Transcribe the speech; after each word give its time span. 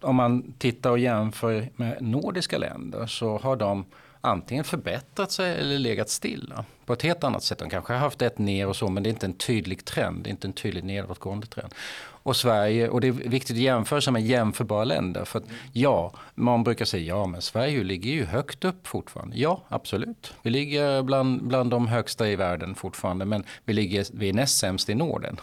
om 0.00 0.16
man 0.16 0.52
tittar 0.58 0.90
och 0.90 0.98
jämför 0.98 1.68
med 1.76 2.02
nordiska 2.02 2.58
länder 2.58 3.06
så 3.06 3.38
har 3.38 3.56
de 3.56 3.84
antingen 4.20 4.64
förbättrat 4.64 5.32
sig 5.32 5.60
eller 5.60 5.78
legat 5.78 6.08
stilla 6.08 6.64
på 6.86 6.92
ett 6.92 7.02
helt 7.02 7.24
annat 7.24 7.42
sätt. 7.42 7.58
De 7.58 7.70
kanske 7.70 7.92
har 7.92 8.00
haft 8.00 8.22
ett 8.22 8.38
ner 8.38 8.66
och 8.66 8.76
så 8.76 8.88
men 8.88 9.02
det 9.02 9.08
är 9.08 9.10
inte 9.10 9.26
en 9.26 9.32
tydlig 9.32 9.84
trend, 9.84 10.24
det 10.24 10.28
är 10.28 10.30
inte 10.30 10.48
en 10.48 10.52
tydlig 10.52 10.84
nedåtgående 10.84 11.46
trend. 11.46 11.74
Och 12.22 12.36
Sverige, 12.36 12.88
och 12.88 13.00
det 13.00 13.08
är 13.08 13.12
viktigt 13.12 13.56
att 13.56 13.62
jämföra 13.62 14.00
sig 14.00 14.12
med 14.12 14.26
jämförbara 14.26 14.84
länder. 14.84 15.24
För 15.24 15.38
att, 15.38 15.44
ja, 15.72 16.12
man 16.34 16.64
brukar 16.64 16.84
säga 16.84 17.04
ja 17.04 17.26
men 17.26 17.42
Sverige 17.42 17.84
ligger 17.84 18.10
ju 18.10 18.24
högt 18.24 18.64
upp 18.64 18.86
fortfarande. 18.86 19.36
Ja, 19.36 19.62
absolut. 19.68 20.34
Vi 20.42 20.50
ligger 20.50 21.02
bland, 21.02 21.44
bland 21.44 21.70
de 21.70 21.88
högsta 21.88 22.28
i 22.28 22.36
världen 22.36 22.74
fortfarande 22.74 23.24
men 23.24 23.44
vi, 23.64 23.72
ligger, 23.72 24.06
vi 24.12 24.28
är 24.28 24.32
näst 24.32 24.58
sämst 24.58 24.88
i 24.88 24.94
Norden. 24.94 25.40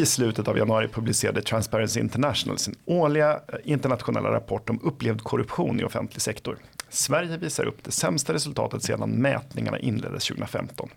I 0.00 0.06
slutet 0.06 0.48
av 0.48 0.58
januari 0.58 0.88
publicerade 0.88 1.42
Transparency 1.42 2.00
International 2.00 2.58
sin 2.58 2.74
årliga 2.84 3.32
eh, 3.32 3.58
internationella 3.64 4.32
rapport 4.32 4.70
om 4.70 4.80
upplevd 4.82 5.22
korruption 5.22 5.80
i 5.80 5.84
offentlig 5.84 6.22
sektor. 6.22 6.58
Sverige 6.92 7.36
visar 7.36 7.64
upp 7.64 7.84
det 7.84 7.90
sämsta 7.90 8.34
resultatet 8.34 8.82
sedan 8.82 9.10
mätningarna 9.10 9.78
inleddes 9.78 10.24
2015. 10.24 10.88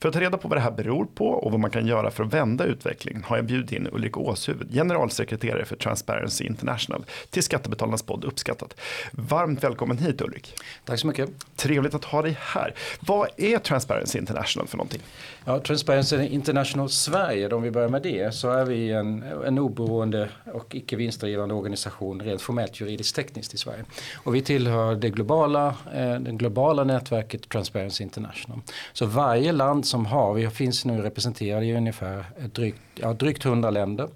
För 0.00 0.08
att 0.08 0.14
ta 0.14 0.20
reda 0.20 0.38
på 0.38 0.48
vad 0.48 0.56
det 0.56 0.62
här 0.62 0.70
beror 0.70 1.04
på 1.04 1.28
och 1.28 1.50
vad 1.50 1.60
man 1.60 1.70
kan 1.70 1.86
göra 1.86 2.10
för 2.10 2.24
att 2.24 2.34
vända 2.34 2.64
utvecklingen 2.64 3.24
har 3.24 3.36
jag 3.36 3.46
bjudit 3.46 3.72
in 3.72 3.88
Ulrik 3.92 4.16
Åshuvud, 4.16 4.72
generalsekreterare 4.72 5.64
för 5.64 5.76
Transparency 5.76 6.44
International, 6.44 7.04
till 7.30 7.42
Skattebetalarnas 7.42 8.02
podd 8.02 8.24
Uppskattat. 8.24 8.74
Varmt 9.10 9.64
välkommen 9.64 9.98
hit 9.98 10.20
Ulrik. 10.20 10.54
Tack 10.84 11.00
så 11.00 11.06
mycket. 11.06 11.30
Trevligt 11.56 11.94
att 11.94 12.04
ha 12.04 12.22
dig 12.22 12.38
här. 12.40 12.74
Vad 13.00 13.28
är 13.36 13.58
Transparency 13.58 14.18
International 14.18 14.66
för 14.68 14.76
någonting? 14.76 15.00
Ja, 15.44 15.60
Transparency 15.60 16.16
International 16.26 16.90
Sverige, 16.90 17.48
om 17.48 17.62
vi 17.62 17.70
börjar 17.70 17.88
med 17.88 18.02
det, 18.02 18.34
så 18.34 18.51
är 18.52 18.64
vi 18.64 18.92
en, 18.92 19.22
en 19.46 19.58
oberoende 19.58 20.28
och 20.52 20.74
icke 20.74 20.96
vinstdrivande 20.96 21.54
organisation 21.54 22.20
rent 22.20 22.42
formellt 22.42 22.80
juridiskt 22.80 23.16
tekniskt 23.16 23.54
i 23.54 23.58
Sverige. 23.58 23.84
Och 24.24 24.34
vi 24.34 24.42
tillhör 24.42 24.94
det 24.94 25.10
globala, 25.10 25.66
eh, 25.94 26.20
det 26.20 26.32
globala 26.32 26.84
nätverket 26.84 27.48
Transparency 27.48 28.04
International. 28.04 28.60
Så 28.92 29.06
varje 29.06 29.52
land 29.52 29.86
som 29.86 30.06
har, 30.06 30.34
vi 30.34 30.50
finns 30.50 30.84
nu 30.84 31.02
representerade 31.02 31.66
i 31.66 31.76
ungefär 31.76 32.24
drygt, 32.52 32.91
ja, 32.94 33.12
drygt 33.12 33.44
100 33.44 33.70
länder, 33.70 34.08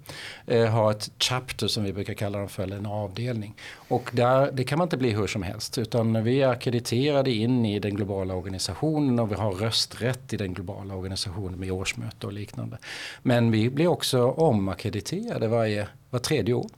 eh, 0.47 0.65
har 0.65 0.91
ett 0.91 1.11
chapter 1.19 1.67
som 1.67 1.83
vi 1.83 1.93
brukar 1.93 2.13
kalla 2.13 2.39
dem 2.39 2.49
för, 2.49 2.63
eller 2.63 2.77
en 2.77 2.85
avdelning. 2.85 3.53
Och 3.73 4.09
där, 4.13 4.51
det 4.53 4.63
kan 4.63 4.77
man 4.77 4.85
inte 4.85 4.97
bli 4.97 5.11
hur 5.11 5.27
som 5.27 5.43
helst 5.43 5.77
utan 5.77 6.23
vi 6.23 6.41
är 6.41 6.47
akkrediterade 6.47 7.31
in 7.31 7.65
i 7.65 7.79
den 7.79 7.95
globala 7.95 8.33
organisationen 8.33 9.19
och 9.19 9.31
vi 9.31 9.35
har 9.35 9.51
rösträtt 9.51 10.33
i 10.33 10.37
den 10.37 10.53
globala 10.53 10.95
organisationen 10.95 11.59
med 11.59 11.71
årsmöte 11.71 12.27
och 12.27 12.33
liknande. 12.33 12.77
Men 13.23 13.51
vi 13.51 13.69
blir 13.69 13.87
också 13.87 14.23
omakkrediterade 14.23 15.47
varje, 15.47 15.87
var 16.09 16.19
tredje 16.19 16.53
år. 16.53 16.69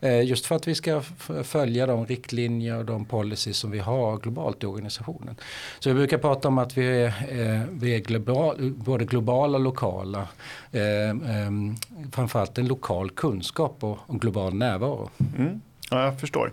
Eh, 0.00 0.22
just 0.22 0.46
för 0.46 0.56
att 0.56 0.68
vi 0.68 0.74
ska 0.74 1.02
följa 1.42 1.86
de 1.86 2.06
riktlinjer 2.06 2.78
och 2.78 2.84
de 2.84 3.04
policies 3.04 3.56
som 3.56 3.70
vi 3.70 3.78
har 3.78 4.16
globalt 4.16 4.62
i 4.62 4.66
organisationen. 4.66 5.36
Så 5.78 5.88
vi 5.88 5.94
brukar 5.94 6.18
prata 6.18 6.48
om 6.48 6.58
att 6.58 6.78
vi 6.78 7.02
är, 7.02 7.06
eh, 7.06 7.62
vi 7.72 7.94
är 7.94 7.98
global, 7.98 8.72
både 8.76 9.04
globala 9.04 9.58
och 9.58 9.64
lokala. 9.64 10.28
Eh, 10.72 11.14
framförallt 12.12 12.58
en 12.58 12.68
lokal 12.68 13.10
kunskap 13.10 13.76
och, 13.80 13.98
och 14.06 14.20
global 14.20 14.54
närvaro. 14.54 15.10
Mm. 15.38 15.60
Ja, 15.90 16.04
jag 16.04 16.20
förstår. 16.20 16.52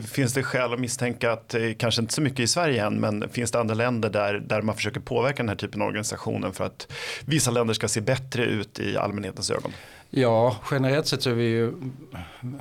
Finns 0.00 0.34
det 0.34 0.42
skäl 0.42 0.72
att 0.72 0.80
misstänka 0.80 1.32
att, 1.32 1.54
kanske 1.78 2.02
inte 2.02 2.14
så 2.14 2.20
mycket 2.20 2.40
i 2.40 2.46
Sverige 2.46 2.86
än, 2.86 3.00
men 3.00 3.28
finns 3.28 3.50
det 3.50 3.60
andra 3.60 3.74
länder 3.74 4.10
där, 4.10 4.34
där 4.34 4.62
man 4.62 4.74
försöker 4.74 5.00
påverka 5.00 5.36
den 5.36 5.48
här 5.48 5.56
typen 5.56 5.82
av 5.82 5.88
organisationer 5.88 6.50
för 6.50 6.64
att 6.64 6.92
vissa 7.24 7.50
länder 7.50 7.74
ska 7.74 7.88
se 7.88 8.00
bättre 8.00 8.44
ut 8.44 8.80
i 8.80 8.96
allmänhetens 8.96 9.50
ögon? 9.50 9.72
Ja, 10.10 10.56
generellt 10.70 11.06
sett 11.06 11.22
så 11.22 11.30
är 11.30 11.34
vi 11.34 11.44
ju 11.44 11.72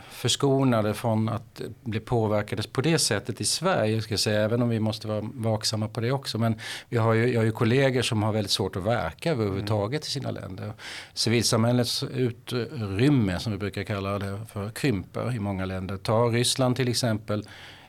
förskonade 0.10 0.94
från 0.94 1.30
att 1.30 1.62
bli 1.84 2.00
påverkade 2.00 2.64
på 2.72 2.82
det 2.82 3.00
sättet 3.00 3.42
i 3.42 3.46
Sverige. 3.46 4.02
Ska 4.02 4.14
jag 4.14 4.20
säga, 4.20 4.42
även 4.42 4.62
om 4.62 4.70
vi 4.70 4.80
måste 4.80 5.08
vara 5.08 5.30
vaksamma 5.34 5.88
på 5.88 6.02
det 6.02 6.12
också. 6.12 6.38
Men 6.38 6.56
vi 6.90 6.98
har 6.98 7.14
ju, 7.14 7.34
jag 7.34 7.40
har 7.40 7.46
ju 7.46 7.52
kollegor 7.52 8.02
som 8.02 8.24
har 8.24 8.32
väldigt 8.32 8.52
svårt 8.52 8.76
att 8.76 8.84
verka 8.84 9.32
överhuvudtaget 9.32 10.08
i 10.08 10.10
sina 10.10 10.32
länder. 10.32 10.74
Civilsamhällets 11.14 12.04
utrymme, 12.04 13.40
som 13.40 13.52
vi 13.52 13.58
brukar 13.58 13.84
kalla 13.84 14.20
det 14.20 14.40
för, 14.54 14.70
krymper 14.70 15.36
i 15.36 15.40
många 15.40 15.66
länder. 15.66 15.98
Ta 15.98 16.26
Ryssland 16.26 16.76
till 16.76 16.88
exempel 16.88 17.44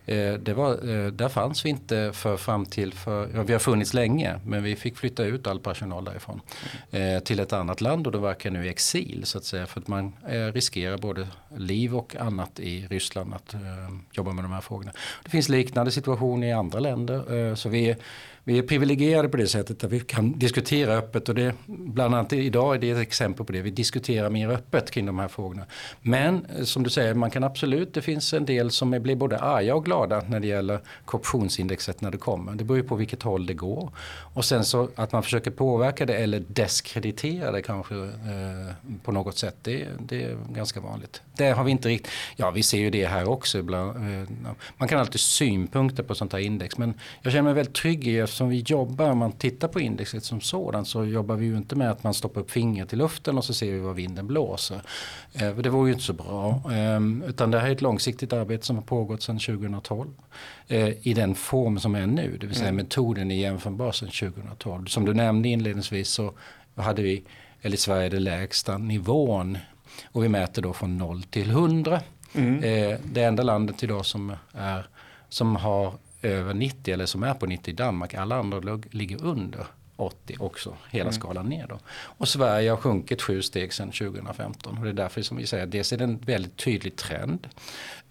Eh, 0.09 0.35
det 0.35 0.55
var, 0.55 0.71
eh, 0.73 1.07
där 1.07 1.29
fanns 1.29 1.65
vi 1.65 1.69
inte 1.69 2.11
för 2.15 2.37
fram 2.37 2.67
till, 2.67 2.93
för, 2.93 3.31
ja, 3.35 3.43
vi 3.43 3.53
har 3.53 3.61
funnits 3.61 3.95
länge 3.95 4.41
men 4.45 4.63
vi 4.63 4.77
fick 4.77 4.97
flytta 4.97 5.25
ut 5.25 5.47
all 5.47 5.61
personal 5.61 6.05
därifrån 6.05 6.41
mm. 6.91 7.21
till 7.21 7.41
ett 7.41 7.53
annat 7.53 7.81
land 7.81 8.07
och 8.07 8.13
de 8.13 8.23
verkar 8.23 8.51
nu 8.51 8.67
i 8.67 8.69
exil 8.69 9.23
så 9.25 9.39
att 9.39 9.45
säga 9.45 9.67
för 9.67 9.81
att 9.81 9.89
man 9.89 10.13
riskerar 10.53 10.99
både 10.99 11.29
liv 11.57 11.97
och 11.97 12.17
annat 12.17 12.61
i 12.61 12.87
Ryssland 12.87 13.35
att 13.35 13.55
jobba 14.13 14.33
med 14.33 14.45
de 14.45 14.53
här 14.53 14.61
frågorna. 14.61 14.93
Det 15.25 15.31
finns 15.31 15.49
liknande 15.49 15.91
situationer 15.91 16.47
i 16.47 16.53
andra 16.53 16.81
länder 16.81 17.55
så 17.55 17.69
vi 17.69 17.97
vi 18.49 18.59
är 18.59 18.63
privilegierade 18.63 19.29
på 19.29 19.37
det 19.37 19.47
sättet 19.47 19.85
att 19.85 19.93
vi 19.93 20.01
kan 20.01 20.39
diskutera 20.39 20.93
öppet 20.93 21.29
och 21.29 21.35
det, 21.35 21.55
bland 21.67 22.15
annat 22.15 22.33
idag 22.33 22.75
är 22.75 22.79
det 22.79 22.91
ett 22.91 22.99
exempel 22.99 23.47
på 23.47 23.53
det. 23.53 23.63
Vi 23.63 23.71
diskuterar 23.71 24.31
mer 24.31 24.49
öppet 24.49 24.91
kring 24.91 25.07
de 25.07 25.19
här 25.19 25.29
frågorna. 25.29 25.67
Men 26.01 26.47
eh, 26.57 26.65
som 26.65 26.83
du 26.83 26.91
säger, 26.91 27.15
man 27.15 27.31
kan 27.31 27.45
absolut, 27.45 27.95
det 27.95 28.03
finns 28.03 28.33
en 28.33 28.45
del 28.45 28.71
som 28.71 28.91
blir 28.91 29.17
både 29.17 29.39
arga 29.39 29.75
och 29.75 29.85
glada 29.85 30.23
när 30.29 30.41
det 30.41 30.47
gäller 30.47 30.81
korruptionsindexet 31.05 32.01
när 32.01 32.11
det 32.11 32.19
kommer. 32.19 32.55
Det 32.55 32.65
beror 32.65 32.77
ju 32.77 32.83
på 32.83 32.95
vilket 32.95 33.23
håll 33.23 33.47
det 33.47 33.55
går. 33.55 33.93
Och 34.35 34.45
sen 34.45 34.65
så 34.65 34.89
att 34.95 35.13
man 35.13 35.23
försöker 35.23 35.51
påverka 35.51 36.07
det 36.07 36.15
eller 36.15 36.45
deskreditera 36.49 37.53
det 37.53 37.63
kanske 37.63 37.95
eh, 37.95 38.75
på 39.03 39.13
något 39.13 39.39
sätt. 39.39 39.57
Det, 39.63 39.87
det, 39.99 40.23
är 40.23 40.37
ganska 40.55 40.81
vanligt. 40.81 41.23
Det 41.37 41.51
har 41.51 41.65
vi 41.65 41.71
inte 41.71 41.89
riktigt, 41.89 42.13
ja 42.37 42.51
vi 42.51 42.63
ser 42.63 42.79
ju 42.79 42.91
det 42.91 43.07
här 43.07 43.29
också 43.29 43.59
ibland. 43.59 43.97
Eh, 43.97 44.29
man 44.77 44.89
kan 44.89 44.99
alltid 44.99 45.21
synpunkter 45.21 46.03
på 46.03 46.15
sånt 46.15 46.33
här 46.33 46.41
index 46.41 46.79
men 46.79 46.95
jag 47.23 47.33
känner 47.33 47.43
mig 47.43 47.55
väldigt 47.55 47.75
trygg 47.75 48.09
i 48.09 48.27
eftersom 48.39 48.49
vi 48.49 48.65
jobbar, 48.67 49.11
om 49.11 49.19
man 49.19 49.33
tittar 49.33 49.69
på 49.69 49.81
indexet 49.81 50.25
som 50.25 50.41
sådant 50.41 50.89
så 50.89 51.05
jobbar 51.05 51.37
vi 51.37 51.47
ju 51.47 51.57
inte 51.57 51.77
med 51.77 51.91
att 51.91 52.05
man 52.05 52.15
stoppar 52.15 52.41
upp 52.41 52.51
fingret 52.51 52.93
i 52.93 52.97
luften 52.97 53.39
och 53.39 53.45
så 53.45 53.55
ser 53.55 53.73
vi 53.73 53.79
var 53.79 53.95
vinden 53.95 54.27
blåser. 54.27 54.81
Eh, 55.35 55.57
det 55.57 55.71
vore 55.71 55.89
ju 55.89 55.93
inte 55.93 56.05
så 56.05 56.13
bra. 56.13 56.63
Eh, 56.73 57.29
utan 57.29 57.51
det 57.51 57.59
här 57.59 57.69
är 57.69 57.73
ett 57.73 57.83
långsiktigt 57.83 58.33
arbete 58.33 58.67
som 58.67 58.77
har 58.77 58.83
pågått 58.83 59.23
sedan 59.23 59.39
2012. 59.39 60.11
Eh, 60.69 61.07
I 61.09 61.15
den 61.15 61.35
form 61.35 61.79
som 61.79 61.95
är 61.95 62.07
nu, 62.07 62.37
det 62.41 62.47
vill 62.47 62.57
säga 62.57 62.69
mm. 62.69 62.77
metoden 62.77 63.31
är 63.31 63.37
jämförbar 63.37 63.93
sedan 63.93 64.09
2012. 64.09 64.87
Som 64.87 65.05
du 65.05 65.15
nämnde 65.15 65.49
inledningsvis 65.49 66.09
så 66.09 66.33
hade 66.75 67.03
vi, 67.03 67.23
eller 67.63 67.75
i 67.75 67.81
Sverige, 67.81 68.09
den 68.09 68.25
lägsta 68.25 68.79
nivån 68.79 69.59
och 70.13 70.25
vi 70.25 70.29
mäter 70.29 70.63
då 70.63 70.73
från 70.73 70.99
0 70.99 71.23
till 71.23 71.51
100. 71.51 72.01
Mm. 72.35 72.63
Eh, 72.63 72.99
det 73.05 73.23
enda 73.23 73.43
landet 73.43 73.83
idag 73.83 74.07
som, 74.07 74.37
är, 74.53 74.87
som 75.29 75.57
har 75.57 75.93
över 76.23 76.55
90 76.55 76.95
eller 76.95 77.07
som 77.07 77.23
är 77.23 77.35
på 77.35 77.47
90 77.47 77.71
i 77.71 77.75
Danmark. 77.75 78.15
Alla 78.15 78.37
andra 78.37 78.81
ligger 78.91 79.25
under 79.25 79.67
80 79.99 80.37
också, 80.39 80.77
hela 80.91 81.03
mm. 81.03 81.13
skalan 81.13 81.47
ner 81.47 81.67
då. 81.67 81.79
Och 81.91 82.29
Sverige 82.29 82.71
har 82.71 82.77
sjunkit 82.77 83.23
sju 83.23 83.43
steg 83.43 83.73
sedan 83.73 83.91
2015 83.91 84.79
och 84.79 84.85
det 84.85 84.91
är 84.91 84.95
därför 84.95 85.23
som 85.23 85.37
vi 85.37 85.47
säger 85.47 85.65
att 85.65 85.71
dels 85.71 85.93
är 85.93 85.97
det 85.97 86.05
en 86.05 86.19
väldigt 86.19 86.57
tydlig 86.57 86.97
trend. 86.97 87.49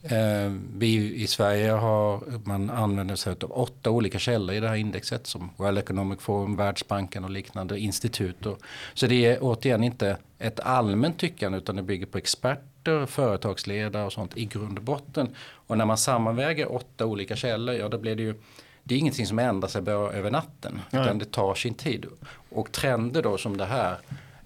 Eh, 0.04 0.52
vi 0.78 1.16
i 1.16 1.28
Sverige 1.28 1.72
har, 1.72 2.24
man 2.44 2.70
använder 2.70 3.16
sig 3.16 3.36
av 3.44 3.52
åtta 3.52 3.90
olika 3.90 4.20
källor 4.20 4.56
i 4.56 4.60
det 4.60 4.68
här 4.68 4.76
indexet 4.76 5.28
som 5.28 5.50
World 5.58 5.78
Economic 5.78 6.20
Forum, 6.20 6.56
Världsbanken 6.56 7.24
och 7.24 7.30
liknande 7.30 7.80
institut. 7.80 8.46
Och, 8.46 8.60
så 8.94 9.08
det 9.08 9.26
är 9.26 9.38
återigen 9.42 9.84
inte 9.84 10.18
ett 10.40 10.60
allmänt 10.60 11.20
tyckande 11.20 11.58
utan 11.58 11.76
det 11.76 11.84
bygger 11.84 12.06
på 12.06 12.18
experter, 12.18 12.64
företagsledare 13.06 14.06
och 14.06 14.14
sånt 14.14 14.38
i 14.38 14.46
grund 14.46 14.78
och 14.78 14.84
botten. 14.84 15.36
Och 15.40 15.78
när 15.78 15.86
man 15.86 15.98
sammanväger 15.98 16.72
åtta 16.72 17.06
olika 17.06 17.36
källor, 17.36 17.76
ja 17.76 17.90
då 17.90 17.98
blir 17.98 18.16
det 18.16 18.24
ju 18.24 18.36
det 18.84 18.96
är 18.96 19.00
ingenting 19.00 19.28
som 19.28 19.40
ändrar 19.40 19.70
sig 19.70 19.82
bara 19.82 20.12
över 20.12 20.32
natten. 20.32 20.80
Nej. 20.90 21.02
Utan 21.02 21.18
det 21.18 21.32
tar 21.32 21.56
sin 21.56 21.74
tid. 21.74 22.06
Och 22.50 22.72
trender 22.72 23.22
då 23.22 23.38
som 23.38 23.58
det 23.58 23.66
här, 23.66 23.98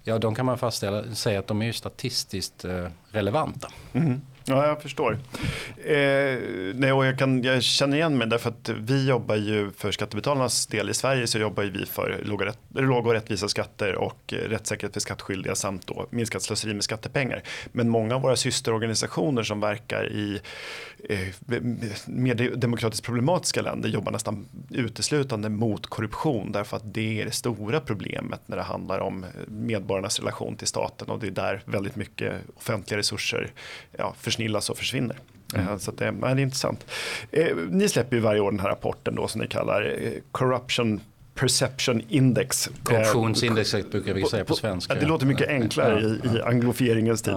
ja 0.03 0.19
de 0.19 0.35
kan 0.35 0.45
man 0.45 0.57
fastställa, 0.57 1.15
säga 1.15 1.39
att 1.39 1.47
de 1.47 1.61
är 1.61 1.71
statistiskt 1.71 2.65
eh, 2.65 2.87
relevanta. 3.11 3.67
Mm. 3.93 4.21
Ja, 4.45 4.67
jag 4.67 4.81
förstår. 4.81 5.17
Eh, 5.85 6.39
nej, 6.75 6.91
och 6.91 7.05
jag, 7.05 7.19
kan, 7.19 7.43
jag 7.43 7.63
känner 7.63 7.97
igen 7.97 8.17
mig 8.17 8.27
därför 8.27 8.49
att 8.49 8.69
vi 8.69 9.07
jobbar 9.07 9.35
ju 9.35 9.71
för 9.71 9.91
skattebetalarnas 9.91 10.67
del 10.67 10.89
i 10.89 10.93
Sverige 10.93 11.27
så 11.27 11.39
jobbar 11.39 11.63
vi 11.63 11.85
för 11.85 12.21
låga, 12.23 12.53
låga 12.73 13.07
och 13.07 13.13
rättvisa 13.13 13.47
skatter 13.47 13.95
och 13.95 14.33
rättssäkerhet 14.33 14.93
för 14.93 14.99
skattskyldiga 14.99 15.55
samt 15.55 15.87
då 15.87 16.07
minskat 16.09 16.41
slöseri 16.41 16.73
med 16.73 16.83
skattepengar. 16.83 17.43
Men 17.71 17.89
många 17.89 18.15
av 18.15 18.21
våra 18.21 18.35
systerorganisationer 18.35 19.43
som 19.43 19.59
verkar 19.59 20.11
i 20.11 20.41
mer 22.05 22.55
demokratiskt 22.55 23.05
problematiska 23.05 23.61
länder 23.61 23.89
jobbar 23.89 24.11
nästan 24.11 24.45
uteslutande 24.69 25.49
mot 25.49 25.87
korruption 25.87 26.51
därför 26.51 26.77
att 26.77 26.93
det 26.93 27.21
är 27.21 27.25
det 27.25 27.31
stora 27.31 27.79
problemet 27.79 28.41
när 28.45 28.57
det 28.57 28.63
handlar 28.63 28.99
om 28.99 29.25
medborgarnas 29.47 30.19
relation 30.19 30.55
till 30.55 30.67
staten 30.67 31.09
och 31.09 31.19
det 31.19 31.27
är 31.27 31.31
där 31.31 31.63
väldigt 31.65 31.95
mycket 31.95 32.33
offentliga 32.55 32.97
resurser 32.97 33.51
ja, 33.97 34.13
försnillas 34.17 34.69
och 34.69 34.77
försvinner. 34.77 35.19
Mm. 35.55 35.79
Så 35.79 35.91
det, 35.91 36.11
det 36.11 36.27
är 36.27 36.39
intressant. 36.39 36.85
Ni 37.69 37.89
släpper 37.89 38.15
ju 38.15 38.21
varje 38.21 38.39
år 38.39 38.51
den 38.51 38.59
här 38.59 38.69
rapporten 38.69 39.15
då 39.15 39.27
som 39.27 39.41
ni 39.41 39.47
kallar 39.47 39.97
Corruption 40.31 41.01
Perception 41.41 42.01
Index. 42.09 42.69
Korruptionsindexet 42.83 43.91
brukar 43.91 44.13
vi 44.13 44.25
säga 44.25 44.45
på 44.45 44.55
svenska. 44.55 44.95
Det 44.95 45.05
låter 45.05 45.25
mycket 45.25 45.47
enklare 45.47 46.01
i, 46.01 46.37
i 46.37 46.41
anglofieringens 46.41 47.21
tid. 47.21 47.35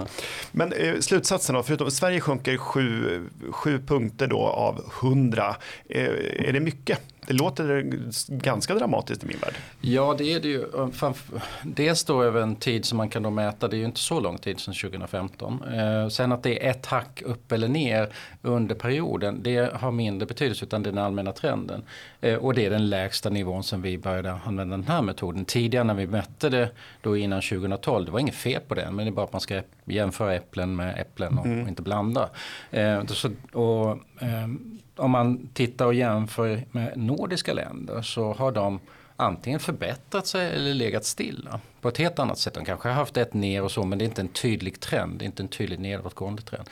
Men 0.53 0.73
eh, 0.73 1.01
slutsatsen 1.01 1.55
då, 1.55 1.63
förutom 1.63 1.91
Sverige 1.91 2.21
sjunker 2.21 2.57
sju, 2.57 3.23
sju 3.51 3.81
punkter 3.87 4.27
då 4.27 4.41
av 4.41 4.91
hundra. 5.01 5.57
Eh, 5.89 6.05
är 6.49 6.53
det 6.53 6.61
mycket? 6.61 7.01
Det 7.27 7.33
låter 7.33 7.91
ganska 8.29 8.75
dramatiskt 8.75 9.25
i 9.25 9.27
min 9.27 9.39
värld. 9.39 9.55
Ja 9.81 10.15
det 10.19 10.33
är 10.33 10.41
det 10.41 10.49
ju. 10.49 10.65
Dels 11.63 12.05
då 12.05 12.23
över 12.23 12.41
en 12.41 12.57
tid 12.57 12.85
som 12.85 12.99
man 12.99 13.09
kan 13.09 13.23
då 13.23 13.31
mäta, 13.31 13.69
det 13.69 13.77
är 13.77 13.79
ju 13.79 13.85
inte 13.85 14.01
så 14.01 14.21
lång 14.21 14.39
tid 14.39 14.61
sedan 14.61 14.75
2015. 14.75 15.65
Eh, 15.65 16.09
sen 16.09 16.33
att 16.33 16.43
det 16.43 16.67
är 16.67 16.71
ett 16.71 16.87
hack 16.87 17.23
upp 17.23 17.53
eller 17.53 17.69
ner 17.69 18.09
under 18.43 18.75
perioden, 18.75 19.43
det 19.43 19.75
har 19.75 19.91
mindre 19.91 20.27
betydelse 20.27 20.65
utan 20.65 20.83
det 20.83 20.91
är 20.91 20.93
den 20.93 21.05
allmänna 21.05 21.33
trenden. 21.33 21.83
Eh, 22.21 22.35
och 22.35 22.55
det 22.55 22.67
är 22.67 22.71
den 22.71 22.91
lägsta 22.91 23.31
nivån 23.31 23.63
som 23.63 23.83
vi 23.83 23.99
började 23.99 24.33
använda 24.45 24.77
den 24.77 24.87
här 24.87 25.03
metoden. 25.03 25.45
Tidigare 25.45 25.85
när 25.85 25.95
vi 25.95 26.07
mätte 26.07 26.49
det 26.49 26.71
då 27.01 27.17
innan 27.17 27.43
2012, 27.43 28.05
det 28.07 28.13
var 28.13 28.21
inget 28.21 28.35
fel 28.35 28.61
på 28.69 28.75
det, 28.75 28.91
men 28.91 28.97
det 28.97 29.11
är 29.11 29.13
bara 29.13 29.27
att 29.27 29.33
man 29.33 29.41
ska 29.41 29.63
jämföra 29.85 30.35
äpplen 30.35 30.77
med 30.77 31.01
äpplen 31.01 31.39
och, 31.39 31.47
mm. 31.47 31.63
och 31.63 31.69
inte 31.69 31.83
blanda. 31.83 32.31
Eh, 32.71 33.05
så, 33.07 33.31
och, 33.53 33.91
eh, 34.23 34.49
om 34.97 35.11
man 35.11 35.49
tittar 35.55 35.87
och 35.87 35.95
jämför 35.95 36.65
med 36.71 36.97
nordiska 36.97 37.53
länder 37.53 38.03
så 38.03 38.33
har 38.33 38.53
de 38.53 38.81
antingen 39.17 39.61
förbättrat 39.61 40.27
sig 40.27 40.57
eller 40.57 40.75
legat 40.75 41.05
stilla 41.05 41.61
på 41.81 41.89
ett 41.89 41.99
helt 41.99 42.19
annat 42.19 42.39
sätt. 42.39 42.55
De 42.55 42.65
kanske 42.65 42.89
har 42.89 42.95
haft 42.95 43.17
ett 43.17 43.35
ner 43.35 43.63
och 43.63 43.71
så 43.71 43.85
men 43.85 43.99
det 43.99 44.05
är 44.05 44.07
inte 44.07 44.21
en 44.21 44.29
tydlig 44.29 44.81
trend, 44.81 45.19
det 45.19 45.25
är 45.25 45.27
inte 45.27 45.43
en 45.43 45.49
tydlig 45.49 45.79
nedåtgående 45.79 46.43
trend. 46.43 46.69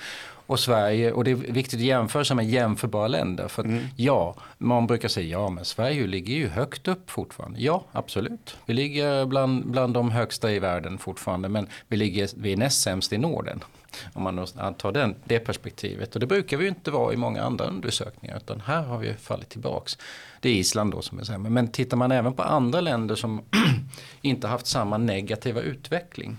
Och 0.46 0.60
Sverige, 0.60 1.12
och 1.12 1.24
det 1.24 1.30
är 1.30 1.34
viktigt 1.34 1.80
att 1.80 1.84
jämföra 1.84 2.24
sig 2.24 2.36
med 2.36 2.50
jämförbara 2.50 3.08
länder. 3.08 3.48
För 3.48 3.62
att, 3.62 3.66
mm. 3.66 3.84
ja, 3.96 4.34
man 4.58 4.86
brukar 4.86 5.08
säga 5.08 5.28
ja 5.28 5.50
men 5.50 5.64
Sverige 5.64 6.06
ligger 6.06 6.34
ju 6.34 6.48
högt 6.48 6.88
upp 6.88 7.10
fortfarande. 7.10 7.60
Ja, 7.60 7.84
absolut. 7.92 8.56
Vi 8.66 8.74
ligger 8.74 9.26
bland, 9.26 9.66
bland 9.66 9.94
de 9.94 10.10
högsta 10.10 10.52
i 10.52 10.58
världen 10.58 10.98
fortfarande 10.98 11.48
men 11.48 11.66
vi, 11.88 11.96
ligger, 11.96 12.28
vi 12.36 12.52
är 12.52 12.56
näst 12.56 12.82
sämst 12.82 13.12
i 13.12 13.18
Norden. 13.18 13.64
Om 14.12 14.22
man 14.22 14.46
tar 14.78 14.92
den, 14.92 15.14
det 15.24 15.38
perspektivet. 15.38 16.14
Och 16.14 16.20
det 16.20 16.26
brukar 16.26 16.56
vi 16.56 16.64
ju 16.64 16.68
inte 16.68 16.90
vara 16.90 17.12
i 17.12 17.16
många 17.16 17.42
andra 17.42 17.64
undersökningar. 17.64 18.36
Utan 18.36 18.60
här 18.60 18.82
har 18.82 18.98
vi 18.98 19.14
fallit 19.14 19.48
tillbaks. 19.48 19.98
Det 20.40 20.48
är 20.48 20.52
Island 20.52 20.92
då 20.92 21.02
som 21.02 21.18
är 21.18 21.24
sämre. 21.24 21.50
Men 21.50 21.68
tittar 21.68 21.96
man 21.96 22.12
även 22.12 22.32
på 22.32 22.42
andra 22.42 22.80
länder 22.80 23.14
som 23.14 23.42
inte 24.20 24.48
haft 24.48 24.66
samma 24.66 24.98
negativa 24.98 25.60
utveckling. 25.60 26.36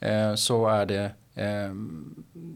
Eh, 0.00 0.34
så 0.34 0.68
är 0.68 0.86
det 0.86 1.10
eh, 1.34 1.74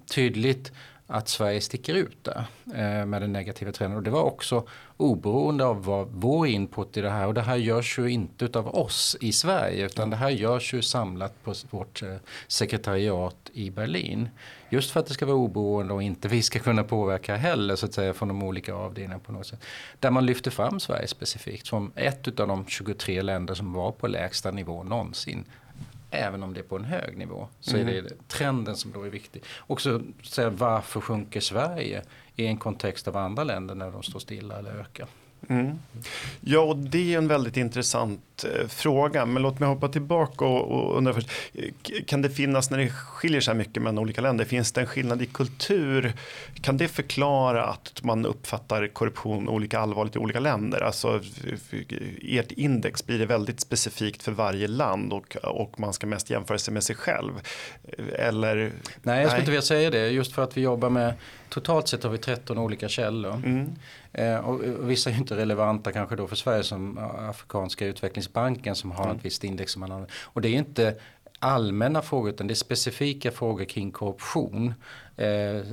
tydligt 0.07 0.73
att 1.07 1.29
Sverige 1.29 1.61
sticker 1.61 1.95
ut 1.95 2.25
där 2.25 2.45
eh, 2.75 3.07
med 3.07 3.23
den 3.23 3.33
negativa 3.33 3.73
trenden. 3.73 3.97
Och 3.97 4.03
det 4.03 4.11
var 4.11 4.23
också 4.23 4.67
oberoende 4.97 5.65
av 5.65 5.85
vad 5.85 6.09
vår 6.11 6.47
input 6.47 6.97
i 6.97 7.01
det 7.01 7.11
här. 7.11 7.27
Och 7.27 7.35
det 7.35 7.43
här 7.43 7.57
görs 7.57 7.99
ju 7.99 8.11
inte 8.11 8.59
av 8.59 8.75
oss 8.75 9.17
i 9.21 9.33
Sverige 9.33 9.87
utan 9.87 10.11
det 10.11 10.17
här 10.17 10.31
görs 10.31 10.75
ju 10.75 10.83
samlat 10.83 11.45
på 11.45 11.55
vårt 11.71 12.03
eh, 12.03 12.17
sekretariat 12.49 13.51
i 13.53 13.71
Berlin. 13.71 14.29
Just 14.71 14.91
för 14.91 15.01
att 15.01 15.07
det 15.07 15.15
ska 15.15 15.27
vara 15.27 15.37
oberoende 15.37 15.95
och 15.95 16.03
inte 16.03 16.29
vi 16.29 16.43
ska 16.43 16.59
kunna 16.59 16.85
påverka 16.85 17.37
heller 17.37 17.77
så 17.77 17.87
att 17.87 17.95
säga 17.95 18.15
från 18.15 18.29
de 18.29 18.43
olika 18.43 18.75
avdelningarna 18.75 19.21
på 19.21 19.33
något 19.33 19.47
sätt. 19.47 19.65
Där 20.01 20.11
man 20.11 20.27
lyfter 20.27 20.51
fram 20.51 20.81
Sverige 20.81 21.07
specifikt 21.07 21.67
som 21.67 21.93
ett 21.95 22.41
av 22.41 22.49
de 22.49 22.67
23 22.67 23.23
länder 23.23 23.55
som 23.55 23.73
var 23.73 23.93
på 23.93 24.07
lägsta 24.07 24.51
nivå 24.51 24.83
någonsin 24.83 25.45
även 26.15 26.43
om 26.43 26.55
det 26.55 26.61
är 26.61 26.65
på 26.65 26.77
en 26.77 26.85
hög 26.85 27.17
nivå. 27.17 27.49
Så 27.61 27.77
mm. 27.77 27.89
är 27.89 28.03
det 28.03 28.29
trenden 28.29 28.77
som 28.77 28.93
då 28.93 29.03
är 29.03 29.11
viktig. 29.11 29.45
Också 29.67 30.03
säga 30.23 30.51
varför 30.51 31.01
sjunker 31.01 31.41
Sverige 31.41 32.03
i 32.37 32.47
en 32.47 32.57
kontext 32.57 33.09
av 33.09 33.17
andra 33.17 33.45
länder 33.45 33.75
när 33.75 33.91
de 33.91 34.03
står 34.03 34.19
stilla 34.19 34.59
eller 34.59 34.71
ökar. 34.71 35.09
Mm. 35.49 35.79
Ja, 36.41 36.61
och 36.61 36.77
det 36.77 37.15
är 37.15 37.19
en 37.19 37.29
väldigt 37.29 37.57
intressant 37.57 38.45
eh, 38.45 38.69
fråga. 38.69 39.27
Men 39.27 39.43
låt 39.43 39.61
mig 39.61 39.69
hoppa 39.69 39.89
tillbaka 39.89 40.45
och, 40.45 40.71
och 40.71 40.99
undra 40.99 41.15
först. 41.15 41.31
Kan 42.07 42.23
det 42.23 42.31
finnas, 42.31 42.71
när 42.71 42.79
det 42.79 42.91
skiljer 42.91 43.41
sig 43.41 43.55
mycket 43.55 43.83
mellan 43.83 43.99
olika 43.99 44.21
länder, 44.21 44.45
finns 44.45 44.73
det 44.73 44.81
en 44.81 44.87
skillnad 44.87 45.23
i 45.23 45.27
kultur? 45.27 46.13
Kan 46.63 46.77
det 46.77 46.89
förklara 46.89 47.65
att 47.65 48.03
man 48.03 48.27
uppfattar 48.27 48.87
korruption 48.89 49.49
olika 49.49 49.79
allvarligt 49.79 50.17
i 50.17 50.19
olika 50.19 50.41
länder? 50.41 50.81
Alltså, 50.81 51.21
ert 52.23 52.53
index 52.53 53.07
blir 53.07 53.19
det 53.19 53.27
väldigt 53.27 53.61
specifikt 53.61 54.23
för 54.23 54.33
varje 54.33 54.69
land 54.69 55.13
och, 55.13 55.37
och 55.37 55.81
man 55.81 55.93
ska 55.93 56.07
mest 56.07 56.31
jämföra 56.31 56.59
sig 56.59 56.75
med 56.75 56.83
sig 56.83 56.97
själv. 56.97 57.33
Eller? 58.13 58.73
Nej, 59.03 59.21
jag 59.21 59.31
skulle 59.31 59.41
inte 59.41 59.51
vilja 59.51 59.63
säga 59.63 59.91
det. 59.91 60.09
Just 60.09 60.33
för 60.33 60.43
att 60.43 60.57
vi 60.57 60.61
jobbar 60.61 60.91
med, 60.91 61.15
totalt 61.49 61.89
sett 61.89 62.03
har 62.03 62.11
vi 62.11 62.19
13 62.19 62.59
olika 62.59 62.89
källor. 62.89 63.35
Mm. 63.35 63.71
Eh, 64.15 64.37
och, 64.37 64.61
vissa 64.91 65.11
är 65.11 65.15
inte 65.15 65.37
relevanta 65.37 65.93
kanske 65.93 66.17
då 66.17 66.27
för 66.27 66.37
Sverige 66.37 66.63
som 66.63 66.99
Afrikanska 67.19 67.87
utvecklingsbanken 67.87 68.75
som 68.75 68.91
har 68.91 69.05
mm. 69.05 69.17
ett 69.17 69.25
visst 69.25 69.45
index 69.45 69.73
som 69.73 69.81
man 69.81 69.91
har. 69.91 70.07
Och 70.23 70.41
det 70.41 70.49
är 70.49 70.59
inte 70.59 70.95
allmänna 71.39 72.03
frågor 72.03 72.31
utan 72.31 72.47
det 72.47 72.53
är 72.53 72.57
specifika 72.57 73.31
frågor 73.31 73.65
kring 73.65 73.91
korruption. 73.91 74.75
Eh, 75.17 75.27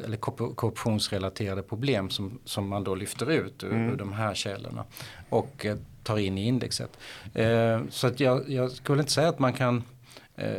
eller 0.06 0.18
korruptionsrelaterade 0.56 1.64
problem 1.64 2.10
som, 2.10 2.40
som 2.46 2.68
man 2.68 2.84
då 2.84 2.96
lyfter 2.96 3.32
ut 3.32 3.64
ur, 3.64 3.72
mm. 3.72 3.90
ur 3.90 3.96
de 3.96 4.14
här 4.14 4.34
källorna. 4.34 4.86
Och 5.30 5.66
eh, 5.66 5.78
tar 6.04 6.18
in 6.18 6.38
i 6.38 6.48
indexet. 6.48 6.98
Eh, 7.34 7.82
så 7.90 8.08
att 8.08 8.20
jag, 8.20 8.50
jag 8.50 8.72
skulle 8.72 9.00
inte 9.00 9.12
säga 9.12 9.30
att 9.30 9.40
man 9.40 9.54
kan 9.54 9.84
eh, 10.36 10.54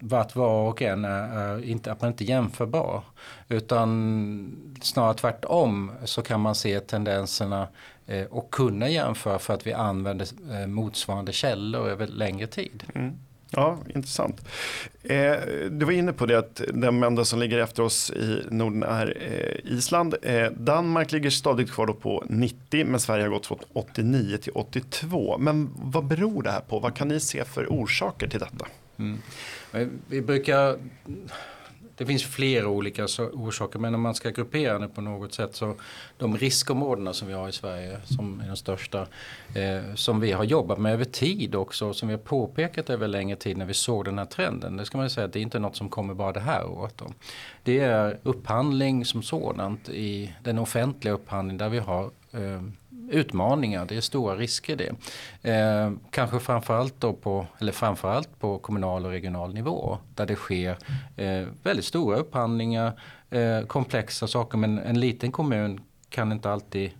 vart 0.00 0.36
var 0.36 0.68
och 0.68 0.82
en 0.82 1.04
är, 1.04 1.38
är, 1.38 1.64
inte, 1.64 1.92
att 1.92 2.00
man 2.00 2.10
inte 2.10 2.24
är 2.24 2.26
jämförbar. 2.26 3.02
Utan 3.48 4.76
snarare 4.80 5.14
tvärtom 5.14 5.92
så 6.04 6.22
kan 6.22 6.40
man 6.40 6.54
se 6.54 6.80
tendenserna 6.80 7.68
eh, 8.06 8.24
och 8.24 8.50
kunna 8.50 8.88
jämföra 8.88 9.38
för 9.38 9.54
att 9.54 9.66
vi 9.66 9.72
använder 9.72 10.26
eh, 10.60 10.66
motsvarande 10.66 11.32
källor 11.32 11.88
över 11.88 12.06
längre 12.06 12.46
tid. 12.46 12.84
Mm. 12.94 13.18
Ja, 13.50 13.78
intressant. 13.94 14.48
Eh, 15.02 15.36
du 15.70 15.86
var 15.86 15.92
inne 15.92 16.12
på 16.12 16.26
det 16.26 16.38
att 16.38 16.62
den 16.74 17.02
enda 17.02 17.24
som 17.24 17.38
ligger 17.38 17.58
efter 17.58 17.82
oss 17.82 18.10
i 18.10 18.42
Norden 18.50 18.82
är 18.82 19.16
eh, 19.20 19.72
Island. 19.72 20.14
Eh, 20.22 20.50
Danmark 20.50 21.12
ligger 21.12 21.30
stadigt 21.30 21.70
kvar 21.70 21.86
på 21.86 22.24
90 22.28 22.86
men 22.86 23.00
Sverige 23.00 23.24
har 23.24 23.30
gått 23.30 23.46
från 23.46 23.58
89 23.72 24.36
till 24.36 24.52
82. 24.54 25.38
Men 25.38 25.70
vad 25.76 26.04
beror 26.04 26.42
det 26.42 26.50
här 26.50 26.60
på? 26.60 26.78
Vad 26.78 26.94
kan 26.94 27.08
ni 27.08 27.20
se 27.20 27.44
för 27.44 27.66
orsaker 27.66 28.28
till 28.28 28.40
detta? 28.40 28.66
Mm. 28.98 29.18
Vi 30.06 30.20
brukar 30.22 30.78
det 31.96 32.06
finns 32.06 32.24
flera 32.24 32.68
olika 32.68 33.06
orsaker 33.32 33.78
men 33.78 33.94
om 33.94 34.00
man 34.00 34.14
ska 34.14 34.30
gruppera 34.30 34.78
det 34.78 34.88
på 34.88 35.00
något 35.00 35.34
sätt 35.34 35.54
så 35.54 35.74
de 36.16 36.36
riskområdena 36.36 37.12
som 37.12 37.28
vi 37.28 37.34
har 37.34 37.48
i 37.48 37.52
Sverige 37.52 38.00
som 38.04 38.40
är 38.40 38.48
de 38.48 38.56
största 38.56 39.06
eh, 39.54 39.94
som 39.94 40.20
vi 40.20 40.32
har 40.32 40.44
jobbat 40.44 40.78
med 40.78 40.92
över 40.92 41.04
tid 41.04 41.54
också 41.54 41.92
som 41.92 42.08
vi 42.08 42.14
har 42.14 42.20
påpekat 42.22 42.90
över 42.90 43.08
längre 43.08 43.36
tid 43.36 43.56
när 43.56 43.66
vi 43.66 43.74
såg 43.74 44.04
den 44.04 44.18
här 44.18 44.24
trenden. 44.24 44.76
Det 44.76 44.84
ska 44.84 44.98
man 44.98 45.10
säga 45.10 45.24
att 45.24 45.32
det 45.32 45.38
är 45.38 45.42
inte 45.42 45.58
något 45.58 45.76
som 45.76 45.88
kommer 45.88 46.14
bara 46.14 46.32
det 46.32 46.40
här 46.40 46.66
året. 46.66 46.94
Då. 46.96 47.12
Det 47.62 47.78
är 47.78 48.18
upphandling 48.22 49.04
som 49.04 49.22
sådant 49.22 49.88
i 49.88 50.34
den 50.42 50.58
offentliga 50.58 51.14
upphandling 51.14 51.58
där 51.58 51.68
vi 51.68 51.78
har 51.78 52.04
eh, 52.32 52.62
utmaningar, 53.10 53.86
det 53.86 53.96
är 53.96 54.00
stora 54.00 54.36
risker 54.36 54.76
det. 54.76 54.92
Eh, 55.50 55.92
kanske 56.10 56.40
framförallt, 56.40 57.00
då 57.00 57.12
på, 57.12 57.46
eller 57.58 57.72
framförallt 57.72 58.40
på 58.40 58.58
kommunal 58.58 59.06
och 59.06 59.10
regional 59.10 59.54
nivå 59.54 59.98
där 60.14 60.26
det 60.26 60.36
sker 60.36 60.78
eh, 61.16 61.46
väldigt 61.62 61.84
stora 61.84 62.16
upphandlingar, 62.16 63.00
eh, 63.30 63.60
komplexa 63.66 64.26
saker 64.26 64.58
men 64.58 64.78
en 64.78 65.00
liten 65.00 65.32
kommun 65.32 65.80
kan 66.08 66.32
inte 66.32 66.50
alltid 66.50 66.90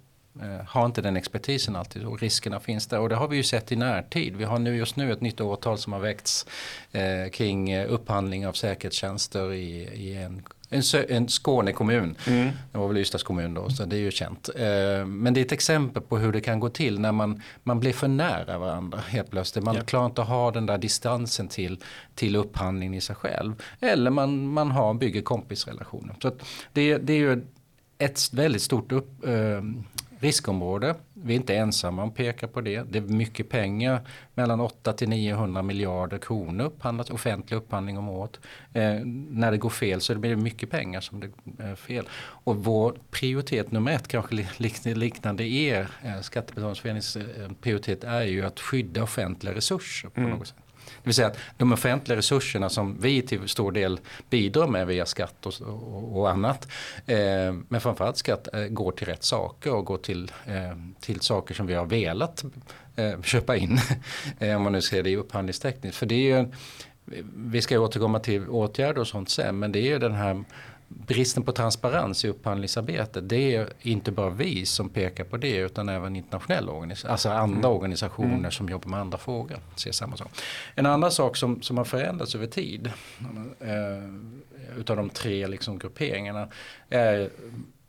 eh, 0.42 0.66
har 0.66 0.86
inte 0.86 1.00
den 1.02 1.16
expertisen 1.16 1.76
alltid 1.76 2.04
och 2.04 2.20
riskerna 2.20 2.60
finns 2.60 2.86
där 2.86 3.00
och 3.00 3.08
det 3.08 3.14
har 3.14 3.28
vi 3.28 3.36
ju 3.36 3.42
sett 3.42 3.72
i 3.72 3.76
närtid. 3.76 4.36
Vi 4.36 4.44
har 4.44 4.58
nu 4.58 4.76
just 4.76 4.96
nu 4.96 5.12
ett 5.12 5.20
nytt 5.20 5.40
åtal 5.40 5.78
som 5.78 5.92
har 5.92 6.00
väckts 6.00 6.46
eh, 6.92 7.30
kring 7.32 7.70
eh, 7.70 7.92
upphandling 7.92 8.46
av 8.46 8.52
säkerhetstjänster 8.52 9.52
i, 9.52 9.82
i 9.82 10.16
en 10.16 10.42
en, 10.70 10.82
en 11.08 11.28
Skånekommun. 11.28 12.16
Mm. 12.26 12.50
Det 12.72 12.78
var 12.78 12.88
väl 12.88 12.96
Ystads 12.96 13.24
kommun 13.24 13.54
då, 13.54 13.70
så 13.70 13.84
det 13.84 13.96
är 13.96 14.00
ju 14.00 14.10
känt. 14.10 14.48
Eh, 14.56 15.06
men 15.06 15.34
det 15.34 15.40
är 15.40 15.44
ett 15.44 15.52
exempel 15.52 16.02
på 16.02 16.18
hur 16.18 16.32
det 16.32 16.40
kan 16.40 16.60
gå 16.60 16.68
till 16.68 17.00
när 17.00 17.12
man, 17.12 17.42
man 17.62 17.80
blir 17.80 17.92
för 17.92 18.08
nära 18.08 18.58
varandra 18.58 18.98
helt 18.98 19.30
plötsligt. 19.30 19.64
Man 19.64 19.74
ja. 19.74 19.82
klarar 19.82 20.06
inte 20.06 20.22
att 20.22 20.28
ha 20.28 20.50
den 20.50 20.66
där 20.66 20.78
distansen 20.78 21.48
till, 21.48 21.82
till 22.14 22.36
upphandling 22.36 22.96
i 22.96 23.00
sig 23.00 23.16
själv. 23.16 23.62
Eller 23.80 24.10
man, 24.10 24.48
man 24.48 24.70
har, 24.70 24.94
bygger 24.94 25.22
kompisrelationer. 25.22 26.14
Så 26.22 26.32
det, 26.72 26.98
det 26.98 27.12
är 27.12 27.18
ju 27.18 27.46
ett 27.98 28.32
väldigt 28.32 28.62
stort 28.62 28.92
upp, 28.92 29.24
eh, 29.24 29.62
riskområde. 30.20 30.94
Vi 31.14 31.32
är 31.34 31.36
inte 31.36 31.54
ensamma 31.54 32.02
om 32.02 32.08
att 32.08 32.14
peka 32.14 32.48
på 32.48 32.60
det. 32.60 32.82
Det 32.82 32.98
är 32.98 33.02
mycket 33.02 33.48
pengar, 33.48 34.00
mellan 34.34 34.60
8 34.60 34.92
till 34.92 35.08
900 35.08 35.62
miljarder 35.62 36.18
kronor 36.18 36.64
upphandlat, 36.64 37.10
offentlig 37.10 37.56
upphandling 37.56 37.98
om 37.98 38.08
året. 38.08 38.40
Eh, 38.72 38.94
när 39.04 39.50
det 39.50 39.58
går 39.58 39.70
fel 39.70 40.00
så 40.00 40.14
blir 40.14 40.30
det 40.30 40.36
mycket 40.36 40.70
pengar 40.70 41.00
som 41.00 41.20
det 41.20 41.30
är 41.58 41.74
fel. 41.74 42.08
Och 42.18 42.56
vår 42.56 42.98
prioritet 43.10 43.72
nummer 43.72 43.92
ett, 43.92 44.08
kanske 44.08 44.46
liknande 44.94 45.44
er, 45.44 45.88
eh, 46.02 46.20
Skattebetalarnas 46.20 47.16
eh, 47.16 47.50
prioritet 47.60 48.04
är 48.04 48.22
ju 48.22 48.42
att 48.44 48.60
skydda 48.60 49.02
offentliga 49.02 49.54
resurser 49.54 50.08
på 50.08 50.20
mm. 50.20 50.32
något 50.32 50.48
sätt. 50.48 50.65
Det 50.86 51.04
vill 51.04 51.14
säga 51.14 51.28
att 51.28 51.38
de 51.56 51.72
offentliga 51.72 52.18
resurserna 52.18 52.68
som 52.68 53.00
vi 53.00 53.22
till 53.22 53.48
stor 53.48 53.72
del 53.72 54.00
bidrar 54.30 54.66
med 54.66 54.86
via 54.86 55.06
skatt 55.06 55.46
och, 55.46 55.54
och, 55.60 56.20
och 56.20 56.30
annat. 56.30 56.68
Eh, 57.06 57.16
men 57.68 57.80
framförallt 57.80 58.16
skatt 58.16 58.48
eh, 58.52 58.60
går 58.60 58.92
till 58.92 59.06
rätt 59.06 59.24
saker 59.24 59.74
och 59.74 59.84
går 59.84 59.98
till, 59.98 60.32
eh, 60.46 60.76
till 61.00 61.20
saker 61.20 61.54
som 61.54 61.66
vi 61.66 61.74
har 61.74 61.86
velat 61.86 62.44
eh, 62.96 63.22
köpa 63.22 63.56
in. 63.56 63.78
Eh, 64.38 64.56
om 64.56 64.62
man 64.62 64.72
nu 64.72 64.82
ser 64.82 65.02
det 65.02 65.10
i 65.10 65.16
upphandlingstekniskt. 65.16 65.98
För 65.98 66.06
det 66.06 66.14
är 66.14 66.38
ju, 66.38 66.46
vi 67.36 67.62
ska 67.62 67.80
återkomma 67.80 68.18
till 68.18 68.48
åtgärder 68.48 69.00
och 69.00 69.06
sånt 69.06 69.30
sen. 69.30 69.58
Men 69.58 69.72
det 69.72 69.78
är 69.78 69.88
ju 69.88 69.98
den 69.98 70.14
här 70.14 70.44
bristen 70.88 71.42
på 71.42 71.52
transparens 71.52 72.24
i 72.24 72.28
upphandlingsarbetet. 72.28 73.28
Det 73.28 73.54
är 73.56 73.68
inte 73.80 74.12
bara 74.12 74.30
vi 74.30 74.66
som 74.66 74.88
pekar 74.88 75.24
på 75.24 75.36
det 75.36 75.56
utan 75.56 75.88
även 75.88 76.16
internationella 76.16 76.72
organisationer, 76.72 77.12
alltså 77.12 77.28
andra 77.28 77.68
mm. 77.68 77.70
organisationer 77.70 78.38
mm. 78.38 78.50
som 78.50 78.68
jobbar 78.68 78.90
med 78.90 79.00
andra 79.00 79.18
frågor. 79.18 79.58
Ser 79.76 79.92
samma 79.92 80.16
sak. 80.16 80.30
En 80.74 80.86
annan 80.86 81.10
sak 81.10 81.36
som, 81.36 81.62
som 81.62 81.78
har 81.78 81.84
förändrats 81.84 82.34
över 82.34 82.46
tid 82.46 82.92
eh, 83.60 84.78
utav 84.78 84.96
de 84.96 85.10
tre 85.10 85.46
liksom, 85.46 85.78
grupperingarna 85.78 86.48
är 86.90 87.30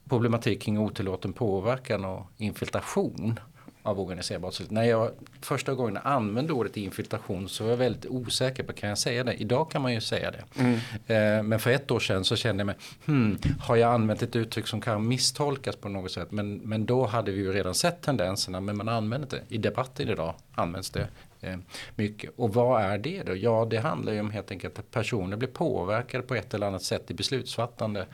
problematik 0.10 0.62
kring 0.62 0.80
otillåten 0.80 1.34
påverkan 1.34 2.06
och 2.06 2.28
infiltration 2.38 3.40
av 3.88 4.00
organiserad 4.00 4.42
brottslighet. 4.42 4.72
När 4.72 4.84
jag 4.84 5.12
första 5.42 5.74
gången 5.74 5.98
använde 5.98 6.54
ordet 6.54 6.78
infiltration 6.78 7.50
så 7.50 7.64
var 7.64 7.70
jag 7.70 7.78
väldigt 7.78 8.06
osäker 8.06 8.64
på 8.64 8.74
kan 8.74 8.90
jag 8.90 8.98
säga 8.98 9.24
det. 9.24 9.34
Idag 9.34 9.72
kan 9.72 9.82
man 9.82 9.94
ju 9.94 10.02
säga 10.02 10.32
det. 10.32 10.44
Mm. 10.60 10.74
Eh, 11.08 11.44
men 11.44 11.60
för 11.60 11.72
ett 11.72 11.92
år 11.92 12.00
sedan 12.00 12.24
så 12.24 12.36
kände 12.36 12.62
jag 12.62 12.66
mig, 12.66 12.76
hmm, 13.06 13.38
har 13.60 13.76
jag 13.76 13.94
använt 13.94 14.22
ett 14.22 14.36
uttryck 14.36 14.68
som 14.68 14.82
kan 14.82 15.08
misstolkas 15.08 15.76
på 15.76 15.90
något 15.90 16.12
sätt? 16.12 16.32
Men, 16.32 16.58
men 16.58 16.86
då 16.86 17.06
hade 17.06 17.32
vi 17.32 17.38
ju 17.38 17.52
redan 17.52 17.76
sett 17.76 18.02
tendenserna 18.02 18.62
men 18.62 18.78
man 18.78 18.90
använder 18.90 19.30
det. 19.30 19.56
I 19.56 19.58
debatten 19.58 20.10
idag 20.10 20.36
används 20.56 20.90
det 20.90 21.08
eh, 21.42 21.58
mycket. 21.96 22.32
Och 22.36 22.54
vad 22.54 22.82
är 22.82 22.98
det 22.98 23.24
då? 23.24 23.36
Ja 23.36 23.68
det 23.70 23.78
handlar 23.78 24.14
ju 24.14 24.20
om 24.20 24.32
helt 24.32 24.52
enkelt 24.52 24.80
att 24.80 24.92
personer 24.92 25.38
blir 25.38 25.50
påverkade 25.50 26.24
på 26.24 26.36
ett 26.36 26.54
eller 26.54 26.68
annat 26.68 26.84
sätt 26.84 27.12
i 27.12 27.14
beslutsfattande. 27.14 28.06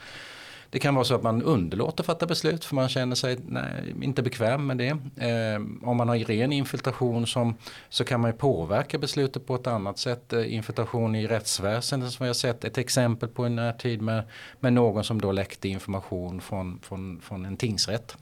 Det 0.73 0.79
kan 0.79 0.95
vara 0.95 1.05
så 1.05 1.15
att 1.15 1.23
man 1.23 1.43
underlåter 1.43 2.01
att 2.01 2.05
fatta 2.05 2.25
beslut 2.25 2.65
för 2.65 2.75
man 2.75 2.89
känner 2.89 3.15
sig 3.15 3.37
nej, 3.47 3.95
inte 4.01 4.23
bekväm 4.23 4.67
med 4.67 4.77
det. 4.77 4.89
Eh, 5.27 5.61
om 5.89 5.97
man 5.97 6.09
har 6.09 6.17
ren 6.17 6.53
infiltration 6.53 7.27
som, 7.27 7.55
så 7.89 8.03
kan 8.03 8.21
man 8.21 8.31
ju 8.31 8.37
påverka 8.37 8.97
beslutet 8.97 9.47
på 9.47 9.55
ett 9.55 9.67
annat 9.67 9.97
sätt. 9.97 10.33
Eh, 10.33 10.53
infiltration 10.53 11.15
i 11.15 11.27
rättsväsendet 11.27 12.11
som 12.11 12.23
vi 12.23 12.27
har 12.27 12.33
sett 12.33 12.63
ett 12.63 12.77
exempel 12.77 13.29
på 13.29 13.47
i 13.47 13.49
närtid 13.49 14.01
med, 14.01 14.23
med 14.59 14.73
någon 14.73 15.03
som 15.03 15.21
då 15.21 15.31
läckte 15.31 15.69
information 15.69 16.41
från, 16.41 16.79
från, 16.79 17.21
från 17.21 17.45
en 17.45 17.57
tingsrätt. 17.57 18.17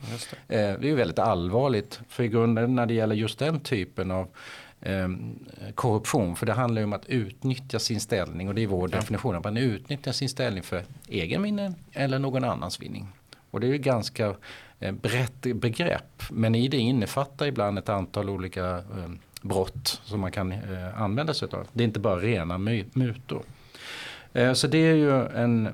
Det. 0.48 0.55
Eh, 0.55 0.79
det 0.79 0.88
är 0.88 0.89
ju 0.89 0.96
väldigt 0.96 1.20
allvarligt 1.20 2.00
för 2.10 2.24
i 2.24 2.27
grunden 2.27 2.75
när 2.75 2.86
det 2.86 2.93
gäller 2.93 3.15
just 3.15 3.39
den 3.39 3.60
typen 3.60 4.12
av 4.12 4.27
korruption. 5.76 6.36
För 6.36 6.46
det 6.46 6.54
handlar 6.54 6.82
ju 6.82 6.86
om 6.86 6.94
att 6.94 7.06
utnyttja 7.06 7.80
sin 7.80 8.00
ställning 8.00 8.48
och 8.48 8.56
det 8.56 8.64
är 8.64 8.68
vår 8.68 8.90
ja. 8.92 8.98
definition. 8.98 9.36
Att 9.36 9.44
man 9.44 9.58
utnyttjar 9.58 10.12
sin 10.12 10.30
ställning 10.30 10.64
för 10.64 10.84
egen 11.08 11.44
vinning 11.44 11.76
eller 11.92 12.20
någon 12.20 12.44
annans 12.44 12.82
vinning. 12.82 13.08
Och 13.52 13.60
det 13.60 13.68
är 13.68 13.72
ju 13.72 13.78
ganska 13.78 14.36
eh, 14.80 14.92
brett 14.92 15.42
begrepp. 15.42 16.24
Men 16.30 16.56
i 16.56 16.68
det 16.68 16.78
innefattar 16.78 17.46
ibland 17.46 17.78
ett 17.78 17.90
antal 17.90 18.30
olika 18.30 18.78
eh, 18.78 19.12
brott 19.42 20.02
som 20.04 20.20
man 20.20 20.32
kan 20.32 20.52
eh, 20.52 21.02
använda 21.02 21.34
sig 21.34 21.50
av. 21.52 21.68
Det 21.74 21.84
är 21.84 21.86
inte 21.86 22.00
bara 22.00 22.20
rena 22.20 22.58
mutor. 22.58 23.44
Eh, 24.34 24.54
så 24.54 24.68
det 24.68 24.78
är 24.78 24.96
ju 24.96 25.26
en, 25.26 25.70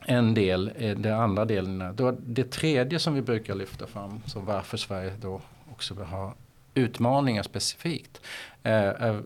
en 0.00 0.34
del. 0.34 0.72
Det 0.96 1.16
andra 1.16 1.44
delen. 1.44 1.96
Det 2.18 2.50
tredje 2.50 2.98
som 2.98 3.14
vi 3.14 3.22
brukar 3.22 3.54
lyfta 3.54 3.86
fram. 3.86 4.20
Så 4.26 4.40
varför 4.40 4.76
Sverige 4.76 5.12
då 5.20 5.40
också 5.70 5.94
har 6.04 6.32
utmaningar 6.76 7.42
specifikt 7.42 8.20
är 8.62 9.22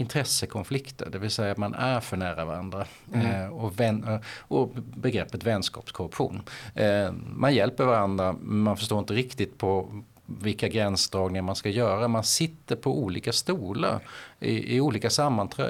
intressekonflikter, 0.00 1.10
det 1.10 1.18
vill 1.18 1.30
säga 1.30 1.52
att 1.52 1.58
man 1.58 1.74
är 1.74 2.00
för 2.00 2.16
nära 2.16 2.44
varandra. 2.44 2.86
Mm. 3.14 3.26
Eh, 3.26 3.48
och, 3.48 3.80
vän, 3.80 4.04
eh, 4.08 4.20
och 4.38 4.68
begreppet 4.74 5.44
vänskapskorruption. 5.44 6.42
Eh, 6.74 7.12
man 7.34 7.54
hjälper 7.54 7.84
varandra, 7.84 8.32
man 8.40 8.76
förstår 8.76 8.98
inte 8.98 9.14
riktigt 9.14 9.58
på 9.58 10.02
vilka 10.26 10.68
gränsdragningar 10.68 11.42
man 11.42 11.56
ska 11.56 11.68
göra. 11.68 12.08
Man 12.08 12.24
sitter 12.24 12.76
på 12.76 12.98
olika 12.98 13.32
stolar 13.32 14.00
i, 14.40 14.76
i 14.76 14.80
olika 14.80 15.10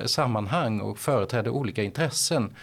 sammanhang 0.07 0.81
och 0.81 0.99
företräder 0.99 1.50
olika 1.50 1.83
intressen 1.83 2.55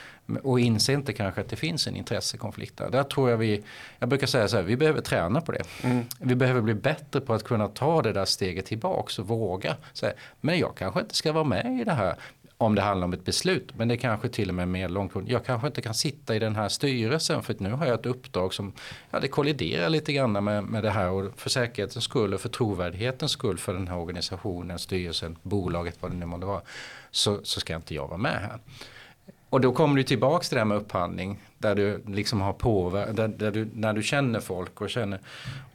och 0.44 0.60
inser 0.60 0.94
inte 0.94 1.14
kanske 1.14 1.42
att 1.42 1.50
det 1.50 1.56
finns 1.56 1.88
en 1.88 1.96
intressekonflikt 1.96 2.78
där. 2.78 2.90
Där 2.90 3.04
tror 3.04 3.30
jag 3.30 3.38
vi, 3.38 3.64
jag 4.00 4.10
brukar 4.10 4.28
säga 4.28 4.48
så 4.48 4.56
här, 4.56 4.64
vi 4.64 4.78
behöver 4.78 5.02
träna 5.02 5.42
på 5.42 5.52
det. 5.52 5.64
Mm. 5.84 6.06
Vi 6.20 6.36
behöver 6.36 6.62
bli 6.62 6.74
bättre 6.74 7.22
på 7.22 7.34
att 7.34 7.44
kunna 7.44 7.68
ta 7.68 8.02
det 8.02 8.14
där 8.14 8.26
steget 8.26 8.66
tillbaks 8.66 9.20
och 9.20 9.28
våga 9.28 9.76
säga, 9.94 10.14
men 10.42 10.60
jag 10.60 10.76
kanske 10.76 11.00
inte 11.00 11.16
ska 11.16 11.32
vara 11.32 11.44
med 11.44 11.80
i 11.82 11.84
det 11.84 11.94
här 11.94 12.16
om 12.58 12.76
det 12.76 12.82
handlar 12.82 13.06
om 13.06 13.14
ett 13.14 13.26
beslut. 13.26 13.72
Men 13.76 13.88
det 13.88 13.98
kanske 13.98 14.30
till 14.30 14.50
och 14.50 14.56
med 14.56 14.68
mer 14.68 14.90
långtgående. 14.90 15.32
Jag 15.32 15.46
kanske 15.46 15.68
inte 15.68 15.82
kan 15.82 15.94
sitta 15.94 16.36
i 16.36 16.40
den 16.40 16.56
här 16.56 16.70
styrelsen 16.70 17.44
för 17.44 17.56
nu 17.60 17.72
har 17.72 17.86
jag 17.86 18.00
ett 18.00 18.06
uppdrag 18.06 18.54
som 18.54 18.74
ja, 19.12 19.20
det 19.20 19.28
kolliderar 19.28 19.90
lite 19.90 20.14
grann 20.14 20.44
med, 20.44 20.64
med 20.64 20.84
det 20.84 20.90
här. 20.90 21.10
Och 21.10 21.40
för 21.40 21.50
säkerhetens 21.50 22.04
skull 22.04 22.34
och 22.34 22.42
för 22.42 22.50
trovärdighetens 22.50 23.32
skull 23.32 23.58
för 23.58 23.74
den 23.74 23.88
här 23.88 23.98
organisationen, 23.98 24.80
styrelsen, 24.80 25.38
bolaget, 25.42 25.98
vad 26.00 26.12
det 26.12 26.18
nu 26.18 26.26
måste 26.26 26.46
vara. 26.46 26.62
Så, 27.12 27.40
så 27.44 27.60
ska 27.60 27.76
inte 27.76 27.96
jag 27.96 28.08
vara 28.08 28.18
med 28.18 28.42
här. 28.42 28.60
Och 29.50 29.62
då 29.62 29.72
kommer 29.72 29.96
du 29.96 30.04
tillbaka 30.04 30.44
till 30.44 30.56
det 30.56 30.60
här 30.60 30.66
med 30.66 30.78
upphandling. 30.78 31.40
Där 31.58 31.76
du 31.76 32.04
liksom 32.08 32.42
har 32.42 32.54
påver- 32.54 33.14
där, 33.14 33.28
där 33.28 33.52
du, 33.52 33.70
när 33.74 33.94
du 33.94 34.04
känner 34.04 34.40
folk 34.40 34.82
och 34.82 34.90
känner. 34.90 35.20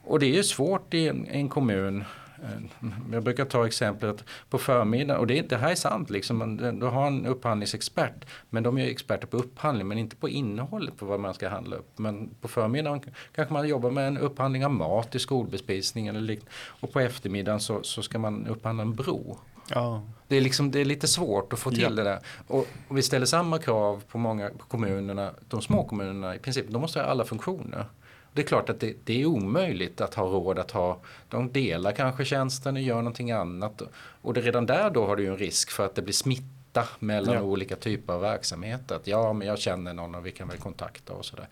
Och 0.03 0.19
det 0.19 0.25
är 0.25 0.35
ju 0.35 0.43
svårt 0.43 0.93
i 0.93 1.07
en, 1.07 1.27
en 1.27 1.49
kommun 1.49 2.03
eh, 2.43 2.83
jag 3.11 3.23
brukar 3.23 3.45
ta 3.45 3.67
exemplet 3.67 4.23
på 4.49 4.57
förmiddagen 4.57 5.19
och 5.19 5.27
det, 5.27 5.49
det 5.49 5.57
här 5.57 5.71
är 5.71 5.75
sant. 5.75 6.09
Liksom, 6.09 6.57
du 6.79 6.85
har 6.85 7.07
en 7.07 7.25
upphandlingsexpert 7.25 8.25
men 8.49 8.63
de 8.63 8.77
är 8.77 8.87
experter 8.87 9.27
på 9.27 9.37
upphandling 9.37 9.87
men 9.87 9.97
inte 9.97 10.15
på 10.15 10.29
innehållet 10.29 10.97
på 10.97 11.05
vad 11.05 11.19
man 11.19 11.33
ska 11.33 11.49
handla 11.49 11.75
upp. 11.75 11.99
Men 11.99 12.29
på 12.41 12.47
förmiddagen 12.47 13.01
kanske 13.35 13.53
man 13.53 13.67
jobbar 13.67 13.91
med 13.91 14.07
en 14.07 14.17
upphandling 14.17 14.65
av 14.65 14.71
mat 14.71 15.15
i 15.15 15.19
skolbespisningen. 15.19 16.15
eller 16.15 16.27
liknande. 16.27 16.51
Och 16.81 16.93
på 16.93 16.99
eftermiddagen 16.99 17.59
så, 17.59 17.83
så 17.83 18.01
ska 18.01 18.19
man 18.19 18.47
upphandla 18.47 18.83
en 18.83 18.95
bro. 18.95 19.37
Ja. 19.69 20.01
Det, 20.27 20.35
är 20.35 20.41
liksom, 20.41 20.71
det 20.71 20.79
är 20.79 20.85
lite 20.85 21.07
svårt 21.07 21.53
att 21.53 21.59
få 21.59 21.69
till 21.69 21.81
ja. 21.81 21.89
det 21.89 22.03
där. 22.03 22.19
Och, 22.47 22.67
och, 22.87 22.97
vi 22.97 23.01
ställer 23.01 23.25
samma 23.25 23.59
krav 23.59 24.03
på 24.07 24.17
många 24.17 24.49
på 24.49 24.65
kommunerna, 24.65 25.31
de 25.47 25.61
små 25.61 25.83
kommunerna 25.83 26.35
i 26.35 26.39
princip. 26.39 26.65
De 26.69 26.81
måste 26.81 26.99
ha 26.99 27.05
alla 27.05 27.25
funktioner. 27.25 27.85
Det 28.33 28.41
är 28.41 28.45
klart 28.45 28.69
att 28.69 28.79
det, 28.79 28.95
det, 29.03 29.21
är 29.21 29.25
omöjligt 29.25 30.01
att 30.01 30.13
ha 30.13 30.25
råd 30.25 30.59
att 30.59 30.71
ha, 30.71 30.99
de 31.29 31.51
delar 31.51 31.91
kanske 31.91 32.25
tjänsten 32.25 32.75
och 32.75 32.81
gör 32.81 32.95
någonting 32.95 33.31
annat. 33.31 33.81
Och 34.21 34.33
det, 34.33 34.41
redan 34.41 34.65
där 34.65 34.89
då 34.89 35.05
har 35.05 35.15
du 35.15 35.23
ju 35.23 35.29
en 35.29 35.37
risk 35.37 35.71
för 35.71 35.85
att 35.85 35.95
det 35.95 36.01
blir 36.01 36.13
smitta 36.13 36.87
mellan 36.99 37.35
ja. 37.35 37.41
olika 37.41 37.75
typer 37.75 38.13
av 38.13 38.21
verksamheter. 38.21 38.95
Att 38.95 39.07
ja, 39.07 39.33
men 39.33 39.47
jag 39.47 39.59
känner 39.59 39.93
någon 39.93 40.15
och 40.15 40.25
vi 40.25 40.31
kan 40.31 40.47
väl 40.47 40.57
kontakta 40.57 41.13
och 41.13 41.25
sådär. 41.25 41.47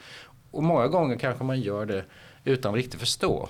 Och 0.52 0.64
många 0.64 0.88
gånger 0.88 1.18
kanske 1.18 1.44
man 1.44 1.62
gör 1.62 1.86
det 1.86 2.06
utan 2.44 2.72
att 2.72 2.78
riktigt 2.78 3.00
förstå. 3.00 3.50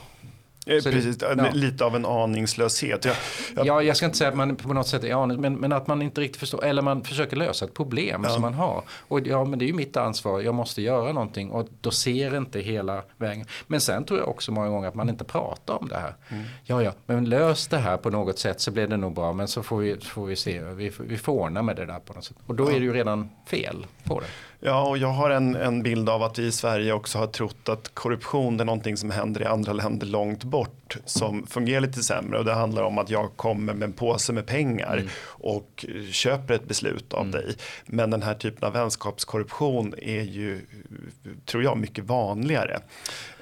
Eh, 0.72 0.92
precis, 0.92 1.18
det, 1.18 1.34
ja. 1.38 1.50
lite 1.54 1.86
av 1.86 1.96
en 1.96 2.06
aningslöshet. 2.06 3.06
Jag, 3.06 3.16
jag, 3.56 3.66
ja, 3.66 3.84
jag 3.84 3.98
ska 3.98 4.06
inte 4.06 4.18
säga 4.18 4.30
att 4.30 4.36
man 4.36 4.56
på 4.56 4.74
något 4.74 4.88
sätt 4.88 5.04
är 5.04 5.24
aning, 5.24 5.42
men, 5.42 5.56
men 5.56 5.72
att 5.72 5.88
man 5.88 6.02
inte 6.02 6.22
riktigt 6.22 6.40
förstår, 6.40 6.66
eller 6.66 6.82
man 6.82 7.04
försöker 7.04 7.38
lösa 7.38 7.66
ett 7.66 7.74
problem 7.74 8.22
ja. 8.24 8.30
som 8.30 8.42
man 8.42 8.54
har. 8.54 8.84
Och 9.08 9.28
ja, 9.28 9.46
men 9.46 9.60
det 9.60 9.66
är 9.66 9.68
ju 9.68 9.74
mitt 9.74 9.98
ansvar, 9.98 10.40
jag 10.40 10.56
måste 10.56 10.82
göra 10.82 11.12
någonting 11.12 11.52
och 11.52 11.68
då 11.82 11.92
ser 11.92 12.38
inte 12.38 12.60
hela 12.60 13.04
vägen. 13.18 13.46
Men 13.68 13.82
sen 13.82 14.06
tror 14.06 14.20
jag 14.20 14.30
också 14.30 14.52
många 14.52 14.70
gånger 14.70 14.88
att 14.88 14.96
man 14.96 15.10
inte 15.10 15.24
pratar 15.24 15.74
om 15.82 15.88
det 15.88 15.98
här. 15.98 16.16
Mm. 16.30 16.44
Ja, 16.64 16.84
ja, 16.84 16.92
men 17.06 17.26
lös 17.26 17.68
det 17.68 17.78
här 17.78 17.98
på 17.98 18.10
något 18.10 18.40
sätt 18.40 18.62
så 18.62 18.72
blir 18.72 18.88
det 18.88 18.98
nog 18.98 19.14
bra, 19.14 19.34
men 19.34 19.48
så 19.48 19.64
får 19.64 19.78
vi, 19.78 19.98
får 19.98 20.26
vi 20.26 20.36
se, 20.36 20.62
vi, 20.64 20.92
vi 21.00 21.18
får 21.18 21.34
ordna 21.34 21.62
med 21.62 21.76
det 21.76 21.86
där 21.86 22.00
på 22.00 22.14
något 22.14 22.24
sätt. 22.24 22.38
Och 22.48 22.56
då 22.56 22.70
är 22.70 22.80
det 22.80 22.86
ju 22.86 22.94
redan 22.94 23.30
fel 23.46 23.86
på 24.04 24.20
det. 24.20 24.26
Ja, 24.64 24.88
och 24.88 24.98
jag 24.98 25.08
har 25.08 25.30
en, 25.30 25.56
en 25.56 25.84
bild 25.84 26.10
av 26.10 26.24
att 26.24 26.40
vi 26.40 26.46
i 26.46 26.52
Sverige 26.52 26.94
också 26.94 27.18
har 27.18 27.28
trott 27.28 27.70
att 27.70 27.96
korruption 27.96 28.60
är 28.60 28.66
någonting 28.66 28.98
som 28.98 29.12
händer 29.12 29.42
i 29.42 29.46
andra 29.46 29.74
länder 29.74 30.08
långt 30.08 30.44
bort 30.44 30.98
som 31.06 31.48
fungerar 31.48 31.82
lite 31.82 32.04
sämre 32.04 32.40
och 32.40 32.46
det 32.46 32.54
handlar 32.54 32.84
om 32.84 32.98
att 32.98 33.10
jag 33.10 33.30
kommer 33.36 33.74
med 33.74 33.84
en 33.84 33.94
påse 33.94 34.34
med 34.34 34.46
pengar 34.46 34.98
mm. 34.98 35.10
och 35.24 35.86
köper 36.12 36.54
ett 36.54 36.68
beslut 36.68 37.14
av 37.14 37.22
mm. 37.22 37.32
dig. 37.32 37.56
Men 37.86 38.10
den 38.10 38.22
här 38.22 38.34
typen 38.34 38.68
av 38.68 38.74
vänskapskorruption 38.74 39.94
är 39.98 40.22
ju, 40.22 40.62
tror 41.46 41.64
jag, 41.64 41.78
mycket 41.78 42.06
vanligare. 42.06 42.80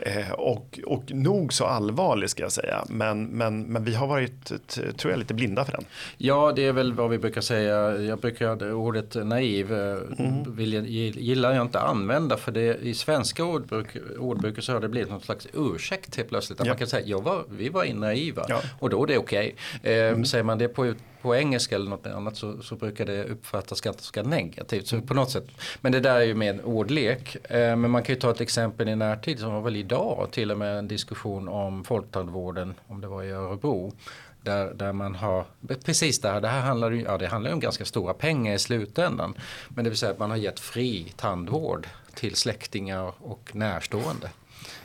Eh, 0.01 0.31
och, 0.31 0.79
och 0.85 1.11
nog 1.11 1.53
så 1.53 1.65
allvarlig 1.65 2.29
ska 2.29 2.43
jag 2.43 2.51
säga. 2.51 2.85
Men, 2.89 3.23
men, 3.23 3.63
men 3.63 3.83
vi 3.83 3.95
har 3.95 4.07
varit, 4.07 4.51
tror 4.97 5.11
jag, 5.11 5.19
lite 5.19 5.33
blinda 5.33 5.65
för 5.65 5.71
den. 5.71 5.85
Ja, 6.17 6.51
det 6.55 6.65
är 6.65 6.73
väl 6.73 6.93
vad 6.93 7.09
vi 7.09 7.17
brukar 7.17 7.41
säga. 7.41 7.97
Jag 7.97 8.19
brukar 8.19 8.73
ordet 8.73 9.15
naiv 9.15 9.73
eh, 9.73 9.97
mm. 10.19 10.55
vill 10.55 10.73
ge 10.73 11.08
gillar 11.15 11.53
jag 11.53 11.61
inte 11.61 11.79
att 11.79 11.89
använda 11.89 12.37
för 12.37 12.51
det 12.51 12.75
i 12.75 12.93
svenska 12.93 13.43
ordbruk, 13.43 13.87
ordbruket 14.19 14.63
så 14.63 14.73
har 14.73 14.79
det 14.79 14.89
blivit 14.89 15.09
någon 15.09 15.21
slags 15.21 15.47
ursäkt 15.53 16.15
helt 16.15 16.29
plötsligt. 16.29 16.59
Att 16.59 16.65
ja. 16.65 16.71
Man 16.71 16.77
kan 16.77 16.87
säga 16.87 17.07
jag 17.07 17.23
var, 17.23 17.43
vi 17.49 17.69
var 17.69 17.93
naiva 17.93 18.45
ja. 18.47 18.61
och 18.79 18.89
då 18.89 19.03
är 19.03 19.07
det 19.07 19.17
okej. 19.17 19.55
Okay. 19.79 19.93
Eh, 19.93 20.09
mm. 20.09 20.25
Säger 20.25 20.43
man 20.43 20.57
det 20.57 20.67
på, 20.67 20.93
på 21.21 21.35
engelska 21.35 21.75
eller 21.75 21.89
något 21.89 22.07
annat 22.07 22.37
så, 22.37 22.61
så 22.61 22.75
brukar 22.75 23.05
det 23.05 23.23
uppfattas 23.23 23.81
ganska 23.81 24.23
negativt. 24.23 24.87
Så 24.87 25.01
på 25.01 25.13
något 25.13 25.31
sätt, 25.31 25.47
men 25.81 25.91
det 25.91 25.99
där 25.99 26.15
är 26.15 26.25
ju 26.25 26.33
med 26.33 26.61
ordlek. 26.63 27.51
Eh, 27.51 27.75
men 27.75 27.91
man 27.91 28.03
kan 28.03 28.15
ju 28.15 28.21
ta 28.21 28.31
ett 28.31 28.41
exempel 28.41 28.89
i 28.89 28.95
närtid 28.95 29.39
som 29.39 29.53
var 29.53 29.61
väl 29.61 29.75
idag 29.75 30.27
till 30.31 30.51
och 30.51 30.57
med 30.57 30.77
en 30.77 30.87
diskussion 30.87 31.47
om 31.47 31.83
folktandvården 31.83 32.73
om 32.87 33.01
det 33.01 33.07
var 33.07 33.23
i 33.23 33.31
Örebro. 33.31 33.93
Där, 34.41 34.74
där 34.74 34.93
man 34.93 35.15
har, 35.15 35.46
precis 35.86 36.22
där, 36.22 36.41
det 36.41 36.48
här 36.48 36.62
handlar, 36.62 36.91
ja, 36.91 37.17
det 37.17 37.27
handlar 37.27 37.53
om 37.53 37.60
ganska 37.60 37.86
stora 37.86 38.13
pengar 38.13 38.53
i 38.53 38.60
slutändan. 38.60 39.34
Men 39.69 39.84
det 39.84 39.89
vill 39.89 40.00
säga 40.00 40.12
att 40.12 40.19
man 40.19 40.29
har 40.29 40.38
gett 40.38 40.60
fri 40.60 41.13
tandvård 41.17 41.88
till 42.15 42.36
släktingar 42.36 43.13
och 43.19 43.51
närstående. 43.53 44.29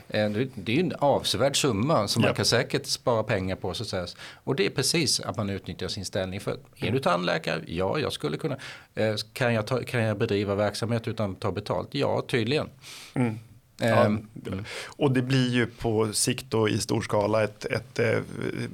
Eh, 0.07 0.29
det 0.55 0.71
är 0.71 0.75
ju 0.75 0.79
en 0.79 0.93
avsevärd 0.99 1.61
summa 1.61 2.07
som 2.07 2.21
ja. 2.21 2.27
man 2.27 2.35
kan 2.35 2.45
säkert 2.45 2.85
spara 2.85 3.23
pengar 3.23 3.55
på. 3.55 3.73
Så 3.73 3.83
att 3.83 3.89
säga. 3.89 4.07
Och 4.43 4.55
det 4.55 4.65
är 4.65 4.69
precis 4.69 5.19
att 5.19 5.37
man 5.37 5.49
utnyttjar 5.49 5.87
sin 5.87 6.05
ställning. 6.05 6.39
För 6.39 6.57
är 6.75 6.91
du 6.91 6.99
tandläkare? 6.99 7.61
Ja, 7.67 7.99
jag 7.99 8.13
skulle 8.13 8.37
kunna. 8.37 8.57
Eh, 8.95 9.15
kan 9.33 9.53
jag, 9.53 9.67
ta, 9.67 9.83
kan 9.83 10.01
jag 10.01 10.17
bedriva 10.17 10.55
verksamhet 10.55 11.07
utan 11.07 11.31
att 11.31 11.39
ta 11.39 11.51
betalt? 11.51 11.89
Ja, 11.91 12.23
tydligen. 12.27 12.69
Mm. 13.13 13.39
Ja, 13.77 13.85
ehm, 13.85 14.27
och 14.85 15.11
det 15.11 15.21
blir 15.21 15.49
ju 15.49 15.65
på 15.65 16.13
sikt 16.13 16.53
och 16.53 16.69
i 16.69 16.79
stor 16.79 17.01
skala 17.01 17.43
ett, 17.43 17.65
ett, 17.65 17.99
ett 17.99 17.99
eh, 17.99 18.19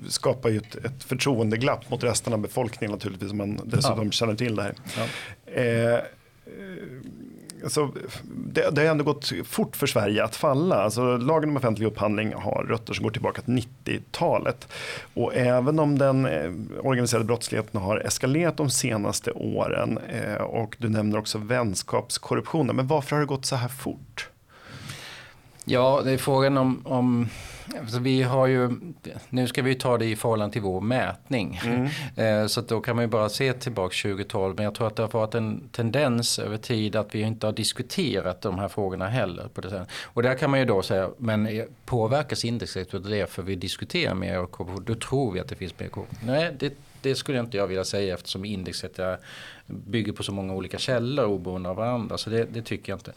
skapar 0.07 0.49
ju 0.49 0.57
ett, 0.57 0.75
ett 0.75 1.03
förtroendeglapp 1.03 1.89
mot 1.89 2.03
resten 2.03 2.33
av 2.33 2.39
befolkningen 2.39 2.91
naturligtvis 2.91 3.31
om 3.31 3.37
man 3.37 3.59
dessutom 3.65 4.05
ja. 4.05 4.11
känner 4.11 4.35
till 4.35 4.55
det 4.55 4.63
här. 4.63 4.75
Ja. 4.97 5.03
Eh, 5.61 5.99
alltså, 7.63 7.91
det, 8.23 8.69
det 8.71 8.81
har 8.81 8.87
ändå 8.87 9.03
gått 9.03 9.31
fort 9.45 9.75
för 9.75 9.87
Sverige 9.87 10.23
att 10.23 10.35
falla. 10.35 10.75
Alltså, 10.75 11.17
lagen 11.17 11.49
om 11.49 11.57
offentlig 11.57 11.87
upphandling 11.87 12.33
har 12.33 12.63
rötter 12.63 12.93
som 12.93 13.03
går 13.03 13.11
tillbaka 13.11 13.41
till 13.41 13.53
90-talet. 13.85 14.67
Och 15.13 15.35
även 15.35 15.79
om 15.79 15.97
den 15.97 16.25
eh, 16.25 16.51
organiserade 16.79 17.25
brottsligheten 17.25 17.81
har 17.81 17.97
eskalerat 17.97 18.57
de 18.57 18.69
senaste 18.69 19.31
åren 19.31 19.97
eh, 19.97 20.41
och 20.41 20.75
du 20.79 20.89
nämner 20.89 21.17
också 21.17 21.37
vänskapskorruptionen. 21.37 22.75
Men 22.75 22.87
varför 22.87 23.15
har 23.15 23.21
det 23.21 23.27
gått 23.27 23.45
så 23.45 23.55
här 23.55 23.69
fort? 23.69 24.30
Ja, 25.71 26.01
det 26.05 26.11
är 26.11 26.17
frågan 26.17 26.57
om, 26.57 26.81
om 26.85 27.29
alltså 27.79 27.99
vi 27.99 28.21
har 28.21 28.47
ju, 28.47 28.69
nu 29.29 29.47
ska 29.47 29.61
vi 29.61 29.75
ta 29.75 29.97
det 29.97 30.05
i 30.05 30.15
förhållande 30.15 30.53
till 30.53 30.61
vår 30.61 30.81
mätning. 30.81 31.59
Mm. 31.65 31.87
Eh, 32.15 32.47
så 32.47 32.61
då 32.61 32.81
kan 32.81 32.95
man 32.95 33.05
ju 33.05 33.09
bara 33.09 33.29
se 33.29 33.53
tillbaka 33.53 33.93
2012. 34.03 34.55
Men 34.55 34.65
jag 34.65 34.75
tror 34.75 34.87
att 34.87 34.95
det 34.95 35.03
har 35.03 35.09
varit 35.09 35.35
en 35.35 35.69
tendens 35.71 36.39
över 36.39 36.57
tid 36.57 36.95
att 36.95 37.15
vi 37.15 37.21
inte 37.21 37.45
har 37.45 37.53
diskuterat 37.53 38.41
de 38.41 38.59
här 38.59 38.67
frågorna 38.67 39.07
heller. 39.07 39.47
På 39.53 39.61
det 39.61 39.69
sättet. 39.69 39.87
Och 40.03 40.23
där 40.23 40.35
kan 40.35 40.49
man 40.49 40.59
ju 40.59 40.65
då 40.65 40.81
säga, 40.81 41.09
men 41.17 41.63
påverkas 41.85 42.45
indexet 42.45 42.93
av 42.93 43.01
det 43.01 43.29
för 43.29 43.43
vi 43.43 43.55
diskuterar 43.55 44.13
mer 44.13 44.45
korruption? 44.45 44.83
Då 44.85 44.95
tror 44.95 45.31
vi 45.31 45.39
att 45.39 45.47
det 45.47 45.55
finns 45.55 45.79
mer 45.79 45.87
korruption. 45.87 46.19
Nej, 46.23 46.55
det, 46.59 46.73
det 47.01 47.15
skulle 47.15 47.39
inte 47.39 47.57
jag 47.57 47.67
vilja 47.67 47.83
säga 47.83 48.13
eftersom 48.13 48.45
indexet 48.45 48.99
är, 48.99 49.17
bygger 49.65 50.13
på 50.13 50.23
så 50.23 50.31
många 50.31 50.53
olika 50.53 50.77
källor 50.77 51.25
oberoende 51.25 51.69
av 51.69 51.75
varandra. 51.75 52.17
Så 52.17 52.29
det, 52.29 52.45
det, 52.53 52.61
tycker 52.61 52.91
jag 52.91 52.97
inte. 52.97 53.13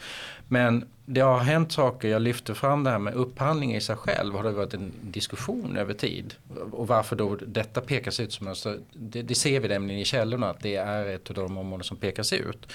Men 0.49 0.85
det 1.07 1.21
har 1.21 1.39
hänt 1.39 1.73
saker. 1.73 2.09
Jag 2.09 2.23
lyfter 2.23 2.55
fram 2.55 2.85
det 2.85 2.91
här 2.91 2.99
med 2.99 3.15
upphandling 3.15 3.77
i 3.77 3.81
sig 3.81 3.97
själv. 3.97 4.35
Har 4.35 4.43
det 4.43 4.51
varit 4.51 4.75
en 4.75 4.93
diskussion 5.01 5.77
över 5.77 5.95
tid. 5.95 6.35
Och 6.73 6.89
varför 6.89 7.17
då 7.17 7.37
detta 7.47 7.81
pekas 7.81 8.21
ut 8.21 8.33
som 8.33 8.45
mönster? 8.45 8.79
det, 8.93 9.23
det 9.23 9.35
ser 9.35 9.61
vi 9.61 9.69
nämligen 9.69 10.01
i 10.01 10.05
källorna 10.05 10.51
att 10.51 10.61
det 10.61 10.77
är 10.77 11.07
ett 11.07 11.31
av 11.31 11.37
de 11.37 11.59
områden 11.59 11.85
som 11.85 11.97
pekas 11.97 12.33
ut. 12.33 12.73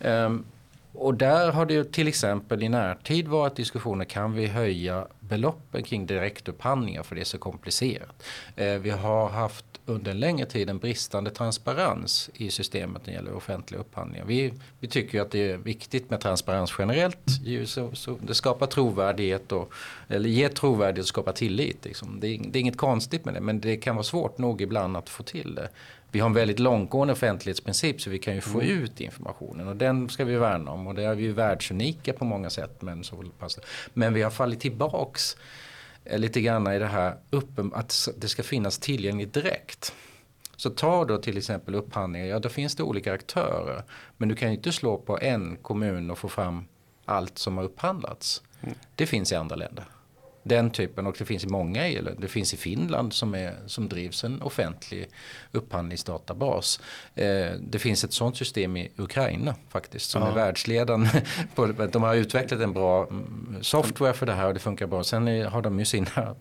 Um, 0.00 0.44
och 0.92 1.14
där 1.14 1.52
har 1.52 1.66
det 1.66 1.74
ju 1.74 1.84
till 1.84 2.08
exempel 2.08 2.62
i 2.62 2.68
närtid 2.68 3.28
varit 3.28 3.56
diskussioner, 3.56 4.04
kan 4.04 4.32
vi 4.32 4.46
höja 4.46 5.06
beloppen 5.32 5.82
kring 5.82 6.06
direktupphandlingar 6.06 7.02
för 7.02 7.14
det 7.14 7.20
är 7.20 7.24
så 7.24 7.38
komplicerat. 7.38 8.22
Eh, 8.56 8.74
vi 8.74 8.90
har 8.90 9.28
haft 9.28 9.64
under 9.86 10.10
en 10.10 10.20
längre 10.20 10.46
tid 10.46 10.70
en 10.70 10.78
bristande 10.78 11.30
transparens 11.30 12.30
i 12.34 12.50
systemet 12.50 13.06
när 13.06 13.12
det 13.12 13.16
gäller 13.16 13.34
offentliga 13.34 13.80
upphandlingar. 13.80 14.24
Vi, 14.24 14.54
vi 14.80 14.88
tycker 14.88 15.20
att 15.20 15.30
det 15.30 15.50
är 15.50 15.56
viktigt 15.56 16.10
med 16.10 16.20
transparens 16.20 16.74
generellt. 16.78 17.18
Så, 17.66 17.94
så 17.94 18.18
det 18.22 18.34
skapar 18.34 18.66
trovärdighet 18.66 19.52
och, 19.52 19.72
eller 20.08 20.28
ger 20.28 20.48
trovärdighet 20.48 21.04
och 21.04 21.08
skapar 21.08 21.32
tillit. 21.32 21.84
Liksom. 21.84 22.20
Det, 22.20 22.28
är, 22.28 22.40
det 22.48 22.58
är 22.58 22.60
inget 22.60 22.76
konstigt 22.76 23.24
med 23.24 23.34
det 23.34 23.40
men 23.40 23.60
det 23.60 23.76
kan 23.76 23.96
vara 23.96 24.04
svårt 24.04 24.38
nog 24.38 24.62
ibland 24.62 24.96
att 24.96 25.08
få 25.08 25.22
till 25.22 25.54
det. 25.54 25.68
Vi 26.12 26.20
har 26.20 26.26
en 26.26 26.34
väldigt 26.34 26.58
långtgående 26.58 27.12
offentlighetsprincip 27.12 28.00
så 28.00 28.10
vi 28.10 28.18
kan 28.18 28.34
ju 28.34 28.40
få 28.40 28.60
mm. 28.60 28.82
ut 28.82 29.00
informationen 29.00 29.68
och 29.68 29.76
den 29.76 30.08
ska 30.08 30.24
vi 30.24 30.36
värna 30.36 30.70
om 30.70 30.86
och 30.86 30.94
det 30.94 31.02
är 31.02 31.14
vi 31.14 31.22
ju 31.22 31.32
världsunika 31.32 32.12
på 32.12 32.24
många 32.24 32.50
sätt. 32.50 32.82
Men, 32.82 33.04
så 33.04 33.24
men 33.94 34.14
vi 34.14 34.22
har 34.22 34.30
fallit 34.30 34.60
tillbaks 34.60 35.36
lite 36.04 36.40
grann 36.40 36.72
i 36.72 36.78
det 36.78 36.86
här 36.86 37.16
uppen, 37.30 37.72
att 37.74 38.08
det 38.16 38.28
ska 38.28 38.42
finnas 38.42 38.78
tillgängligt 38.78 39.34
direkt. 39.34 39.94
Så 40.56 40.70
ta 40.70 41.04
då 41.04 41.18
till 41.18 41.38
exempel 41.38 41.74
upphandlingar, 41.74 42.26
ja 42.26 42.38
då 42.38 42.48
finns 42.48 42.76
det 42.76 42.82
olika 42.82 43.12
aktörer. 43.12 43.82
Men 44.16 44.28
du 44.28 44.36
kan 44.36 44.48
ju 44.48 44.54
inte 44.54 44.72
slå 44.72 44.98
på 44.98 45.18
en 45.18 45.56
kommun 45.56 46.10
och 46.10 46.18
få 46.18 46.28
fram 46.28 46.64
allt 47.04 47.38
som 47.38 47.56
har 47.56 47.64
upphandlats. 47.64 48.42
Mm. 48.60 48.74
Det 48.94 49.06
finns 49.06 49.32
i 49.32 49.34
andra 49.34 49.56
länder. 49.56 49.84
Den 50.42 50.70
typen 50.70 51.06
och 51.06 51.16
det 51.18 51.24
finns 51.24 51.44
i 51.44 51.48
många 51.48 51.88
eller 51.88 52.14
det 52.18 52.28
finns 52.28 52.54
i 52.54 52.56
Finland 52.56 53.12
som, 53.12 53.34
är, 53.34 53.54
som 53.66 53.88
drivs 53.88 54.24
en 54.24 54.42
offentlig 54.42 55.08
upphandlingsdatabas. 55.52 56.80
Eh, 57.14 57.52
det 57.60 57.78
finns 57.78 58.04
ett 58.04 58.12
sådant 58.12 58.36
system 58.36 58.76
i 58.76 58.92
Ukraina 58.96 59.54
faktiskt 59.68 60.10
som 60.10 60.22
ja. 60.22 60.28
är 60.28 60.34
världsledande. 60.34 61.10
de 61.92 62.02
har 62.02 62.14
utvecklat 62.14 62.60
en 62.60 62.72
bra 62.72 63.06
mm, 63.06 63.58
software 63.60 64.12
för 64.12 64.26
det 64.26 64.32
här 64.32 64.46
och 64.46 64.54
det 64.54 64.60
funkar 64.60 64.86
bra. 64.86 65.04
Sen 65.04 65.46
har 65.46 65.62
de 65.62 65.78
ju 65.78 65.84
sina 65.84 66.34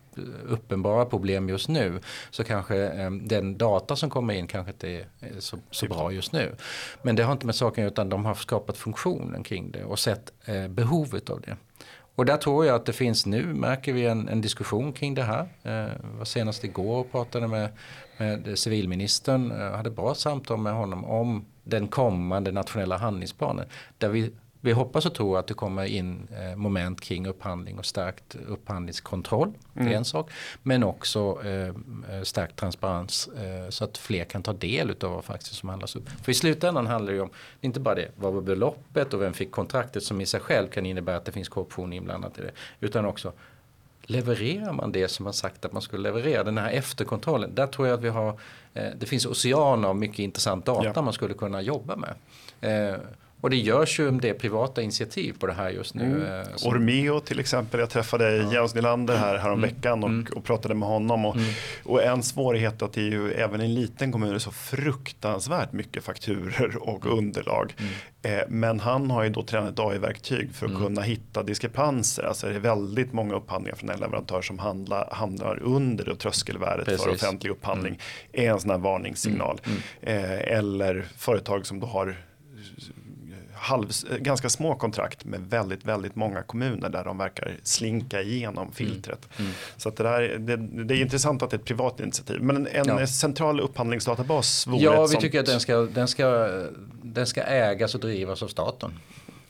uppenbara 0.45 1.05
problem 1.05 1.49
just 1.49 1.69
nu. 1.69 1.99
Så 2.29 2.43
kanske 2.43 2.77
eh, 2.77 3.11
den 3.11 3.57
data 3.57 3.95
som 3.95 4.09
kommer 4.09 4.33
in 4.33 4.47
kanske 4.47 4.71
inte 4.71 4.89
är 4.89 5.05
så, 5.39 5.57
så 5.71 5.87
bra 5.87 6.11
just 6.11 6.31
nu. 6.31 6.55
Men 7.01 7.15
det 7.15 7.23
har 7.23 7.31
inte 7.31 7.45
med 7.45 7.55
saken 7.55 7.85
utan 7.85 8.09
de 8.09 8.25
har 8.25 8.35
skapat 8.35 8.77
funktionen 8.77 9.43
kring 9.43 9.71
det 9.71 9.83
och 9.83 9.99
sett 9.99 10.31
eh, 10.45 10.67
behovet 10.67 11.29
av 11.29 11.41
det. 11.41 11.57
Och 12.15 12.25
där 12.25 12.37
tror 12.37 12.65
jag 12.65 12.75
att 12.75 12.85
det 12.85 12.93
finns 12.93 13.25
nu, 13.25 13.53
märker 13.53 13.93
vi 13.93 14.05
en, 14.05 14.29
en 14.29 14.41
diskussion 14.41 14.93
kring 14.93 15.13
det 15.13 15.23
här. 15.23 15.47
Eh, 15.63 15.91
var 16.17 16.25
senast 16.25 16.63
igår 16.63 16.99
och 16.99 17.11
pratade 17.11 17.47
med, 17.47 17.69
med 18.17 18.59
civilministern, 18.59 19.53
jag 19.59 19.77
hade 19.77 19.89
bra 19.89 20.15
samtal 20.15 20.57
med 20.57 20.73
honom 20.73 21.05
om 21.05 21.45
den 21.63 21.87
kommande 21.87 22.51
nationella 22.51 22.97
handlingsplanen. 22.97 23.65
Där 23.97 24.09
vi 24.09 24.31
vi 24.61 24.71
hoppas 24.71 25.05
och 25.05 25.13
tror 25.13 25.39
att 25.39 25.47
det 25.47 25.53
kommer 25.53 25.85
in 25.85 26.27
eh, 26.31 26.55
moment 26.55 27.01
kring 27.01 27.27
upphandling 27.27 27.79
och 27.79 27.85
stärkt 27.85 28.35
upphandlingskontroll. 28.47 29.47
Mm. 29.47 29.57
Det 29.73 29.81
är 29.81 29.85
mm. 29.85 29.97
en 29.97 30.05
sak. 30.05 30.31
Men 30.63 30.83
också 30.83 31.41
eh, 31.45 31.67
eh, 32.15 32.23
stärkt 32.23 32.55
transparens 32.55 33.27
eh, 33.27 33.69
så 33.69 33.83
att 33.83 33.97
fler 33.97 34.23
kan 34.23 34.43
ta 34.43 34.53
del 34.53 34.95
av 35.01 35.11
vad 35.11 35.25
faktiskt 35.25 35.55
som 35.55 35.69
handlas 35.69 35.95
upp. 35.95 36.09
För 36.09 36.31
i 36.31 36.35
slutändan 36.35 36.87
handlar 36.87 37.13
det 37.13 37.21
om, 37.21 37.29
inte 37.61 37.79
bara 37.79 37.95
det, 37.95 38.11
vad 38.15 38.33
var 38.33 38.41
beloppet 38.41 39.13
och 39.13 39.21
vem 39.21 39.33
fick 39.33 39.51
kontraktet 39.51 40.03
som 40.03 40.21
i 40.21 40.25
sig 40.25 40.39
själv 40.39 40.67
kan 40.67 40.85
innebära 40.85 41.17
att 41.17 41.25
det 41.25 41.31
finns 41.31 41.49
korruption 41.49 41.93
inblandat 41.93 42.39
i 42.39 42.41
det. 42.41 42.51
Utan 42.79 43.05
också 43.05 43.33
levererar 44.03 44.73
man 44.73 44.91
det 44.91 45.07
som 45.07 45.23
man 45.23 45.33
sagt 45.33 45.65
att 45.65 45.73
man 45.73 45.81
skulle 45.81 46.03
leverera. 46.03 46.43
Den 46.43 46.57
här 46.57 46.71
efterkontrollen, 46.71 47.55
där 47.55 47.67
tror 47.67 47.87
jag 47.87 47.97
att 47.97 48.03
vi 48.03 48.09
har, 48.09 48.39
eh, 48.73 48.89
det 48.97 49.05
finns 49.05 49.25
oceaner 49.25 49.87
av 49.87 49.95
mycket 49.95 50.19
intressant 50.19 50.65
data 50.65 50.91
ja. 50.95 51.01
man 51.01 51.13
skulle 51.13 51.33
kunna 51.33 51.61
jobba 51.61 51.95
med. 51.95 52.13
Eh, 52.61 52.99
och 53.41 53.49
det 53.49 53.55
görs 53.55 53.99
ju 53.99 54.11
det 54.11 54.33
privata 54.33 54.81
initiativ 54.81 55.35
på 55.39 55.47
det 55.47 55.53
här 55.53 55.69
just 55.69 55.95
nu. 55.95 56.03
Mm. 56.03 56.41
Eh, 56.41 56.67
Ormeo 56.67 57.19
till 57.19 57.39
exempel, 57.39 57.79
jag 57.79 57.89
träffade 57.89 58.35
ja. 58.37 58.53
Jens 58.53 58.75
Nylander 58.75 59.15
här 59.15 59.35
mm. 59.35 60.03
och, 60.03 60.09
mm. 60.09 60.25
och 60.35 60.43
pratade 60.43 60.75
med 60.75 60.89
honom. 60.89 61.25
Och, 61.25 61.35
mm. 61.35 61.47
och 61.83 62.03
en 62.03 62.23
svårighet 62.23 62.81
att 62.81 62.93
det 62.93 63.01
är 63.01 63.11
ju 63.11 63.31
även 63.31 63.61
i 63.61 63.65
en 63.65 63.73
liten 63.73 64.11
kommun 64.11 64.35
är 64.35 64.39
så 64.39 64.51
fruktansvärt 64.51 65.71
mycket 65.71 66.03
fakturer 66.03 66.77
och 66.81 67.05
mm. 67.05 67.17
underlag. 67.17 67.75
Mm. 67.77 68.39
Eh, 68.39 68.45
men 68.49 68.79
han 68.79 69.11
har 69.11 69.23
ju 69.23 69.29
då 69.29 69.43
tränat 69.43 69.79
AI-verktyg 69.79 70.53
för 70.53 70.65
att 70.65 70.77
kunna 70.77 71.01
hitta 71.01 71.43
diskrepanser. 71.43 72.23
Alltså 72.23 72.47
det 72.47 72.55
är 72.55 72.59
väldigt 72.59 73.13
många 73.13 73.35
upphandlingar 73.35 73.75
från 73.75 73.89
en 73.89 73.99
leverantör 73.99 74.41
som 74.41 74.59
handlar, 74.59 75.09
hamnar 75.11 75.59
under 75.61 76.05
då 76.05 76.15
tröskelvärdet 76.15 76.85
Precis. 76.85 77.03
för 77.03 77.11
offentlig 77.11 77.51
upphandling. 77.51 77.99
är 78.31 78.51
en 78.51 78.59
sån 78.59 78.69
här 78.69 78.77
varningssignal. 78.77 79.61
Eh, 80.01 80.39
eller 80.39 81.05
företag 81.17 81.65
som 81.65 81.79
då 81.79 81.87
har 81.87 82.17
halv, 83.61 83.91
ganska 84.19 84.49
små 84.49 84.75
kontrakt 84.75 85.25
med 85.25 85.39
väldigt, 85.49 85.85
väldigt 85.85 86.15
många 86.15 86.43
kommuner 86.43 86.89
där 86.89 87.03
de 87.03 87.17
verkar 87.17 87.57
slinka 87.63 88.21
igenom 88.21 88.63
mm. 88.63 88.73
filtret. 88.73 89.29
Mm. 89.37 89.45
Mm. 89.45 89.57
Så 89.77 89.89
att 89.89 89.97
det, 89.97 90.03
där, 90.03 90.21
det, 90.21 90.57
det, 90.83 90.95
är 90.95 91.01
intressant 91.01 91.43
att 91.43 91.49
det 91.49 91.55
är 91.55 91.59
ett 91.59 91.65
privat 91.65 91.99
initiativ. 91.99 92.41
Men 92.41 92.67
en 92.67 92.87
ja. 92.87 93.07
central 93.07 93.59
upphandlingsdatabas 93.59 94.67
vore 94.67 94.83
Ja, 94.83 95.01
vi 95.01 95.07
sånt... 95.07 95.21
tycker 95.21 95.39
att 95.39 95.45
den 95.45 95.59
ska, 95.59 95.77
den, 95.77 96.07
ska, 96.07 96.47
den 97.01 97.27
ska 97.27 97.41
ägas 97.41 97.95
och 97.95 98.01
drivas 98.01 98.43
av 98.43 98.47
staten. 98.47 98.93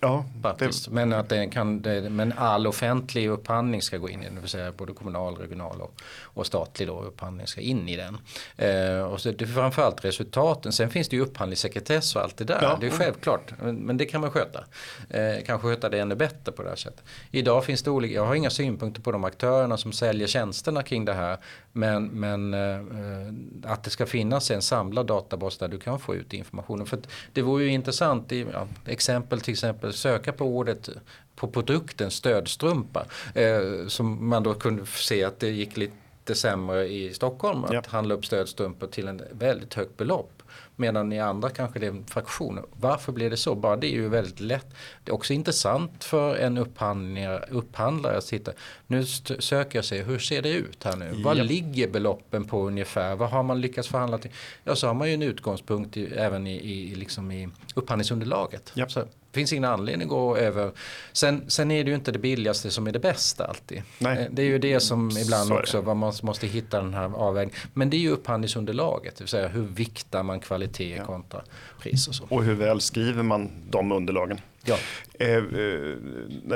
Ja, 0.03 0.25
det... 0.59 0.87
men, 0.89 1.13
att 1.13 1.29
det 1.29 1.47
kan, 1.47 1.81
det, 1.81 2.09
men 2.09 2.33
all 2.37 2.67
offentlig 2.67 3.29
upphandling 3.29 3.81
ska 3.81 3.97
gå 3.97 4.09
in 4.09 4.21
i 4.21 4.25
den, 4.25 4.35
det 4.35 4.41
vill 4.41 4.49
säga 4.49 4.71
både 4.71 4.93
kommunal, 4.93 5.35
regional 5.35 5.81
och, 5.81 6.01
och 6.23 6.45
statlig 6.45 6.87
då, 6.87 7.01
upphandling 7.01 7.47
ska 7.47 7.61
in 7.61 7.89
i 7.89 7.95
den. 7.95 8.17
Eh, 8.57 9.03
och 9.03 9.21
så 9.21 9.31
det 9.31 9.41
är 9.41 9.47
framförallt 9.47 10.05
resultaten, 10.05 10.71
sen 10.71 10.89
finns 10.89 11.09
det 11.09 11.15
ju 11.15 11.21
upphandlingssekretess 11.21 12.15
och 12.15 12.21
allt 12.21 12.37
det 12.37 12.43
där, 12.43 12.59
ja. 12.61 12.77
det 12.79 12.87
är 12.87 12.91
självklart, 12.91 13.53
men, 13.61 13.75
men, 13.75 13.97
det 13.97 14.05
kan 14.05 14.21
man 14.21 14.31
sköta. 14.31 14.63
Eh, 15.09 15.43
kanske 15.45 15.67
sköta 15.67 15.89
det 15.89 15.99
ännu 15.99 16.15
bättre 16.15 16.51
på 16.51 16.63
det 16.63 16.69
här 16.69 16.75
sättet. 16.75 17.03
Idag 17.31 17.65
finns 17.65 17.83
det 17.83 17.91
olika, 17.91 18.15
jag 18.15 18.25
har 18.25 18.35
inga 18.35 18.49
synpunkter 18.49 19.01
på 19.01 19.11
de 19.11 19.23
aktörerna 19.23 19.77
som 19.77 19.91
säljer 19.91 20.27
tjänsterna 20.27 20.83
kring 20.83 21.05
det 21.05 21.13
här, 21.13 21.37
men, 21.71 22.05
men 22.07 22.53
eh, 22.53 23.71
att 23.71 23.83
det 23.83 23.89
ska 23.89 24.05
finnas 24.05 24.51
en 24.51 24.61
samlad 24.61 25.05
databas 25.05 25.57
där 25.57 25.67
du 25.67 25.79
kan 25.79 25.99
få 25.99 26.15
ut 26.15 26.33
informationen. 26.33 26.85
För 26.85 26.99
det 27.33 27.41
vore 27.41 27.63
ju 27.63 27.69
intressant, 27.69 28.31
i, 28.31 28.45
ja, 28.53 28.67
exempel 28.85 29.41
till 29.41 29.51
exempel 29.51 29.90
söka 29.91 30.33
på 30.33 30.45
ordet 30.45 30.89
på 31.35 31.47
produkten 31.47 32.11
stödstrumpa. 32.11 33.05
Eh, 33.35 33.87
som 33.87 34.29
man 34.29 34.43
då 34.43 34.53
kunde 34.53 34.85
se 34.85 35.23
att 35.23 35.39
det 35.39 35.49
gick 35.49 35.77
lite 35.77 36.35
sämre 36.35 36.87
i 36.87 37.13
Stockholm 37.13 37.63
att 37.63 37.73
ja. 37.73 37.81
handla 37.87 38.13
upp 38.13 38.25
stödstrumpor 38.25 38.87
till 38.87 39.07
en 39.07 39.21
väldigt 39.31 39.73
högt 39.73 39.97
belopp. 39.97 40.43
Medan 40.75 41.13
i 41.13 41.19
andra 41.19 41.49
kanske 41.49 41.79
det 41.79 41.85
är 41.85 41.91
en 41.91 42.05
fraktion. 42.05 42.59
Varför 42.79 43.11
blir 43.11 43.29
det 43.29 43.37
så? 43.37 43.55
Bara 43.55 43.75
det 43.75 43.87
är 43.87 43.91
ju 43.91 44.09
väldigt 44.09 44.39
lätt. 44.39 44.67
Det 45.03 45.11
är 45.11 45.13
också 45.13 45.33
intressant 45.33 46.03
för 46.03 46.35
en 46.35 46.57
upphandlare, 46.57 47.45
upphandlare 47.51 48.17
att 48.17 48.25
titta. 48.25 48.51
Nu 48.87 49.05
söker 49.05 49.77
jag 49.77 49.85
sig, 49.85 50.03
hur 50.03 50.19
ser 50.19 50.41
det 50.41 50.49
ut 50.49 50.83
här 50.83 50.95
nu? 50.95 51.05
Ja. 51.05 51.21
Vad 51.23 51.37
ligger 51.37 51.87
beloppen 51.87 52.45
på 52.45 52.67
ungefär? 52.67 53.15
Vad 53.15 53.29
har 53.29 53.43
man 53.43 53.61
lyckats 53.61 53.87
förhandla 53.87 54.17
till? 54.17 54.31
Ja, 54.63 54.75
så 54.75 54.87
har 54.87 54.93
man 54.93 55.07
ju 55.07 55.13
en 55.13 55.21
utgångspunkt 55.21 55.97
i, 55.97 56.05
även 56.05 56.47
i, 56.47 56.55
i, 56.55 56.95
liksom 56.95 57.31
i 57.31 57.49
upphandlingsunderlaget. 57.75 58.71
Ja. 58.75 58.89
Så 58.89 59.03
finns 59.33 59.53
ingen 59.53 59.65
anledning 59.65 60.05
att 60.05 60.09
gå 60.09 60.37
över. 60.37 60.71
Sen, 61.11 61.43
sen 61.47 61.71
är 61.71 61.83
det 61.83 61.89
ju 61.89 61.95
inte 61.95 62.11
det 62.11 62.19
billigaste 62.19 62.71
som 62.71 62.87
är 62.87 62.91
det 62.91 62.99
bästa 62.99 63.45
alltid. 63.45 63.83
Nej. 63.99 64.19
Eh, 64.19 64.25
det 64.31 64.41
är 64.41 64.45
ju 64.45 64.59
det 64.59 64.79
som 64.79 65.17
ibland 65.17 65.51
också, 65.51 65.81
vad 65.81 65.97
man 65.97 66.13
måste 66.23 66.47
hitta 66.47 66.81
den 66.81 66.93
här 66.93 67.15
avvägningen. 67.15 67.59
Men 67.73 67.89
det 67.89 67.97
är 67.97 68.01
ju 68.01 68.09
upphandlingsunderlaget, 68.09 69.15
det 69.15 69.23
vill 69.23 69.29
säga 69.29 69.47
hur 69.47 69.61
viktar 69.61 70.23
man 70.23 70.39
kvalitet 70.39 70.95
ja. 70.95 71.05
kontra 71.05 71.41
pris 71.79 72.07
och 72.07 72.15
så. 72.15 72.23
Och 72.29 72.43
hur 72.43 72.55
väl 72.55 72.81
skriver 72.81 73.23
man 73.23 73.51
de 73.69 73.91
underlagen? 73.91 74.39
Ja. 74.63 74.77
Eh, 75.19 75.29
eh, 75.29 75.43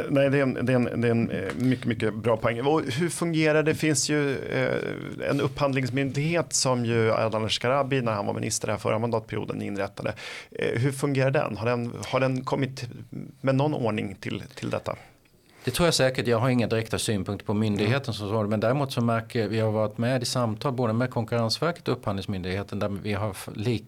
nej, 0.10 0.30
det 0.30 0.38
är, 0.38 0.41
en, 0.41 0.65
det, 0.65 0.74
är 0.74 0.76
en, 0.76 1.02
det 1.02 1.08
är 1.08 1.12
en 1.12 1.32
eh, 1.32 1.54
mycket, 1.56 1.86
mycket 1.86 2.13
bra 2.13 2.38
poäng. 2.38 2.62
Och 2.62 2.82
hur 2.82 3.10
fungerar 3.10 3.63
det? 3.63 3.72
Det 3.72 3.76
finns 3.76 4.10
ju 4.10 4.38
eh, 4.38 5.30
en 5.30 5.41
upphandlingsmyndighet 5.41 6.54
som 6.54 6.86
ju 6.86 7.12
Ardalan 7.12 7.50
Shekarabi 7.50 8.02
när 8.02 8.12
han 8.12 8.26
var 8.26 8.34
minister 8.34 8.68
här 8.68 8.78
förra 8.78 9.00
mandatperioden 9.00 9.62
inrättade. 9.62 10.13
Eh, 10.52 10.80
hur 10.80 10.91
fungerar 10.91 11.32
den? 11.32 11.58
Har, 11.58 11.65
den? 11.65 11.94
har 12.08 12.20
den 12.20 12.44
kommit 12.44 12.86
med 13.41 13.56
någon 13.56 13.74
ordning 13.74 14.15
till, 14.15 14.44
till 14.56 14.70
detta? 14.70 14.96
Det 15.63 15.72
tror 15.72 15.88
jag 15.88 15.94
säkert. 15.94 16.28
Jag 16.28 16.39
har 16.39 16.50
inga 16.50 16.68
direkta 16.68 17.00
synpunkter 17.00 17.46
på 17.46 17.54
myndigheten 17.54 18.13
som 18.13 18.30
sådan. 18.30 18.50
Men 18.50 18.60
däremot 18.60 18.91
så 18.91 19.02
märker 19.02 19.48
vi 19.48 19.60
har 19.60 19.72
varit 19.72 19.98
med 19.98 20.22
i 20.22 20.26
samtal 20.26 20.74
både 20.74 20.94
med 20.94 21.10
Konkurrensverket 21.10 21.88
och 21.88 21.98
Upphandlingsmyndigheten 21.98 22.80
där 22.80 22.89
vi 22.89 23.13
har 23.13 23.36
lik, 23.56 23.86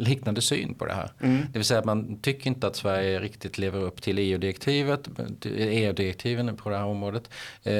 liknande 0.00 0.40
syn 0.40 0.74
på 0.74 0.86
det 0.86 0.92
här. 0.92 1.10
Mm. 1.20 1.42
Det 1.52 1.58
vill 1.58 1.64
säga 1.64 1.80
att 1.80 1.86
man 1.86 2.18
tycker 2.20 2.46
inte 2.46 2.66
att 2.66 2.76
Sverige 2.76 3.20
riktigt 3.20 3.58
lever 3.58 3.80
upp 3.80 4.02
till 4.02 4.18
EU-direktivet, 4.18 5.08
EU-direktiven 5.44 6.56
på 6.56 6.70
det 6.70 6.76
här 6.76 6.84
området. 6.84 7.30
Eh, 7.62 7.72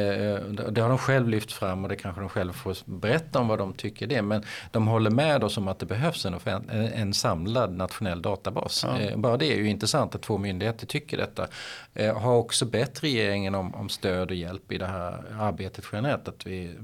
det 0.70 0.80
har 0.80 0.88
de 0.88 0.98
själv 0.98 1.28
lyft 1.28 1.52
fram 1.52 1.82
och 1.84 1.88
det 1.88 1.96
kanske 1.96 2.20
de 2.20 2.28
själv 2.28 2.52
får 2.52 2.76
berätta 2.84 3.38
om 3.38 3.48
vad 3.48 3.58
de 3.58 3.72
tycker 3.72 4.06
det. 4.06 4.22
Men 4.22 4.44
de 4.70 4.86
håller 4.86 5.10
med 5.10 5.44
oss 5.44 5.58
om 5.58 5.68
att 5.68 5.78
det 5.78 5.86
behövs 5.86 6.26
en, 6.26 6.70
en 6.70 7.14
samlad 7.14 7.72
nationell 7.72 8.22
databas. 8.22 8.84
Ja. 8.88 9.00
Eh, 9.00 9.16
bara 9.16 9.36
det 9.36 9.52
är 9.52 9.56
ju 9.56 9.68
intressant 9.68 10.14
att 10.14 10.22
två 10.22 10.38
myndigheter 10.38 10.86
tycker 10.86 11.16
detta. 11.16 11.46
Eh, 11.94 12.18
har 12.18 12.34
också 12.34 12.66
bett 12.66 13.04
regeringen 13.04 13.54
om, 13.54 13.74
om 13.74 13.88
stöd 13.88 14.30
och 14.30 14.36
hjälp 14.36 14.72
i 14.72 14.78
det 14.78 14.86
här 14.86 15.24
arbetet 15.40 15.84
generellt. 15.92 16.28
Att 16.28 16.46
vi 16.46 16.74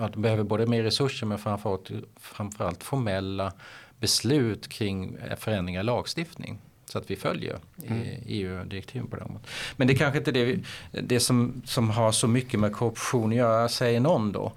att 0.00 0.16
behöver 0.16 0.44
både 0.44 0.66
mer 0.66 0.82
resurser 0.82 1.26
men 1.26 1.38
framförallt, 1.38 1.90
framförallt 2.20 2.84
formella 2.84 3.52
beslut 4.00 4.68
kring 4.68 5.18
förändringar 5.38 5.80
i 5.80 5.84
lagstiftning. 5.84 6.58
Så 6.84 6.98
att 6.98 7.10
vi 7.10 7.16
följer 7.16 7.58
mm. 7.86 8.02
EU-direktiven 8.26 9.06
på 9.06 9.16
det 9.16 9.22
området. 9.22 9.48
Men 9.76 9.86
det 9.86 9.92
är 9.92 9.96
kanske 9.96 10.18
inte 10.18 10.32
det, 10.32 10.44
vi, 10.44 10.64
det 10.92 11.20
som, 11.20 11.62
som 11.64 11.90
har 11.90 12.12
så 12.12 12.28
mycket 12.28 12.60
med 12.60 12.72
korruption 12.72 13.30
att 13.30 13.36
göra, 13.36 13.68
säger 13.68 14.00
någon 14.00 14.32
då. 14.32 14.52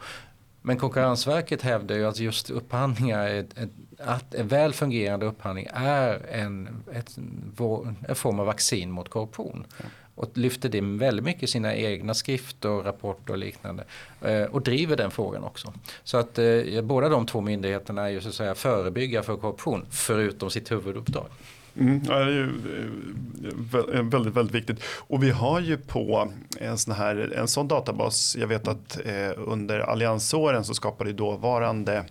Men 0.61 0.77
Konkurrensverket 0.77 1.61
hävdar 1.61 1.95
ju 1.95 2.05
att 2.05 2.19
just 2.19 2.49
upphandlingar, 2.49 3.27
ett, 3.27 3.57
ett, 3.57 3.69
att 3.99 4.33
en 4.33 4.47
väl 4.47 4.73
fungerande 4.73 5.25
upphandling 5.25 5.67
är 5.73 6.25
en, 6.31 6.83
ett, 6.93 7.17
en 8.07 8.15
form 8.15 8.39
av 8.39 8.45
vaccin 8.45 8.91
mot 8.91 9.09
korruption. 9.09 9.65
Ja 9.77 9.85
och 10.15 10.31
lyfter 10.33 10.69
det 10.69 10.81
väldigt 10.81 11.25
mycket 11.25 11.43
i 11.43 11.47
sina 11.47 11.75
egna 11.75 12.13
skrifter, 12.13 12.69
rapporter 12.69 13.33
och 13.33 13.39
liknande. 13.39 13.83
Eh, 14.21 14.43
och 14.43 14.61
driver 14.61 14.97
den 14.97 15.11
frågan 15.11 15.43
också. 15.43 15.73
Så 16.03 16.17
att 16.17 16.39
eh, 16.39 16.81
båda 16.83 17.09
de 17.09 17.25
två 17.25 17.41
myndigheterna 17.41 18.05
är 18.05 18.09
ju 18.09 18.21
så 18.21 18.27
att 18.27 18.33
säga 18.35 18.55
förebygga 18.55 19.23
för 19.23 19.37
korruption 19.37 19.85
förutom 19.89 20.49
sitt 20.49 20.71
huvuduppdrag. 20.71 21.25
Mm, 21.79 22.03
det 22.03 22.13
är 22.13 22.27
ju 22.27 22.43
eh, 23.73 23.99
eh, 23.99 24.03
väldigt, 24.03 24.33
väldigt 24.33 24.55
viktigt. 24.55 24.83
Och 24.83 25.23
vi 25.23 25.29
har 25.29 25.59
ju 25.59 25.77
på 25.77 26.31
en 26.59 26.77
sån 26.77 26.93
här 26.93 27.33
en 27.37 27.47
sån 27.47 27.67
databas. 27.67 28.35
Jag 28.39 28.47
vet 28.47 28.67
att 28.67 28.99
eh, 29.05 29.31
under 29.37 29.79
alliansåren 29.79 30.63
så 30.63 30.73
skapade 30.73 31.13
dåvarande 31.13 32.05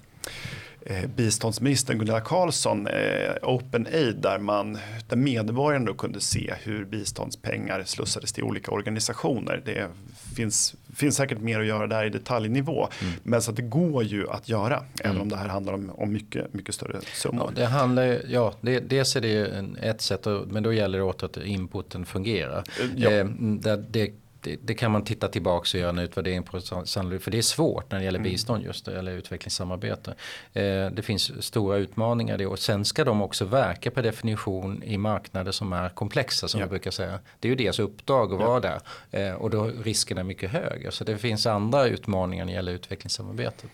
biståndsministern 1.16 1.98
Gunilla 1.98 2.20
Carlsson 2.20 2.86
eh, 2.86 3.32
OpenAid 3.42 4.16
där, 4.16 4.38
man, 4.38 4.78
där 5.08 5.16
medborgarna 5.16 5.86
då 5.86 5.94
kunde 5.94 6.20
se 6.20 6.54
hur 6.62 6.84
biståndspengar 6.84 7.82
slussades 7.84 8.32
till 8.32 8.44
olika 8.44 8.70
organisationer. 8.70 9.62
Det 9.64 9.88
finns, 10.34 10.74
finns 10.94 11.16
säkert 11.16 11.38
mer 11.38 11.60
att 11.60 11.66
göra 11.66 11.86
där 11.86 12.04
i 12.04 12.08
detaljnivå. 12.08 12.88
Mm. 13.00 13.14
Men 13.22 13.42
så 13.42 13.50
att 13.50 13.56
det 13.56 13.62
går 13.62 14.04
ju 14.04 14.28
att 14.28 14.48
göra 14.48 14.76
mm. 14.76 14.88
även 15.04 15.20
om 15.20 15.28
det 15.28 15.36
här 15.36 15.48
handlar 15.48 15.72
om, 15.72 15.90
om 15.90 16.12
mycket, 16.12 16.54
mycket 16.54 16.74
större 16.74 17.00
summor. 17.14 17.52
Ja, 17.56 17.60
det 17.60 17.66
handlar, 17.66 18.20
ja, 18.28 18.54
det, 18.60 18.80
dels 18.80 19.16
är 19.16 19.20
det 19.20 19.64
ett 19.82 20.00
sätt 20.00 20.26
men 20.46 20.62
då 20.62 20.72
gäller 20.72 20.98
det 20.98 21.04
åter 21.04 21.26
att 21.26 21.36
inputen 21.36 22.06
fungerar. 22.06 22.64
Ja. 22.96 23.10
Eh, 23.10 23.26
där 23.38 23.84
det 23.90 24.12
det, 24.42 24.56
det, 24.62 24.74
kan 24.74 24.90
man 24.90 25.04
titta 25.04 25.28
tillbaka 25.28 25.78
och 25.78 25.80
göra 25.80 25.90
en 25.90 25.98
utvärdering 25.98 26.42
på 26.42 26.60
sannolikt. 26.84 27.24
För 27.24 27.30
det 27.30 27.38
är 27.38 27.42
svårt 27.42 27.90
när 27.90 27.98
det 27.98 28.04
gäller 28.04 28.18
mm. 28.18 28.32
bistånd 28.32 28.64
just 28.64 28.84
det, 28.84 28.98
eller 28.98 29.12
utvecklingssamarbete. 29.12 30.14
Eh, 30.52 30.86
det 30.86 31.02
finns 31.02 31.44
stora 31.44 31.76
utmaningar 31.76 32.38
det 32.38 32.46
och 32.46 32.58
sen 32.58 32.84
ska 32.84 33.04
de 33.04 33.22
också 33.22 33.44
verka 33.44 33.90
per 33.90 34.02
definition 34.02 34.82
i 34.82 34.98
marknader 34.98 35.52
som 35.52 35.72
är 35.72 35.88
komplexa 35.88 36.48
som 36.48 36.60
ja. 36.60 36.66
vi 36.66 36.70
brukar 36.70 36.90
säga. 36.90 37.18
Det 37.40 37.48
är 37.48 37.50
ju 37.50 37.56
deras 37.56 37.78
uppdrag 37.78 38.32
att 38.32 38.40
ja. 38.40 38.46
vara 38.46 38.60
där 38.60 38.80
eh, 39.10 39.34
och 39.34 39.50
då 39.50 39.64
risken 39.64 40.18
är 40.18 40.22
mycket 40.22 40.50
högre. 40.50 40.90
Så 40.90 41.04
det 41.04 41.18
finns 41.18 41.46
andra 41.46 41.86
utmaningar 41.86 42.44
när 42.44 42.52
det 42.52 42.56
gäller 42.56 42.72
utvecklingssamarbetet. 42.72 43.70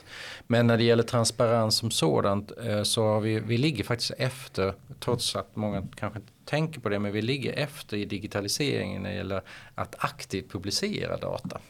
Men 0.46 0.66
när 0.66 0.76
det 0.76 0.84
gäller 0.84 1.02
transparens 1.02 1.76
som 1.76 1.90
sådant 1.90 2.52
eh, 2.66 2.82
så 2.82 3.02
har 3.02 3.20
vi, 3.20 3.40
vi 3.40 3.58
ligger 3.58 3.84
faktiskt 3.84 4.10
efter 4.18 4.74
trots 5.00 5.36
att 5.36 5.56
många 5.56 5.86
kanske 5.96 6.18
inte 6.18 6.32
tänker 6.48 6.80
på 6.80 6.88
det 6.88 6.98
men 6.98 7.12
vi 7.12 7.22
ligger 7.22 7.52
efter 7.52 7.96
i 7.96 8.04
digitaliseringen 8.04 9.02
när 9.02 9.10
det 9.10 9.16
gäller 9.16 9.42
att 9.74 9.94
aktivt 9.98 10.52
publicera 10.52 11.16
data. 11.16 11.60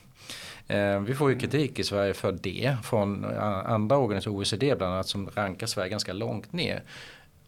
Eh, 0.69 1.01
vi 1.01 1.15
får 1.15 1.31
ju 1.31 1.39
kritik 1.39 1.79
i 1.79 1.85
Sverige 1.85 2.15
för 2.15 2.33
det 2.33 2.77
från 2.85 3.25
andra 3.25 3.97
organisationer, 3.97 4.39
OECD 4.39 4.75
bland 4.75 4.93
annat, 4.93 5.09
som 5.09 5.31
rankar 5.35 5.67
Sverige 5.67 5.91
ganska 5.91 6.13
långt 6.13 6.53
ner. 6.53 6.83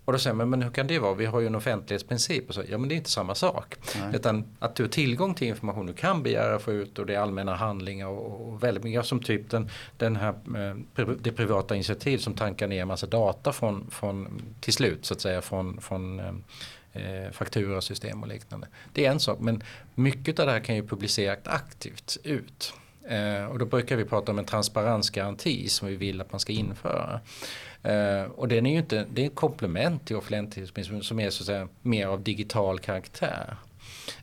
Och 0.05 0.13
då 0.13 0.19
säger 0.19 0.35
man, 0.35 0.51
men 0.51 0.63
hur 0.63 0.71
kan 0.71 0.87
det 0.87 0.99
vara? 0.99 1.15
Vi 1.15 1.27
har 1.27 1.41
ju 1.41 1.47
en 1.47 1.55
offentlighetsprincip. 1.55 2.49
Och 2.49 2.55
så, 2.55 2.63
ja 2.69 2.79
men 2.79 2.89
det 2.89 2.95
är 2.95 2.97
inte 2.97 3.11
samma 3.11 3.35
sak. 3.35 3.75
Nej. 4.01 4.17
Utan 4.17 4.45
att 4.59 4.75
du 4.75 4.83
har 4.83 4.91
tillgång 4.91 5.35
till 5.35 5.49
information 5.49 5.87
du 5.87 5.93
kan 5.93 6.23
begära 6.23 6.59
få 6.59 6.73
ut 6.73 6.99
och 6.99 7.07
det 7.07 7.15
är 7.15 7.19
allmänna 7.19 7.55
handlingar 7.55 8.07
och, 8.07 8.49
och 8.49 8.63
väldigt 8.63 8.85
mycket 8.85 9.07
som 9.07 9.23
typ 9.23 9.51
den, 9.51 9.71
den 9.97 10.17
här, 10.17 10.35
eh, 10.97 11.07
det 11.21 11.33
privata 11.33 11.75
initiativ 11.75 12.19
som 12.19 12.35
tankar 12.35 12.69
ner 12.69 12.83
en 12.83 12.89
massa 12.89 13.07
data 13.07 13.53
från, 13.53 13.91
från 13.91 14.43
till 14.61 14.73
slut 14.73 15.07
så 15.07 15.15
att 15.15 15.21
säga 15.21 15.43
från, 15.43 15.81
från 15.81 16.21
eh, 16.93 17.31
fakturasystem 17.33 18.23
och 18.23 18.29
liknande. 18.29 18.69
Det 18.93 19.07
är 19.07 19.11
en 19.11 19.21
sak 19.21 19.39
men 19.41 19.63
mycket 19.95 20.39
av 20.39 20.47
det 20.47 20.53
här 20.53 20.61
kan 20.61 20.75
ju 20.75 20.87
publiceras 20.87 21.39
aktivt 21.45 22.19
ut. 22.25 22.75
Eh, 23.09 23.45
och 23.45 23.59
då 23.59 23.65
brukar 23.65 23.97
vi 23.97 24.05
prata 24.05 24.33
om 24.33 24.39
en 24.39 24.45
transparensgaranti 24.45 25.69
som 25.69 25.89
vi 25.89 25.97
vill 25.97 26.21
att 26.21 26.33
man 26.33 26.41
ska 26.41 26.53
införa. 26.53 27.21
Eh, 27.83 28.23
och 28.23 28.49
den 28.49 28.67
är 28.67 28.73
ju 28.73 28.79
inte, 28.79 29.07
det 29.13 29.23
är 29.23 29.27
ett 29.27 29.35
komplement 29.35 30.07
till 30.07 30.17
offentlighetsprincipen 30.17 31.03
som 31.03 31.21
är 31.21 31.31
så 31.31 31.43
att 31.43 31.47
säga 31.47 31.69
mer 31.83 32.07
av 32.07 32.23
digital 32.23 32.79
karaktär. 32.79 33.57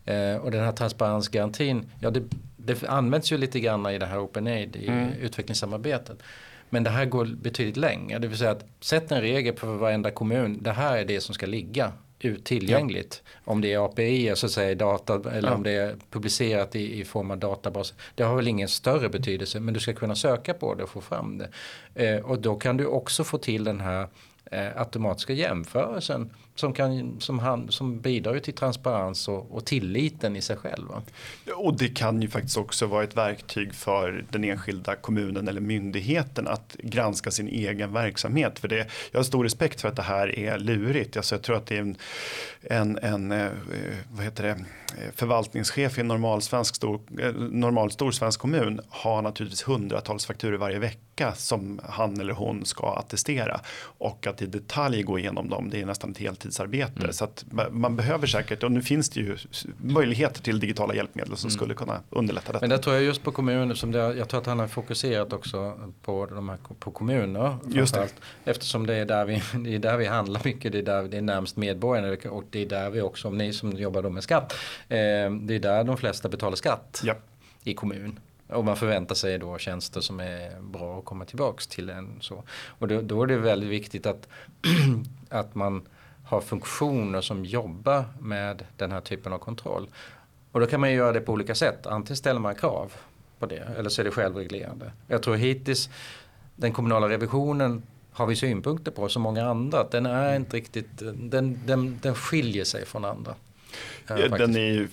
Eh, 0.05 0.35
och 0.35 0.51
den 0.51 0.63
här 0.63 0.71
transparensgarantin, 0.71 1.91
ja 1.99 2.09
det, 2.09 2.23
det 2.57 2.83
används 2.83 3.31
ju 3.31 3.37
lite 3.37 3.59
grann 3.59 3.85
i 3.85 3.97
det 3.97 4.05
här 4.05 4.19
OpenAid 4.19 4.75
i 4.75 4.87
mm. 4.87 5.11
utvecklingssamarbetet. 5.21 6.23
Men 6.69 6.83
det 6.83 6.89
här 6.89 7.05
går 7.05 7.25
betydligt 7.25 7.77
längre. 7.77 8.19
Det 8.19 8.27
vill 8.27 8.37
säga 8.37 8.51
att 8.51 8.65
sätt 8.79 9.11
en 9.11 9.21
regel 9.21 9.55
för 9.55 9.67
varenda 9.67 10.11
kommun. 10.11 10.57
Det 10.61 10.71
här 10.71 10.97
är 10.97 11.05
det 11.05 11.21
som 11.21 11.35
ska 11.35 11.45
ligga 11.45 11.91
ut 12.19 12.45
tillgängligt. 12.45 13.21
Ja. 13.25 13.51
Om 13.51 13.61
det 13.61 13.73
är 13.73 13.85
API, 13.85 14.35
så 14.35 14.45
att 14.45 14.51
säga, 14.51 14.75
data, 14.75 15.31
eller 15.31 15.49
ja. 15.49 15.55
om 15.55 15.63
det 15.63 15.71
är 15.71 15.95
publicerat 16.11 16.75
i, 16.75 16.99
i 16.99 17.05
form 17.05 17.31
av 17.31 17.37
databas. 17.37 17.93
Det 18.15 18.23
har 18.23 18.35
väl 18.35 18.47
ingen 18.47 18.67
större 18.67 19.09
betydelse 19.09 19.59
men 19.59 19.73
du 19.73 19.79
ska 19.79 19.93
kunna 19.93 20.15
söka 20.15 20.53
på 20.53 20.75
det 20.75 20.83
och 20.83 20.89
få 20.89 21.01
fram 21.01 21.37
det. 21.37 21.49
Eh, 21.95 22.25
och 22.25 22.39
då 22.39 22.55
kan 22.55 22.77
du 22.77 22.85
också 22.85 23.23
få 23.23 23.37
till 23.37 23.63
den 23.63 23.79
här 23.79 24.07
eh, 24.51 24.81
automatiska 24.81 25.33
jämförelsen 25.33 26.29
som, 26.59 26.73
kan, 26.73 27.21
som, 27.21 27.39
han, 27.39 27.71
som 27.71 27.99
bidrar 27.99 28.39
till 28.39 28.53
transparens 28.53 29.27
och, 29.27 29.55
och 29.55 29.65
tilliten 29.65 30.35
i 30.35 30.41
sig 30.41 30.57
själv. 30.57 30.85
Och 31.55 31.77
det 31.77 31.87
kan 31.87 32.21
ju 32.21 32.29
faktiskt 32.29 32.57
också 32.57 32.85
vara 32.85 33.03
ett 33.03 33.17
verktyg 33.17 33.73
för 33.73 34.25
den 34.29 34.43
enskilda 34.43 34.95
kommunen 34.95 35.47
eller 35.47 35.61
myndigheten 35.61 36.47
att 36.47 36.75
granska 36.79 37.31
sin 37.31 37.47
egen 37.47 37.93
verksamhet. 37.93 38.59
För 38.59 38.67
det, 38.67 38.87
jag 39.11 39.19
har 39.19 39.23
stor 39.23 39.43
respekt 39.43 39.81
för 39.81 39.87
att 39.87 39.95
det 39.95 40.01
här 40.01 40.39
är 40.39 40.59
lurigt. 40.59 41.17
Alltså 41.17 41.35
jag 41.35 41.41
tror 41.41 41.57
att 41.57 41.65
det 41.65 41.77
är 41.77 41.81
en, 41.81 41.97
en, 42.61 42.97
en 42.97 43.31
eh, 43.31 43.51
vad 44.11 44.25
heter 44.25 44.43
det, 44.43 44.49
eh, 44.49 45.11
förvaltningschef 45.15 45.97
i 45.97 46.01
en 46.01 46.07
normal, 46.07 46.41
svensk 46.41 46.75
stor, 46.75 47.01
eh, 47.19 47.33
normal 47.33 47.91
stor 47.91 48.11
svensk 48.11 48.39
kommun 48.39 48.79
har 48.89 49.21
naturligtvis 49.21 49.63
hundratals 49.63 50.25
fakturer 50.25 50.57
varje 50.57 50.79
vecka 50.79 51.33
som 51.35 51.79
han 51.89 52.19
eller 52.19 52.33
hon 52.33 52.65
ska 52.65 52.93
attestera. 52.93 53.61
Och 53.79 54.27
att 54.27 54.41
i 54.41 54.45
detalj 54.45 55.03
gå 55.03 55.19
igenom 55.19 55.49
dem, 55.49 55.69
det 55.69 55.81
är 55.81 55.85
nästan 55.85 56.11
ett 56.11 56.17
helt 56.17 56.46
heltidsarbete. 56.47 57.01
Mm. 57.01 57.13
Så 57.13 57.23
att 57.23 57.45
man 57.71 57.95
behöver 57.95 58.27
säkert, 58.27 58.63
och 58.63 58.71
nu 58.71 58.81
finns 58.81 59.09
det 59.09 59.19
ju 59.19 59.37
möjligheter 59.77 60.41
till 60.41 60.59
digitala 60.59 60.95
hjälpmedel 60.95 61.37
som 61.37 61.47
mm. 61.47 61.57
skulle 61.57 61.73
kunna 61.73 62.01
underlätta 62.09 62.51
detta. 62.51 62.63
Men 62.63 62.69
det 62.69 62.77
tror 62.77 62.95
jag 62.95 63.03
just 63.03 63.23
på 63.23 63.31
kommuner, 63.31 63.75
som 63.75 63.91
det, 63.91 63.99
jag 63.99 64.29
tror 64.29 64.41
att 64.41 64.45
han 64.45 64.59
har 64.59 64.67
fokuserat 64.67 65.33
också 65.33 65.73
på, 66.01 66.25
de 66.25 66.49
här, 66.49 66.57
på 66.79 66.91
kommuner. 66.91 67.57
Just 67.67 67.93
det. 67.93 68.07
Eftersom 68.45 68.87
det 68.87 68.95
är, 68.95 69.05
där 69.05 69.25
vi, 69.25 69.41
det 69.63 69.75
är 69.75 69.79
där 69.79 69.97
vi 69.97 70.05
handlar 70.05 70.41
mycket, 70.43 70.71
det 70.71 70.77
är, 70.77 70.83
där, 70.83 71.03
det 71.03 71.17
är 71.17 71.21
närmast 71.21 71.57
medborgarna 71.57 72.17
och 72.29 72.43
det 72.49 72.61
är 72.61 72.65
där 72.65 72.89
vi 72.89 73.01
också, 73.01 73.27
om 73.27 73.37
ni 73.37 73.53
som 73.53 73.71
jobbar 73.71 74.01
då 74.01 74.09
med 74.09 74.23
skatt, 74.23 74.53
eh, 74.89 74.97
det 75.31 75.55
är 75.55 75.59
där 75.59 75.83
de 75.83 75.97
flesta 75.97 76.29
betalar 76.29 76.55
skatt 76.55 77.01
ja. 77.03 77.15
i 77.63 77.73
kommun. 77.73 78.19
Och 78.49 78.65
man 78.65 78.75
förväntar 78.75 79.15
sig 79.15 79.37
då 79.37 79.57
tjänster 79.57 80.01
som 80.01 80.19
är 80.19 80.61
bra 80.61 80.99
att 80.99 81.05
komma 81.05 81.25
tillbaks 81.25 81.67
till 81.67 81.89
en. 81.89 82.17
Så. 82.21 82.43
Och 82.79 82.87
då, 82.87 83.01
då 83.01 83.23
är 83.23 83.27
det 83.27 83.37
väldigt 83.37 83.69
viktigt 83.69 84.05
att, 84.05 84.27
att 85.29 85.55
man 85.55 85.81
har 86.27 86.41
funktioner 86.41 87.21
som 87.21 87.45
jobbar 87.45 88.05
med 88.19 88.65
den 88.77 88.91
här 88.91 89.01
typen 89.01 89.33
av 89.33 89.37
kontroll. 89.37 89.89
Och 90.51 90.59
då 90.59 90.65
kan 90.65 90.79
man 90.79 90.89
ju 90.89 90.95
göra 90.95 91.11
det 91.11 91.21
på 91.21 91.31
olika 91.31 91.55
sätt. 91.55 91.87
Antingen 91.87 92.17
ställer 92.17 92.39
man 92.39 92.55
krav 92.55 92.93
på 93.39 93.45
det 93.45 93.67
eller 93.77 93.89
så 93.89 94.01
är 94.01 94.05
det 94.05 94.11
självreglerande. 94.11 94.91
Jag 95.07 95.23
tror 95.23 95.35
hittills 95.35 95.89
den 96.55 96.73
kommunala 96.73 97.09
revisionen 97.09 97.83
har 98.11 98.27
vi 98.27 98.35
synpunkter 98.35 98.91
på 98.91 99.09
som 99.09 99.21
många 99.21 99.45
andra. 99.45 99.83
Den 99.83 100.05
är 100.05 100.35
inte 100.35 100.57
riktigt, 100.57 100.97
den, 101.13 101.59
den, 101.65 101.99
den 102.01 102.15
skiljer 102.15 102.63
sig 102.63 102.85
från 102.85 103.05
andra. 103.05 103.35
Ja, 104.07 104.15
den 104.15 104.55
är 104.55 104.87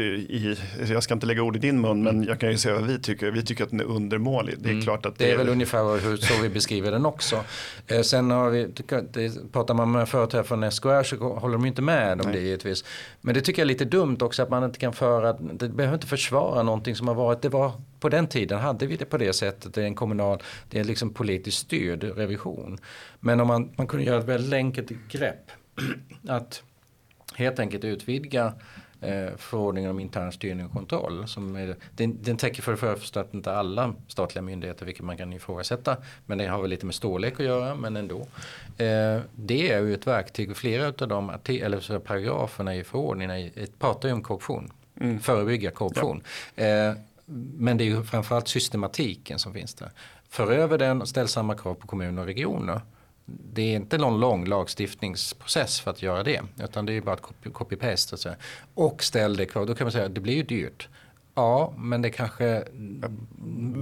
i, 0.00 0.56
jag 0.88 1.02
ska 1.02 1.14
inte 1.14 1.26
lägga 1.26 1.42
ord 1.42 1.56
i 1.56 1.58
din 1.58 1.80
mun 1.80 2.02
men 2.02 2.24
jag 2.24 2.40
kan 2.40 2.50
ju 2.50 2.58
säga 2.58 2.74
vad 2.74 2.84
vi 2.84 2.98
tycker. 2.98 3.30
Vi 3.30 3.42
tycker 3.42 3.64
att 3.64 3.70
den 3.70 3.80
är 3.80 3.84
undermålig. 3.84 4.54
Det 4.58 4.68
är 4.68 4.72
mm. 4.72 4.82
klart 4.82 5.06
att 5.06 5.18
det, 5.18 5.24
det 5.24 5.32
är 5.32 5.36
väl 5.36 5.48
ungefär 5.48 6.00
hur, 6.00 6.16
så 6.16 6.42
vi 6.42 6.48
beskriver 6.48 6.90
den 6.90 7.06
också. 7.06 7.44
Eh, 7.86 8.00
sen 8.00 8.30
har 8.30 8.50
vi, 8.50 8.68
det, 9.12 9.52
pratar 9.52 9.74
man 9.74 9.92
med 9.92 10.08
företrädare 10.08 10.46
från 10.46 10.70
SKR 10.72 11.02
så 11.02 11.16
håller 11.16 11.52
de 11.52 11.66
inte 11.66 11.82
med 11.82 12.20
om 12.20 12.26
Nej. 12.26 12.34
det 12.34 12.40
givetvis. 12.40 12.84
Men 13.20 13.34
det 13.34 13.40
tycker 13.40 13.62
jag 13.62 13.64
är 13.64 13.68
lite 13.68 13.84
dumt 13.84 14.18
också 14.20 14.42
att 14.42 14.50
man 14.50 14.64
inte 14.64 14.78
kan 14.78 14.92
föra, 14.92 15.32
det 15.32 15.68
behöver 15.68 15.94
inte 15.94 16.06
försvara 16.06 16.62
någonting 16.62 16.96
som 16.96 17.08
har 17.08 17.14
varit, 17.14 17.42
det 17.42 17.48
var 17.48 17.72
på 18.00 18.08
den 18.08 18.26
tiden 18.26 18.58
hade 18.58 18.86
vi 18.86 18.96
det 18.96 19.04
på 19.04 19.18
det 19.18 19.32
sättet. 19.32 19.74
Det 19.74 19.82
är 19.82 19.86
en 19.86 19.94
kommunal, 19.94 20.42
det 20.70 20.80
är 20.80 20.84
liksom 20.84 21.14
politiskt 21.14 21.58
styrd 21.58 22.04
revision. 22.04 22.78
Men 23.20 23.40
om 23.40 23.46
man, 23.48 23.70
man 23.76 23.86
kunde 23.86 24.06
göra 24.06 24.18
ett 24.18 24.28
väldigt 24.28 24.52
enkelt 24.52 24.90
grepp. 25.08 25.50
att 26.28 26.62
helt 27.38 27.58
enkelt 27.58 27.84
utvidga 27.84 28.52
eh, 29.00 29.28
förordningen 29.36 29.90
om 29.90 30.00
intern 30.00 30.32
styrning 30.32 30.66
och 30.66 30.72
kontroll. 30.72 31.28
Som 31.28 31.56
är, 31.56 31.76
den, 31.96 32.18
den 32.22 32.36
täcker 32.36 32.62
för 32.62 32.72
det 32.72 32.78
första 32.78 33.20
att 33.20 33.34
inte 33.34 33.52
alla 33.52 33.94
statliga 34.08 34.42
myndigheter, 34.42 34.86
vilket 34.86 35.04
man 35.04 35.16
kan 35.16 35.32
ifrågasätta. 35.32 35.96
Men 36.26 36.38
det 36.38 36.46
har 36.46 36.62
väl 36.62 36.70
lite 36.70 36.86
med 36.86 36.94
storlek 36.94 37.40
att 37.40 37.46
göra, 37.46 37.74
men 37.74 37.96
ändå. 37.96 38.20
Eh, 38.78 39.20
det 39.34 39.72
är 39.72 39.82
ju 39.82 39.94
ett 39.94 40.06
verktyg, 40.06 40.56
flera 40.56 40.86
av 40.86 41.08
de 41.08 41.32
eller 41.48 41.80
så 41.80 42.00
paragraferna 42.00 42.74
i 42.74 42.84
förordningen 42.84 43.50
pratar 43.78 44.08
ju 44.08 44.14
om 44.14 44.22
korruption. 44.22 44.72
Mm. 45.00 45.20
Förebygga 45.20 45.70
korruption. 45.70 46.22
Ja. 46.54 46.64
Eh, 46.64 46.94
men 47.56 47.76
det 47.76 47.84
är 47.84 47.86
ju 47.86 48.02
framförallt 48.02 48.48
systematiken 48.48 49.38
som 49.38 49.52
finns 49.52 49.74
där. 49.74 49.90
För 50.28 50.52
över 50.52 50.78
den 50.78 51.02
och 51.02 51.08
ställ 51.08 51.28
samma 51.28 51.54
krav 51.54 51.74
på 51.74 51.86
kommuner 51.86 52.22
och 52.22 52.26
regioner 52.26 52.80
det 53.28 53.62
är 53.62 53.76
inte 53.76 53.98
någon 53.98 54.20
lång 54.20 54.44
lagstiftningsprocess 54.44 55.80
för 55.80 55.90
att 55.90 56.02
göra 56.02 56.22
det. 56.22 56.42
Utan 56.62 56.86
det 56.86 56.92
är 56.92 57.00
bara 57.00 57.14
att 57.14 57.22
copy-paste. 57.44 58.36
Och 58.74 59.02
ställ 59.04 59.36
det 59.36 59.46
krav. 59.46 59.66
Då 59.66 59.74
kan 59.74 59.84
man 59.84 59.92
säga 59.92 60.06
att 60.06 60.14
det 60.14 60.20
blir 60.20 60.34
ju 60.34 60.42
dyrt. 60.42 60.88
Ja, 61.38 61.72
men 61.76 62.02
det 62.02 62.10
kanske 62.10 62.64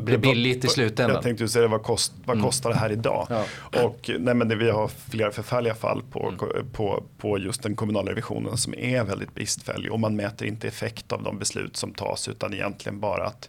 blir 0.04 0.18
billigt 0.18 0.64
i 0.64 0.68
slutändan. 0.68 1.14
Jag 1.14 1.22
tänkte 1.22 1.48
säga 1.48 1.68
vad, 1.68 1.82
kost, 1.82 2.12
vad 2.24 2.36
mm. 2.36 2.46
kostar 2.46 2.70
det 2.70 2.76
här 2.76 2.92
idag? 2.92 3.26
Ja. 3.30 3.44
Och 3.82 4.10
nej, 4.18 4.34
men 4.34 4.48
det, 4.48 4.56
vi 4.56 4.70
har 4.70 4.90
flera 5.10 5.30
förfärliga 5.30 5.74
fall 5.74 6.02
på, 6.10 6.28
mm. 6.28 6.70
på, 6.72 7.02
på 7.18 7.38
just 7.38 7.62
den 7.62 7.76
kommunala 7.76 8.10
revisionen 8.10 8.56
som 8.56 8.74
är 8.74 9.04
väldigt 9.04 9.34
bristfällig 9.34 9.92
och 9.92 10.00
man 10.00 10.16
mäter 10.16 10.48
inte 10.48 10.68
effekt 10.68 11.12
av 11.12 11.22
de 11.22 11.38
beslut 11.38 11.76
som 11.76 11.94
tas 11.94 12.28
utan 12.28 12.54
egentligen 12.54 13.00
bara 13.00 13.24
att 13.24 13.48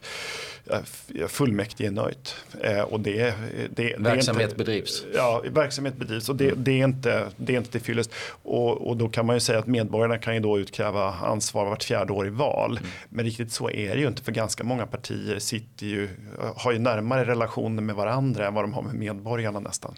fullmäktige 1.27 1.87
är 1.87 1.91
nöjt. 1.91 2.35
Eh, 2.61 2.81
och 2.81 2.99
det, 2.99 3.33
det, 3.69 3.95
verksamhet 3.97 4.37
det 4.37 4.43
inte, 4.43 4.55
bedrivs. 4.55 5.05
Ja, 5.15 5.43
verksamhet 5.51 5.95
bedrivs 5.97 6.29
och 6.29 6.35
det, 6.35 6.53
det, 6.57 6.81
är 6.81 6.83
inte, 6.83 7.27
det 7.37 7.53
är 7.53 7.57
inte 7.57 7.79
fyllest. 7.79 8.11
Och, 8.43 8.87
och 8.87 8.97
då 8.97 9.09
kan 9.09 9.25
man 9.25 9.35
ju 9.35 9.39
säga 9.39 9.59
att 9.59 9.67
medborgarna 9.67 10.17
kan 10.17 10.33
ju 10.33 10.39
då 10.39 10.59
utkräva 10.59 11.13
ansvar 11.13 11.65
vart 11.65 11.83
fjärde 11.83 12.13
år 12.13 12.27
i 12.27 12.29
val. 12.29 12.77
Mm. 12.77 12.89
Men 13.09 13.25
riktigt 13.25 13.51
så 13.51 13.69
är 13.69 13.95
det 13.97 14.01
ju 14.01 14.07
inte 14.07 14.23
för 14.23 14.31
ganska 14.31 14.63
många 14.63 14.85
partier 14.85 15.39
sitter 15.39 15.85
ju, 15.85 16.09
har 16.55 16.71
ju 16.71 16.79
närmare 16.79 17.25
relationer 17.25 17.81
med 17.81 17.95
varandra 17.95 18.47
än 18.47 18.53
vad 18.53 18.63
de 18.63 18.73
har 18.73 18.81
med 18.81 18.95
medborgarna 18.95 19.59
nästan. 19.59 19.95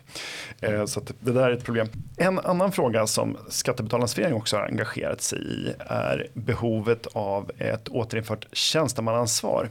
Eh, 0.61 0.85
så 0.85 1.01
det 1.19 1.31
där 1.31 1.49
är 1.49 1.51
ett 1.51 1.63
problem. 1.63 1.87
En 2.17 2.39
annan 2.39 2.71
fråga 2.71 3.07
som 3.07 3.37
Skattebetalarnas 3.49 4.15
förening 4.15 4.33
också 4.33 4.57
har 4.57 4.63
engagerat 4.63 5.21
sig 5.21 5.39
i 5.39 5.73
är 5.79 6.27
behovet 6.33 7.07
av 7.13 7.51
ett 7.57 7.87
återinfört 7.87 8.47
tjänstemannaansvar. 8.51 9.69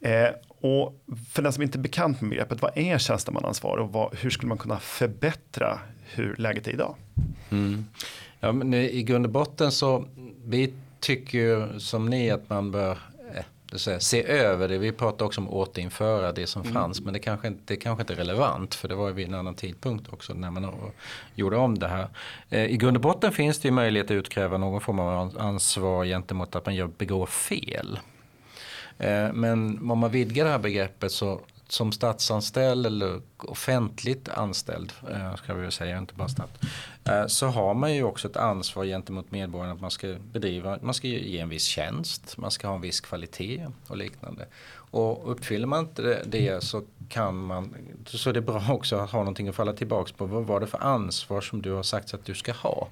Eh, 0.00 0.28
och 0.48 0.94
för 1.32 1.42
den 1.42 1.52
som 1.52 1.62
inte 1.62 1.78
är 1.78 1.80
bekant 1.80 2.20
med 2.20 2.30
begreppet, 2.30 2.62
vad 2.62 2.78
är 2.78 2.98
tjänstemannaansvar 2.98 3.76
och 3.76 3.92
vad, 3.92 4.14
hur 4.14 4.30
skulle 4.30 4.48
man 4.48 4.58
kunna 4.58 4.78
förbättra 4.78 5.78
hur 6.14 6.36
läget 6.36 6.68
är 6.68 6.72
idag? 6.72 6.94
Mm. 7.50 7.86
Ja, 8.40 8.52
men 8.52 8.74
I 8.74 9.02
grund 9.02 9.26
och 9.26 9.32
botten 9.32 9.72
så 9.72 10.04
vi 10.44 10.74
tycker 11.00 11.38
ju 11.38 11.80
som 11.80 12.06
ni 12.06 12.30
att 12.30 12.50
man 12.50 12.70
bör 12.70 12.98
säga, 13.78 14.00
se 14.00 14.24
över 14.26 14.68
det. 14.68 14.78
Vi 14.78 14.92
pratar 14.92 15.26
också 15.26 15.40
om 15.40 15.48
återinföra 15.48 16.32
det 16.32 16.46
som 16.46 16.62
mm. 16.62 16.74
fanns. 16.74 17.00
Men 17.00 17.12
det 17.12 17.18
kanske, 17.18 17.48
inte, 17.48 17.62
det 17.66 17.76
kanske 17.76 18.02
inte 18.02 18.12
är 18.12 18.16
relevant. 18.16 18.74
För 18.74 18.88
det 18.88 18.94
var 18.94 19.08
ju 19.08 19.14
vid 19.14 19.28
en 19.28 19.34
annan 19.34 19.54
tidpunkt 19.54 20.12
också 20.12 20.34
när 20.34 20.50
man 20.50 20.72
gjorde 21.34 21.56
om 21.56 21.78
det 21.78 21.88
här. 21.88 22.08
Eh, 22.50 22.64
I 22.64 22.76
grund 22.76 22.96
och 22.96 23.02
botten 23.02 23.32
finns 23.32 23.58
det 23.58 23.68
ju 23.68 23.72
möjlighet 23.72 24.06
att 24.06 24.14
utkräva 24.14 24.58
någon 24.58 24.80
form 24.80 24.98
av 24.98 25.38
ansvar 25.38 26.04
gentemot 26.04 26.56
att 26.56 26.66
man 26.66 26.74
gör, 26.74 26.86
begår 26.86 27.26
fel. 27.26 27.98
Eh, 28.98 29.32
men 29.32 29.90
om 29.90 29.98
man 29.98 30.10
vidgar 30.10 30.44
det 30.44 30.50
här 30.50 30.58
begreppet 30.58 31.12
så 31.12 31.40
som 31.72 31.92
statsanställd 31.92 32.86
eller 32.86 33.20
offentligt 33.38 34.28
anställd, 34.28 34.92
eh, 35.10 35.34
ska 35.34 35.54
vi 35.54 35.70
säga, 35.70 35.98
inte 35.98 36.14
bara 36.14 36.28
stat, 36.28 36.50
eh, 37.04 37.26
så 37.26 37.46
har 37.46 37.74
man 37.74 37.94
ju 37.94 38.02
också 38.04 38.28
ett 38.28 38.36
ansvar 38.36 38.84
gentemot 38.84 39.30
medborgarna 39.30 39.72
att 39.72 39.80
man 39.80 39.90
ska 39.90 40.14
bedriva, 40.32 40.78
man 40.82 40.94
ska 40.94 41.08
ge 41.08 41.38
en 41.38 41.48
viss 41.48 41.64
tjänst, 41.64 42.36
man 42.36 42.50
ska 42.50 42.68
ha 42.68 42.74
en 42.74 42.80
viss 42.80 43.00
kvalitet 43.00 43.66
och 43.88 43.96
liknande. 43.96 44.46
Och 44.74 45.32
uppfyller 45.32 45.66
man 45.66 45.80
inte 45.80 46.22
det 46.26 46.64
så 46.64 46.82
kan 47.08 47.36
man, 47.36 47.74
så 48.06 48.30
är 48.30 48.34
det 48.34 48.40
bra 48.40 48.64
också 48.70 48.96
att 48.96 49.10
ha 49.10 49.18
någonting 49.18 49.48
att 49.48 49.54
falla 49.54 49.72
tillbaks 49.72 50.12
på. 50.12 50.26
Vad 50.26 50.44
var 50.44 50.60
det 50.60 50.66
för 50.66 50.82
ansvar 50.82 51.40
som 51.40 51.62
du 51.62 51.72
har 51.72 51.82
sagt 51.82 52.14
att 52.14 52.24
du 52.24 52.34
ska 52.34 52.52
ha 52.52 52.88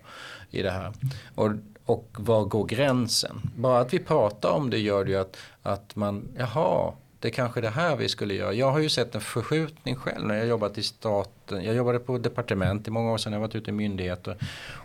i 0.51 0.63
det 0.63 0.71
här? 0.71 0.93
Och, 1.35 1.51
och 1.85 2.09
var 2.19 2.45
går 2.45 2.67
gränsen? 2.67 3.41
Bara 3.57 3.81
att 3.81 3.95
vi 3.95 3.99
pratar 3.99 4.51
om 4.51 4.71
det 4.71 4.79
gör 4.79 5.05
det 5.05 5.11
ju 5.11 5.17
att, 5.17 5.37
att 5.63 5.97
man, 5.97 6.29
jaha, 6.39 6.93
det 7.21 7.29
är 7.29 7.33
kanske 7.33 7.61
det 7.61 7.71
här 7.71 7.97
vi 7.97 8.09
skulle 8.09 8.35
göra. 8.35 8.53
Jag 8.53 8.71
har 8.71 8.79
ju 8.79 8.89
sett 8.89 9.15
en 9.15 9.21
förskjutning 9.21 9.97
själv 9.97 10.27
när 10.27 10.35
jag 10.35 10.47
jobbat 10.47 10.79
i 10.79 10.83
staten. 10.83 11.65
Jag 11.65 11.75
jobbade 11.75 11.99
på 11.99 12.19
departement 12.19 12.89
i 12.89 12.91
många 12.91 13.13
år 13.13 13.19
sedan, 13.19 13.33
jag 13.33 13.41
har 13.41 13.47
varit 13.47 13.55
ute 13.55 13.71
i 13.71 13.73
myndigheter. 13.73 14.37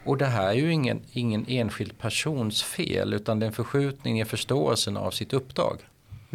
Och 0.06 0.18
det 0.18 0.26
här 0.26 0.48
är 0.48 0.54
ju 0.54 0.74
ingen, 0.74 1.02
ingen 1.12 1.46
enskild 1.48 1.98
persons 2.00 2.64
fel 2.64 3.14
utan 3.14 3.40
det 3.40 3.46
är 3.46 3.48
en 3.48 3.54
förskjutning 3.54 4.22
i 4.22 4.26
förståelsen 4.26 4.98
av 4.98 5.12
sitt 5.12 5.34
uppdrag. 5.34 5.78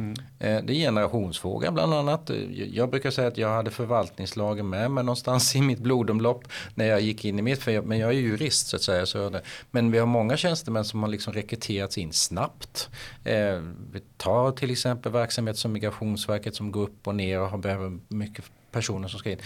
Mm. 0.01 0.15
Eh, 0.39 0.65
det 0.65 0.73
är 0.73 0.75
generationsfråga 0.75 1.71
bland 1.71 1.95
annat. 1.95 2.31
Eh, 2.31 2.37
jag 2.53 2.91
brukar 2.91 3.11
säga 3.11 3.29
att 3.29 3.39
jag 3.39 3.49
hade 3.49 3.71
förvaltningslagen 3.71 4.69
med 4.69 4.91
mig 4.91 5.05
någonstans 5.05 5.57
i 5.57 5.61
mitt 5.61 5.79
blodomlopp 5.79 6.45
när 6.75 6.85
jag 6.85 7.01
gick 7.01 7.25
in 7.25 7.39
i 7.39 7.43
mitt, 7.43 7.63
för 7.63 7.71
jag, 7.71 7.87
men 7.87 7.99
jag 7.99 8.11
är 8.11 8.15
jurist 8.15 8.67
så 8.67 8.77
att 8.77 8.83
säga. 8.83 9.07
Så 9.07 9.31
det. 9.31 9.43
Men 9.71 9.91
vi 9.91 9.99
har 9.99 10.07
många 10.07 10.37
tjänstemän 10.37 10.85
som 10.85 11.03
har 11.03 11.11
liksom 11.11 11.33
rekryterats 11.33 11.99
in 11.99 12.13
snabbt. 12.13 12.89
Eh, 13.25 13.61
vi 13.93 14.01
tar 14.17 14.53
till 14.53 14.71
exempel 14.71 15.13
verksamhet 15.13 15.57
som 15.57 15.73
Migrationsverket 15.73 16.55
som 16.55 16.73
går 16.73 16.83
upp 16.83 17.07
och 17.07 17.15
ner 17.15 17.41
och 17.41 17.49
har 17.49 17.59
behöver 17.59 17.99
mycket 18.09 18.45
personer 18.73 19.09
som 19.09 19.19
ska 19.19 19.31
in. 19.31 19.39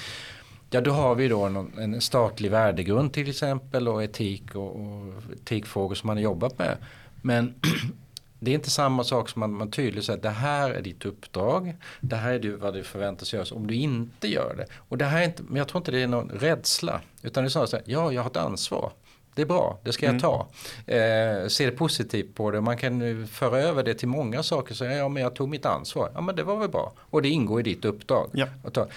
Ja, 0.70 0.80
då 0.80 0.90
har 0.90 1.14
vi 1.14 1.28
då 1.28 1.42
en, 1.42 1.78
en 1.78 2.00
statlig 2.00 2.50
värdegrund 2.50 3.12
till 3.12 3.30
exempel 3.30 3.88
och 3.88 4.04
etik 4.04 4.54
och, 4.54 4.76
och 4.76 5.12
etikfrågor 5.32 5.94
som 5.94 6.06
man 6.06 6.16
har 6.16 6.22
jobbat 6.22 6.58
med. 6.58 6.76
Men 7.22 7.54
det 8.44 8.50
är 8.50 8.54
inte 8.54 8.70
samma 8.70 9.04
sak 9.04 9.28
som 9.28 9.42
att 9.42 9.50
man 9.50 9.70
tydligt 9.70 10.04
säger 10.04 10.16
att 10.16 10.22
det 10.22 10.30
här 10.30 10.70
är 10.70 10.82
ditt 10.82 11.04
uppdrag. 11.04 11.76
Det 12.00 12.16
här 12.16 12.32
är 12.32 12.38
du, 12.38 12.56
vad 12.56 12.74
du 12.74 12.84
förväntas 12.84 13.32
göra 13.32 13.56
om 13.56 13.66
du 13.66 13.74
inte 13.74 14.28
gör 14.28 14.54
det. 14.56 14.66
Och 14.88 14.98
det 14.98 15.04
här 15.04 15.20
är 15.20 15.24
inte, 15.24 15.42
men 15.42 15.56
jag 15.56 15.68
tror 15.68 15.80
inte 15.80 15.90
det 15.90 16.02
är 16.02 16.06
någon 16.06 16.28
rädsla. 16.28 17.00
Utan 17.22 17.44
det 17.44 17.48
är 17.48 17.50
snarare 17.50 17.68
så 17.68 17.76
här, 17.76 17.84
ja 17.88 18.12
jag 18.12 18.22
har 18.22 18.30
ett 18.30 18.36
ansvar. 18.36 18.92
det 19.34 19.42
är 19.42 19.46
bra, 19.46 19.78
det 19.84 19.92
ska 19.92 20.06
jag 20.06 20.20
ta. 20.20 20.46
Eh, 20.86 21.48
se 21.48 21.66
det 21.66 21.72
positivt 21.72 22.34
på 22.34 22.50
det. 22.50 22.60
Man 22.60 22.76
kan 22.76 23.26
föra 23.26 23.58
över 23.58 23.82
det 23.82 23.94
till 23.94 24.08
många 24.08 24.42
saker. 24.42 24.74
Så, 24.74 24.84
ja, 24.84 25.08
men 25.08 25.22
jag 25.22 25.34
tog 25.34 25.48
mitt 25.48 25.66
ansvar. 25.66 26.10
Ja, 26.14 26.20
men 26.20 26.36
det 26.36 26.42
var 26.42 26.56
väl 26.56 26.68
bra. 26.68 26.92
Och 26.98 27.22
det 27.22 27.28
ingår 27.28 27.60
i 27.60 27.62
ditt 27.62 27.84
uppdrag. 27.84 28.30
Ja. 28.32 28.46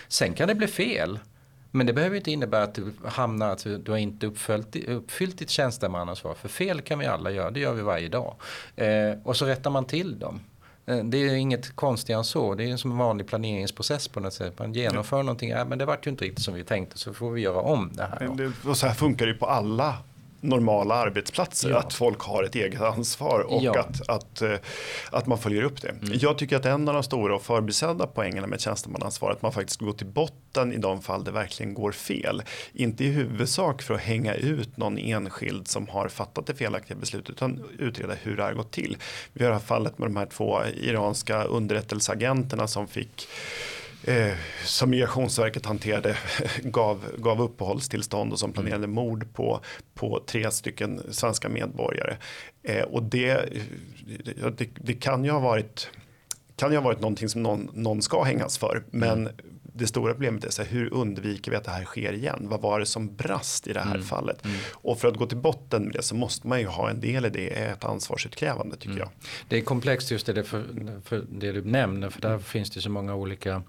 Sen 0.08 0.34
kan 0.34 0.48
det 0.48 0.56
bli 0.56 0.68
fel. 0.68 1.20
Men 1.72 1.86
det 1.86 1.94
behöver 1.94 2.18
inte 2.18 2.32
innebära 2.32 2.64
att 2.64 2.76
du 2.76 2.94
hamnar 3.06 3.50
att 3.50 3.64
du 3.64 3.92
har 3.92 3.98
inte 3.98 4.28
uppfyllt, 4.28 4.76
uppfyllt 4.76 5.38
ditt 5.38 5.50
tjänstemannaansvar. 5.50 6.34
För 6.34 6.50
fel 6.50 6.82
kan 6.82 7.00
vi 7.00 7.06
alla 7.06 7.32
göra, 7.32 7.52
det 7.52 7.60
gör 7.60 7.74
vi 7.74 7.82
varje 7.82 8.10
dag. 8.10 8.36
Eh, 8.76 8.88
och 9.24 9.38
så 9.38 9.46
rättar 9.46 9.70
man 9.70 9.86
till 9.86 10.20
dem. 10.20 10.40
Eh, 10.86 11.04
det 11.04 11.18
är 11.18 11.34
inget 11.34 11.76
konstigare 11.76 12.20
än 12.20 12.24
så. 12.24 12.56
Det 12.56 12.72
är 12.72 12.78
som 12.78 12.92
en 12.92 12.98
vanlig 12.98 13.28
planeringsprocess 13.28 14.08
på 14.08 14.20
något 14.20 14.34
sätt. 14.34 14.60
Man 14.60 14.74
genomför 14.74 15.18
ja. 15.18 15.24
någonting, 15.24 15.50
ja, 15.50 15.66
men 15.66 15.78
det 15.78 15.86
vart 15.86 16.08
ju 16.08 16.12
inte 16.12 16.26
riktigt 16.26 16.46
som 16.46 16.54
vi 16.54 16.64
tänkte 16.64 16.98
så 16.98 17.14
får 17.14 17.32
vi 17.32 17.42
göra 17.42 17.62
om 17.62 17.92
det 17.94 18.04
här. 18.04 18.30
Det, 18.36 18.70
och 18.70 18.78
så 18.78 18.88
här 18.88 18.94
funkar 18.94 19.26
det 19.26 19.32
ju 19.32 19.38
på 19.38 19.46
alla 19.46 19.98
normala 20.42 20.96
arbetsplatser, 20.96 21.70
ja. 21.70 21.78
att 21.78 21.94
folk 21.94 22.22
har 22.22 22.44
ett 22.44 22.56
eget 22.56 22.82
ansvar 22.82 23.40
och 23.40 23.64
ja. 23.64 23.80
att, 23.80 24.10
att, 24.10 24.42
eh, 24.42 24.56
att 25.12 25.28
man 25.28 25.38
följer 25.38 25.64
upp 25.64 25.82
det. 25.82 25.90
Mm. 25.90 26.18
Jag 26.22 26.38
tycker 26.38 26.56
att 26.56 26.66
en 26.66 26.88
av 26.88 26.94
de 26.94 27.04
stora 27.04 27.36
och 27.36 27.42
förbisedda 27.42 28.08
poängerna 28.08 28.48
med 28.48 28.62
tjänstemannaansvar 28.62 29.32
att 29.32 29.42
man 29.42 29.52
faktiskt 29.52 29.80
går 29.80 29.94
till 29.94 30.08
botten 30.08 30.74
i 30.74 30.78
de 30.78 31.02
fall 31.02 31.24
det 31.24 31.32
verkligen 31.32 31.74
går 31.74 31.92
fel. 31.92 32.44
Inte 32.74 33.04
i 33.04 33.08
huvudsak 33.08 33.82
för 33.82 33.94
att 33.94 34.02
hänga 34.02 34.34
ut 34.34 34.78
någon 34.78 34.98
enskild 34.98 35.68
som 35.68 35.88
har 35.88 36.08
fattat 36.08 36.48
det 36.48 36.56
felaktiga 36.56 36.98
beslutet 36.98 37.30
utan 37.30 37.64
utreda 37.80 38.14
hur 38.14 38.38
det 38.38 38.44
har 38.44 38.54
gått 38.54 38.72
till. 38.72 38.98
Vi 39.34 39.46
har 39.46 39.60
fallet 39.60 39.98
med 39.98 40.08
de 40.08 40.16
här 40.16 40.26
två 40.26 40.60
iranska 40.82 41.44
underrättelseagenterna 41.44 42.68
som 42.68 42.88
fick 42.88 43.28
eh, 44.04 44.34
som 44.64 44.90
Migrationsverket 44.90 45.66
hanterade 45.66 46.18
gav, 46.64 47.06
gav 47.18 47.42
uppehållstillstånd 47.42 48.32
och 48.32 48.40
som 48.40 48.54
planerade 48.54 48.84
mm. 48.84 48.96
mord 48.96 49.34
på, 49.34 49.62
på 49.94 50.24
tre 50.28 50.52
stycken 50.52 51.02
svenska 51.10 51.50
medborgare. 51.50 52.18
Eh, 52.64 52.84
och 52.84 53.04
det, 53.04 53.50
det, 54.58 54.68
det, 54.76 54.94
kan 54.94 55.26
ju 55.26 55.32
ha 55.32 55.40
varit 55.40 55.90
kan 56.56 56.72
ju 56.72 56.78
ha 56.78 56.84
varit 56.84 57.02
någonting 57.02 57.30
som 57.30 57.44
någon, 57.44 57.70
någon 57.74 58.02
ska 58.02 58.24
hängas 58.24 58.58
för. 58.58 58.84
Men 58.92 59.20
mm. 59.22 59.34
Det 59.78 59.88
stora 59.88 60.14
problemet 60.14 60.44
är 60.44 60.50
så 60.50 60.64
här, 60.64 60.70
hur 60.70 60.94
undviker 60.94 61.52
vi 61.52 61.58
att 61.58 61.64
det 61.64 61.72
här 61.72 61.86
sker 61.86 62.14
igen? 62.14 62.40
Vad 62.42 62.62
var 62.62 62.80
det 62.80 62.86
som 62.86 63.16
brast 63.16 63.68
i 63.68 63.74
det 63.74 63.80
här 63.80 63.96
mm. 63.96 64.04
fallet? 64.04 64.46
Mm. 64.46 64.58
Och 64.72 65.00
för 65.00 65.08
att 65.08 65.18
gå 65.18 65.26
till 65.26 65.38
botten 65.38 65.84
med 65.84 65.94
det 65.94 66.04
så 66.04 66.16
måste 66.16 66.48
man 66.48 66.60
ju 66.60 66.68
ha 66.68 66.90
en 66.90 67.00
del 67.00 67.26
i 67.26 67.30
det, 67.30 67.48
ett 67.48 67.84
ansvarsutkrävande 67.84 68.76
tycker 68.76 68.90
mm. 68.90 69.00
jag. 69.00 69.10
Det 69.48 69.58
är 69.58 69.62
komplext 69.62 70.12
just 70.12 70.26
det, 70.26 70.44
för, 70.44 70.64
för 71.06 71.26
det 71.30 71.52
du 71.52 71.64
nämner, 71.64 72.10
för 72.10 72.22
där 72.22 72.40
finns 72.40 72.70
det 72.70 72.82
så 72.82 72.90
många 72.90 73.16
olika 73.16 73.64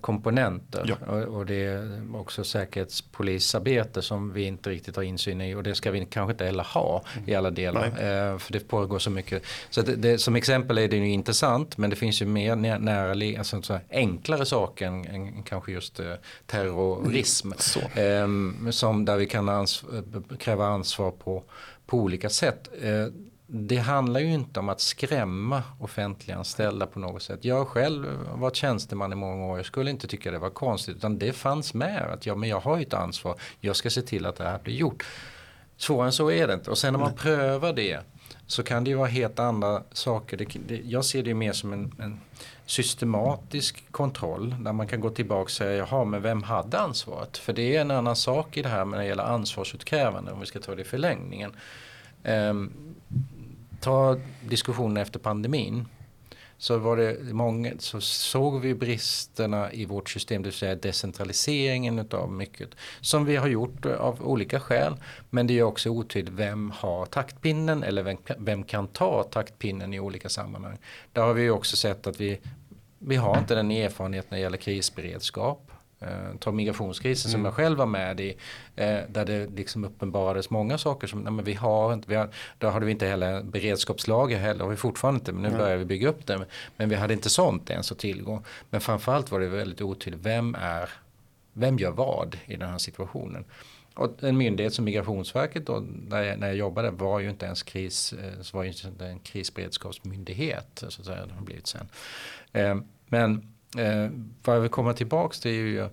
komponenter. 0.00 0.96
Ja. 1.08 1.24
Och, 1.24 1.46
det 1.46 1.64
är 1.64 2.16
också 2.16 2.44
säkerhetspolisarbete 2.44 4.02
som 4.02 4.32
vi 4.32 4.42
inte 4.42 4.70
riktigt 4.70 4.96
har 4.96 5.02
insyn 5.02 5.40
i 5.40 5.54
och 5.54 5.62
det 5.62 5.74
ska 5.74 5.90
vi 5.90 6.06
kanske 6.10 6.32
inte 6.32 6.44
heller 6.44 6.64
ha 6.64 7.02
i 7.26 7.34
alla 7.34 7.50
delar. 7.50 7.86
Eh, 7.86 8.38
för 8.38 8.52
det 8.52 8.68
pågår 8.68 8.98
så 8.98 9.10
mycket. 9.10 9.42
Så 9.70 9.82
det, 9.82 9.96
det, 9.96 10.18
som 10.18 10.36
exempel 10.36 10.78
är 10.78 10.88
det 10.88 10.96
ju 10.96 11.08
intressant 11.08 11.78
men 11.78 11.90
det 11.90 11.96
finns 11.96 12.22
ju 12.22 12.26
mer 12.26 12.56
nära, 12.56 13.38
alltså, 13.38 13.62
så 13.62 13.78
enklare 13.90 14.46
saker 14.46 14.86
än, 14.86 15.06
än 15.06 15.42
kanske 15.42 15.72
just 15.72 16.00
eh, 16.00 16.12
terrorism. 16.46 17.52
Mm. 17.96 18.66
Eh, 18.66 18.70
som 18.70 19.04
där 19.04 19.16
vi 19.16 19.26
kan 19.26 19.48
ans 19.48 19.84
kräva 20.38 20.66
ansvar 20.66 21.10
på, 21.10 21.42
på 21.86 21.96
olika 21.96 22.28
sätt. 22.30 22.68
Eh, 22.82 23.06
det 23.52 23.76
handlar 23.76 24.20
ju 24.20 24.32
inte 24.32 24.60
om 24.60 24.68
att 24.68 24.80
skrämma 24.80 25.62
offentliganställda 25.78 26.86
på 26.86 26.98
något 26.98 27.22
sätt. 27.22 27.44
Jag 27.44 27.68
själv 27.68 28.06
varit 28.34 28.56
tjänsteman 28.56 29.12
i 29.12 29.16
många 29.16 29.46
år. 29.46 29.56
Jag 29.56 29.66
skulle 29.66 29.90
inte 29.90 30.06
tycka 30.06 30.30
det 30.30 30.38
var 30.38 30.50
konstigt. 30.50 30.96
Utan 30.96 31.18
det 31.18 31.32
fanns 31.32 31.74
med. 31.74 32.02
Att 32.02 32.26
ja, 32.26 32.34
men 32.34 32.48
jag 32.48 32.60
har 32.60 32.76
ju 32.76 32.82
ett 32.82 32.94
ansvar. 32.94 33.34
Jag 33.60 33.76
ska 33.76 33.90
se 33.90 34.02
till 34.02 34.26
att 34.26 34.36
det 34.36 34.44
här 34.44 34.58
blir 34.58 34.74
gjort. 34.74 35.06
Svårare 35.76 36.06
än 36.06 36.12
så 36.12 36.30
är 36.30 36.46
det 36.46 36.54
inte. 36.54 36.70
Och 36.70 36.78
sen 36.78 36.92
när 36.92 37.00
man 37.00 37.14
prövar 37.14 37.72
det. 37.72 38.00
Så 38.46 38.62
kan 38.62 38.84
det 38.84 38.90
ju 38.90 38.96
vara 38.96 39.08
helt 39.08 39.38
andra 39.38 39.82
saker. 39.92 40.36
Det, 40.36 40.46
det, 40.66 40.80
jag 40.84 41.04
ser 41.04 41.22
det 41.22 41.34
mer 41.34 41.52
som 41.52 41.72
en, 41.72 41.92
en, 41.98 42.20
systematisk 42.66 43.84
kontroll. 43.90 44.54
Där 44.60 44.72
man 44.72 44.86
kan 44.86 45.00
gå 45.00 45.10
tillbaka 45.10 45.42
och 45.42 45.50
säga. 45.50 45.86
Jaha, 45.90 46.04
men 46.04 46.22
vem 46.22 46.42
hade 46.42 46.78
ansvaret? 46.78 47.38
För 47.38 47.52
det 47.52 47.76
är 47.76 47.80
en 47.80 47.90
annan 47.90 48.16
sak 48.16 48.56
i 48.56 48.62
det 48.62 48.68
här 48.68 48.84
när 48.84 48.98
det 48.98 49.06
gäller 49.06 49.24
ansvarsutkrävande. 49.24 50.32
Om 50.32 50.40
vi 50.40 50.46
ska 50.46 50.58
ta 50.58 50.74
det 50.74 50.82
i 50.82 50.84
förlängningen. 50.84 51.52
Um, 52.24 52.72
ta 53.80 54.16
diskussionen 54.48 54.96
efter 54.96 55.18
pandemin 55.18 55.86
så 56.60 56.78
var 56.78 56.96
det 56.96 57.32
många, 57.32 57.72
så 57.78 58.00
såg 58.00 58.60
vi 58.60 58.74
bristerna 58.74 59.72
i 59.72 59.84
vårt 59.84 60.08
system, 60.08 60.42
det 60.42 60.46
vill 60.46 60.58
säga 60.58 60.74
decentraliseringen 60.74 62.08
av 62.10 62.32
mycket. 62.32 62.70
Som 63.00 63.24
vi 63.24 63.36
har 63.36 63.48
gjort 63.48 63.86
av 63.86 64.22
olika 64.22 64.60
skäl. 64.60 64.96
Men 65.30 65.46
det 65.46 65.58
är 65.58 65.62
också 65.62 65.90
otydligt 65.90 66.34
vem 66.34 66.70
har 66.70 67.06
taktpinnen 67.06 67.82
eller 67.82 68.02
vem, 68.02 68.16
vem 68.38 68.64
kan 68.64 68.88
ta 68.88 69.22
taktpinnen 69.22 69.94
i 69.94 70.00
olika 70.00 70.28
sammanhang. 70.28 70.78
Där 71.12 71.22
har 71.22 71.34
vi 71.34 71.50
också 71.50 71.76
sett 71.76 72.06
att 72.06 72.20
vi, 72.20 72.40
vi 72.98 73.16
har 73.16 73.38
inte 73.38 73.54
den 73.54 73.70
erfarenheten 73.70 74.28
när 74.30 74.38
det 74.38 74.42
gäller 74.42 74.56
krisberedskap. 74.56 75.69
Eh, 76.00 76.36
ta 76.38 76.52
migrationskrisen 76.52 77.30
mm. 77.30 77.38
som 77.38 77.44
jag 77.44 77.54
själv 77.54 77.78
var 77.78 77.86
med 77.86 78.20
i. 78.20 78.36
Eh, 78.76 78.98
där 79.08 79.24
det 79.24 79.46
liksom 79.56 79.84
uppenbarades 79.84 80.50
många 80.50 80.78
saker 80.78 81.06
som 81.06 81.20
nej, 81.20 81.32
men 81.32 81.44
vi 81.44 81.54
har 81.54 81.92
inte. 81.92 82.08
Vi 82.08 82.14
har, 82.14 82.28
då 82.58 82.68
hade 82.68 82.86
vi 82.86 82.92
inte 82.92 83.06
heller 83.06 83.42
beredskapslager 83.42 84.38
heller. 84.38 84.64
Har 84.64 84.70
vi 84.70 84.76
fortfarande 84.76 85.18
inte. 85.18 85.32
Men 85.32 85.42
nu 85.42 85.48
mm. 85.48 85.60
börjar 85.60 85.76
vi 85.76 85.84
bygga 85.84 86.08
upp 86.08 86.26
det. 86.26 86.46
Men 86.76 86.88
vi 86.88 86.94
hade 86.94 87.14
inte 87.14 87.30
sånt 87.30 87.70
ens 87.70 87.92
att 87.92 87.98
tillgå. 87.98 88.42
Men 88.70 88.80
framförallt 88.80 89.30
var 89.30 89.40
det 89.40 89.48
väldigt 89.48 89.80
otydligt. 89.80 90.26
Vem 90.26 90.54
är 90.54 90.90
vem 91.52 91.78
gör 91.78 91.90
vad 91.90 92.38
i 92.46 92.56
den 92.56 92.70
här 92.70 92.78
situationen? 92.78 93.44
Och 93.94 94.24
en 94.24 94.36
myndighet 94.36 94.74
som 94.74 94.84
Migrationsverket 94.84 95.66
då, 95.66 95.84
när 96.08 96.22
jag, 96.22 96.38
när 96.38 96.46
jag 96.46 96.56
jobbade 96.56 96.90
var 96.90 97.20
ju 97.20 97.30
inte 97.30 97.46
ens 97.46 97.62
kris, 97.62 98.12
eh, 98.12 98.40
så 98.40 98.56
var 98.56 98.64
ju 98.64 98.70
inte 98.70 99.06
en 99.06 99.18
krisberedskapsmyndighet. 99.18 100.84
Så 100.88 101.00
att 101.00 101.06
säga, 101.06 101.26
det 101.26 101.34
har 101.34 101.42
blivit 101.42 101.66
sen. 101.66 101.88
Eh, 102.52 102.76
men 103.06 103.54
Eh, 103.78 104.10
vad 104.44 104.56
jag 104.56 104.60
vill 104.60 104.70
komma 104.70 104.92
tillbaka 104.92 105.34
till 105.34 105.50
är 105.50 105.54
ju 105.54 105.88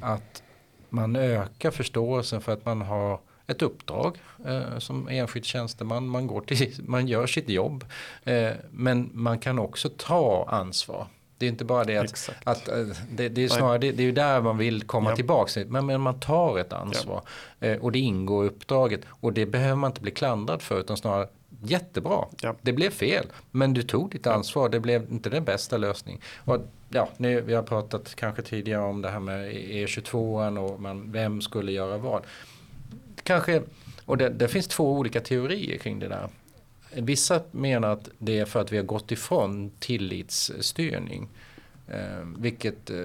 att 0.00 0.42
man 0.88 1.16
ökar 1.16 1.70
förståelsen 1.70 2.40
för 2.40 2.52
att 2.52 2.64
man 2.64 2.82
har 2.82 3.20
ett 3.46 3.62
uppdrag 3.62 4.18
eh, 4.46 4.78
som 4.78 5.08
enskild 5.08 5.44
tjänsteman. 5.44 6.08
Man, 6.08 6.26
går 6.26 6.40
till, 6.40 6.74
man 6.86 7.08
gör 7.08 7.26
sitt 7.26 7.48
jobb. 7.48 7.84
Eh, 8.24 8.52
men 8.70 9.10
man 9.12 9.38
kan 9.38 9.58
också 9.58 9.88
ta 9.96 10.46
ansvar. 10.48 11.06
Det 11.38 11.46
är 11.46 11.50
inte 11.50 11.64
bara 11.64 11.84
det 11.84 11.96
att, 11.96 12.30
att 12.44 12.68
eh, 12.68 12.86
det, 13.10 13.28
det, 13.28 13.44
är 13.44 13.48
snarare 13.48 13.78
det, 13.78 13.92
det, 13.92 14.02
är 14.02 14.04
ju 14.04 14.12
där 14.12 14.40
man 14.40 14.58
vill 14.58 14.82
komma 14.82 15.10
ja. 15.10 15.16
tillbaka. 15.16 15.64
Men, 15.66 15.86
men 15.86 16.00
man 16.00 16.20
tar 16.20 16.58
ett 16.58 16.72
ansvar. 16.72 17.22
Ja. 17.58 17.66
Eh, 17.66 17.78
och 17.78 17.92
det 17.92 17.98
ingår 17.98 18.44
i 18.44 18.48
uppdraget. 18.48 19.00
Och 19.08 19.32
det 19.32 19.46
behöver 19.46 19.76
man 19.76 19.90
inte 19.90 20.00
bli 20.00 20.10
klandrad 20.10 20.62
för 20.62 20.80
utan 20.80 20.96
snarare 20.96 21.28
jättebra. 21.62 22.24
Ja. 22.40 22.54
Det 22.62 22.72
blev 22.72 22.90
fel. 22.90 23.26
Men 23.50 23.74
du 23.74 23.82
tog 23.82 24.10
ditt 24.10 24.26
ansvar. 24.26 24.68
Det 24.68 24.80
blev 24.80 25.12
inte 25.12 25.30
den 25.30 25.44
bästa 25.44 25.76
lösningen. 25.76 26.20
Och 26.44 26.60
ja, 26.88 27.08
nu, 27.16 27.40
vi 27.40 27.54
har 27.54 27.62
pratat 27.62 28.14
kanske 28.14 28.42
tidigare 28.42 28.82
om 28.82 29.02
det 29.02 29.10
här 29.10 29.20
med 29.20 29.52
E22 29.52 30.58
och 30.58 30.80
man, 30.80 31.12
vem 31.12 31.40
skulle 31.40 31.72
göra 31.72 31.98
vad. 31.98 32.22
Kanske, 33.22 33.62
och 34.04 34.16
det, 34.16 34.28
det 34.28 34.48
finns 34.48 34.68
två 34.68 34.92
olika 34.92 35.20
teorier 35.20 35.78
kring 35.78 35.98
det 35.98 36.08
där. 36.08 36.28
Vissa 37.02 37.40
menar 37.50 37.88
att 37.88 38.08
det 38.18 38.38
är 38.38 38.44
för 38.44 38.60
att 38.60 38.72
vi 38.72 38.76
har 38.76 38.84
gått 38.84 39.12
ifrån 39.12 39.70
tillitsstyrning. 39.78 41.28
Eh, 41.88 42.26
vilket, 42.38 42.90
eh, 42.90 43.04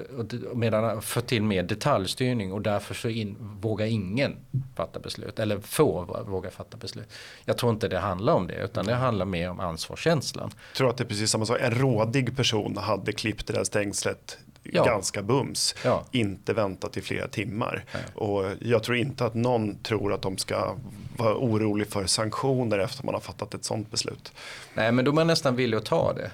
medan 0.53 1.01
för 1.01 1.21
till 1.21 1.43
mer 1.43 1.63
detaljstyrning 1.63 2.53
och 2.53 2.61
därför 2.61 2.93
så 2.93 3.09
in, 3.09 3.35
vågar 3.39 3.85
ingen 3.85 4.35
fatta 4.75 4.99
beslut. 4.99 5.39
Eller 5.39 5.59
få 5.59 6.23
våga 6.27 6.51
fatta 6.51 6.77
beslut. 6.77 7.07
Jag 7.45 7.57
tror 7.57 7.71
inte 7.71 7.87
det 7.87 7.99
handlar 7.99 8.33
om 8.33 8.47
det 8.47 8.63
utan 8.63 8.85
det 8.85 8.95
handlar 8.95 9.25
mer 9.25 9.49
om 9.49 9.59
ansvarskänslan. 9.59 10.51
Jag 10.71 10.77
tror 10.77 10.89
att 10.89 10.97
det 10.97 11.03
är 11.03 11.07
precis 11.07 11.31
samma 11.31 11.45
sak. 11.45 11.57
En 11.61 11.71
rådig 11.71 12.37
person 12.37 12.77
hade 12.77 13.11
klippt 13.11 13.47
det 13.47 13.53
där 13.53 13.63
stängslet 13.63 14.37
ja. 14.63 14.85
ganska 14.85 15.21
bums. 15.21 15.75
Ja. 15.83 16.05
Inte 16.11 16.53
väntat 16.53 16.97
i 16.97 17.01
flera 17.01 17.27
timmar. 17.27 17.85
Ja. 17.91 17.99
Och 18.21 18.45
jag 18.59 18.83
tror 18.83 18.97
inte 18.97 19.25
att 19.25 19.33
någon 19.33 19.83
tror 19.83 20.13
att 20.13 20.21
de 20.21 20.37
ska 20.37 20.75
vara 21.17 21.35
orolig 21.37 21.87
för 21.87 22.05
sanktioner 22.05 22.79
efter 22.79 23.05
man 23.05 23.13
har 23.13 23.21
fattat 23.21 23.53
ett 23.53 23.65
sånt 23.65 23.91
beslut. 23.91 24.33
Nej 24.73 24.91
men 24.91 25.05
då 25.05 25.11
är 25.11 25.15
man 25.15 25.27
nästan 25.27 25.55
villig 25.55 25.77
att 25.77 25.85
ta 25.85 26.13
det. 26.13 26.31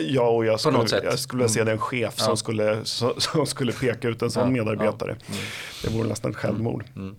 Ja, 0.00 0.28
och 0.28 0.44
jag 0.46 0.60
skulle, 0.60 1.04
jag 1.04 1.18
skulle 1.18 1.48
se 1.48 1.60
mm. 1.60 1.70
den 1.70 1.78
chef 1.78 2.18
som, 2.18 2.36
skulle, 2.36 2.78
som 2.84 3.46
skulle 3.46 3.72
peka 3.72 4.08
ut 4.08 4.22
en 4.22 4.30
sån 4.30 4.42
ja, 4.42 4.50
medarbetare. 4.50 5.16
Ja. 5.18 5.34
Mm. 5.34 5.40
Det 5.82 5.90
vore 5.90 6.08
nästan 6.08 6.34
självmord. 6.34 6.84
Mm. 6.96 7.16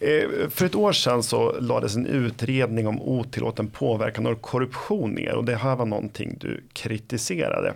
Mm. 0.00 0.42
Eh, 0.42 0.48
för 0.48 0.66
ett 0.66 0.74
år 0.74 0.92
sedan 0.92 1.22
så 1.22 1.60
lades 1.60 1.96
en 1.96 2.06
utredning 2.06 2.86
om 2.86 3.02
otillåten 3.02 3.70
påverkan 3.70 4.26
och 4.26 4.42
korruption 4.42 5.10
ner 5.10 5.34
och 5.34 5.44
det 5.44 5.56
här 5.56 5.76
var 5.76 5.86
någonting 5.86 6.36
du 6.40 6.64
kritiserade. 6.72 7.74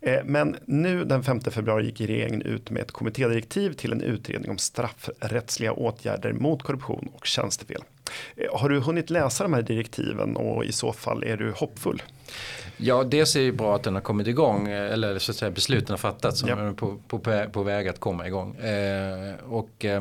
Eh, 0.00 0.20
men 0.24 0.56
nu 0.64 1.04
den 1.04 1.22
5 1.22 1.40
februari 1.40 1.84
gick 1.84 2.00
regeringen 2.00 2.42
ut 2.42 2.70
med 2.70 2.82
ett 2.82 2.92
kommittédirektiv 2.92 3.72
till 3.72 3.92
en 3.92 4.00
utredning 4.00 4.50
om 4.50 4.58
straffrättsliga 4.58 5.72
åtgärder 5.72 6.32
mot 6.32 6.62
korruption 6.62 7.08
och 7.14 7.26
tjänstefel. 7.26 7.82
Eh, 8.36 8.58
har 8.58 8.68
du 8.68 8.80
hunnit 8.80 9.10
läsa 9.10 9.44
de 9.44 9.52
här 9.52 9.62
direktiven 9.62 10.36
och 10.36 10.64
i 10.64 10.72
så 10.72 10.92
fall 10.92 11.24
är 11.24 11.36
du 11.36 11.50
hoppfull? 11.50 12.02
Ja, 12.76 13.04
dels 13.04 13.36
är 13.36 13.40
det 13.40 13.52
bra 13.52 13.76
att 13.76 13.82
den 13.82 13.94
har 13.94 14.00
kommit 14.00 14.26
igång, 14.26 14.68
eller 14.68 15.18
så 15.18 15.30
att 15.30 15.36
säga 15.36 15.50
besluten 15.50 15.90
har 15.90 15.96
fattats 15.96 16.40
som 16.40 16.48
ja. 16.48 16.58
är 16.58 16.72
på, 16.72 16.96
på, 17.08 17.18
på 17.52 17.62
väg 17.62 17.88
att 17.88 18.00
komma 18.00 18.26
igång. 18.26 18.56
Eh, 18.56 19.34
och 19.48 19.84
eh, 19.84 20.00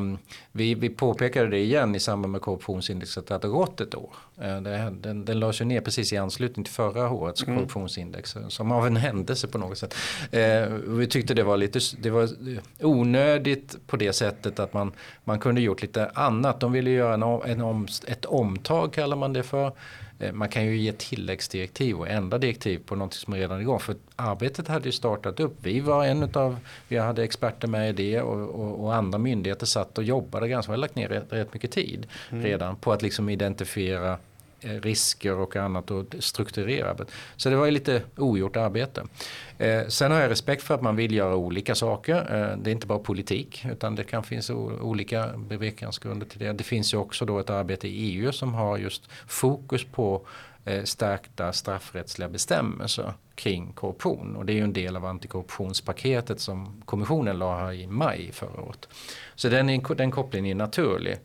vi, 0.52 0.76
vi 0.76 0.90
påpekade 0.90 1.50
det 1.50 1.60
igen 1.60 1.96
i 1.96 2.00
samband 2.00 2.32
med 2.32 2.42
korruptionsindexet 2.42 3.32
att 3.32 3.42
det 3.42 3.48
har 3.48 3.54
gått 3.54 3.82
ett 3.82 3.96
år. 3.96 4.10
Eh, 4.42 4.62
det, 4.62 4.94
den, 5.02 5.26
den 5.26 5.40
lades 5.40 5.62
ju 5.62 5.66
ner 5.66 5.82
precis 5.82 6.14
i 6.14 6.18
anslutning 6.18 6.64
till 6.64 6.74
förra 6.74 7.12
årets 7.12 7.44
mm. 7.44 7.56
korruptionsindex, 7.56 8.36
som 8.50 8.72
av 8.72 8.88
en 8.88 8.98
händelse 8.98 9.48
på 9.48 9.58
något 9.58 9.78
sätt. 9.78 9.96
Eh, 10.32 10.66
vi 10.88 11.08
tyckte 11.08 11.34
det 11.34 11.44
var 11.44 11.58
lite 11.58 11.80
det 12.00 12.10
var 12.10 12.30
onödigt 12.82 13.88
på 13.88 13.98
det 13.98 14.14
sättet 14.14 14.60
att 14.60 14.74
man, 14.74 14.92
man 15.24 15.40
kunde 15.40 15.62
gjort 15.62 15.82
lite 15.82 16.10
annat. 16.14 16.60
De 16.60 16.72
ville 16.72 16.90
göra 16.90 17.14
en, 17.14 17.62
en 17.62 17.88
ett 18.08 18.26
omtag 18.26 18.94
kallar 18.94 19.18
man 19.18 19.34
det 19.34 19.44
för. 19.44 19.72
Eh, 20.24 20.32
man 20.32 20.50
kan 20.50 20.66
ju 20.66 20.78
ge 20.78 20.92
tilläggsdirektiv 20.92 21.96
och 21.96 22.08
ändra 22.10 22.38
direktiv 22.38 22.80
på 22.86 22.96
något 22.96 23.14
som 23.14 23.34
redan 23.34 23.58
är 23.58 23.62
igång. 23.62 23.80
För 23.80 23.96
arbetet 24.16 24.68
hade 24.68 24.86
ju 24.86 24.92
startat 24.92 25.40
upp. 25.40 25.58
Vi 25.62 25.80
var 25.80 26.06
en 26.06 26.30
av, 26.34 26.58
vi 26.88 26.98
hade 26.98 27.24
experter 27.24 27.68
med 27.68 27.90
i 27.90 27.94
det 27.94 28.22
och, 28.22 28.50
och, 28.50 28.84
och 28.84 28.96
andra 28.96 29.18
myndigheter 29.18 29.66
satt 29.66 29.98
och 29.98 30.04
jobbade 30.04 30.48
ganska, 30.48 30.72
vi 30.72 30.74
har 30.74 30.82
lagt 30.82 30.96
ner 30.96 31.08
rätt, 31.08 31.26
rätt 31.30 31.54
mycket 31.54 31.72
tid 31.72 32.08
mm. 32.30 32.44
redan 32.44 32.76
på 32.76 32.94
att 32.94 33.02
liksom 33.02 33.30
identifiera 33.30 34.18
Eh, 34.64 34.82
risker 34.82 35.34
och 35.34 35.56
annat 35.56 35.92
och 35.92 36.06
strukturera. 36.20 36.96
Så 37.36 37.50
det 37.50 37.56
var 37.56 37.66
ju 37.66 37.72
lite 37.72 38.02
ogjort 38.18 38.58
arbete. 38.58 39.04
Eh, 39.58 39.88
sen 39.88 40.12
har 40.12 40.20
jag 40.20 40.32
respekt 40.32 40.64
för 40.64 40.76
att 40.76 40.82
man 40.82 40.96
vill 40.96 41.14
göra 41.14 41.36
olika 41.36 41.76
saker. 41.76 42.16
Eh, 42.16 42.58
det 42.58 42.70
är 42.70 42.72
inte 42.72 42.88
bara 42.88 43.00
politik 43.00 43.66
utan 43.72 43.96
det 43.96 44.04
kan 44.04 44.24
finnas 44.24 44.50
olika 44.50 45.28
bevekelsegrunder 45.38 46.26
till 46.26 46.40
det. 46.40 46.54
Det 46.54 46.64
finns 46.64 46.94
ju 46.94 46.98
också 46.98 47.26
då 47.26 47.40
ett 47.40 47.50
arbete 47.50 47.88
i 47.88 47.92
EU 47.92 48.32
som 48.32 48.54
har 48.54 48.78
just 48.78 49.12
fokus 49.28 49.84
på 49.84 50.28
stärkta 50.84 51.54
straffrättsliga 51.54 52.30
bestämmelser 52.30 53.14
kring 53.36 53.74
korruption. 53.74 54.36
Och 54.36 54.46
det 54.46 54.54
är 54.54 54.56
ju 54.56 54.64
en 54.64 54.74
del 54.74 54.96
av 54.96 55.06
antikorruptionspaketet 55.06 56.40
som 56.40 56.82
kommissionen 56.86 57.40
la 57.40 57.58
här 57.58 57.74
i 57.74 57.88
maj 57.88 58.32
förra 58.32 58.62
året. 58.62 58.88
Så 59.36 59.50
den, 59.50 59.84
den 59.98 60.12
kopplingen 60.12 60.52
är 60.52 60.56
naturlig. 60.56 61.18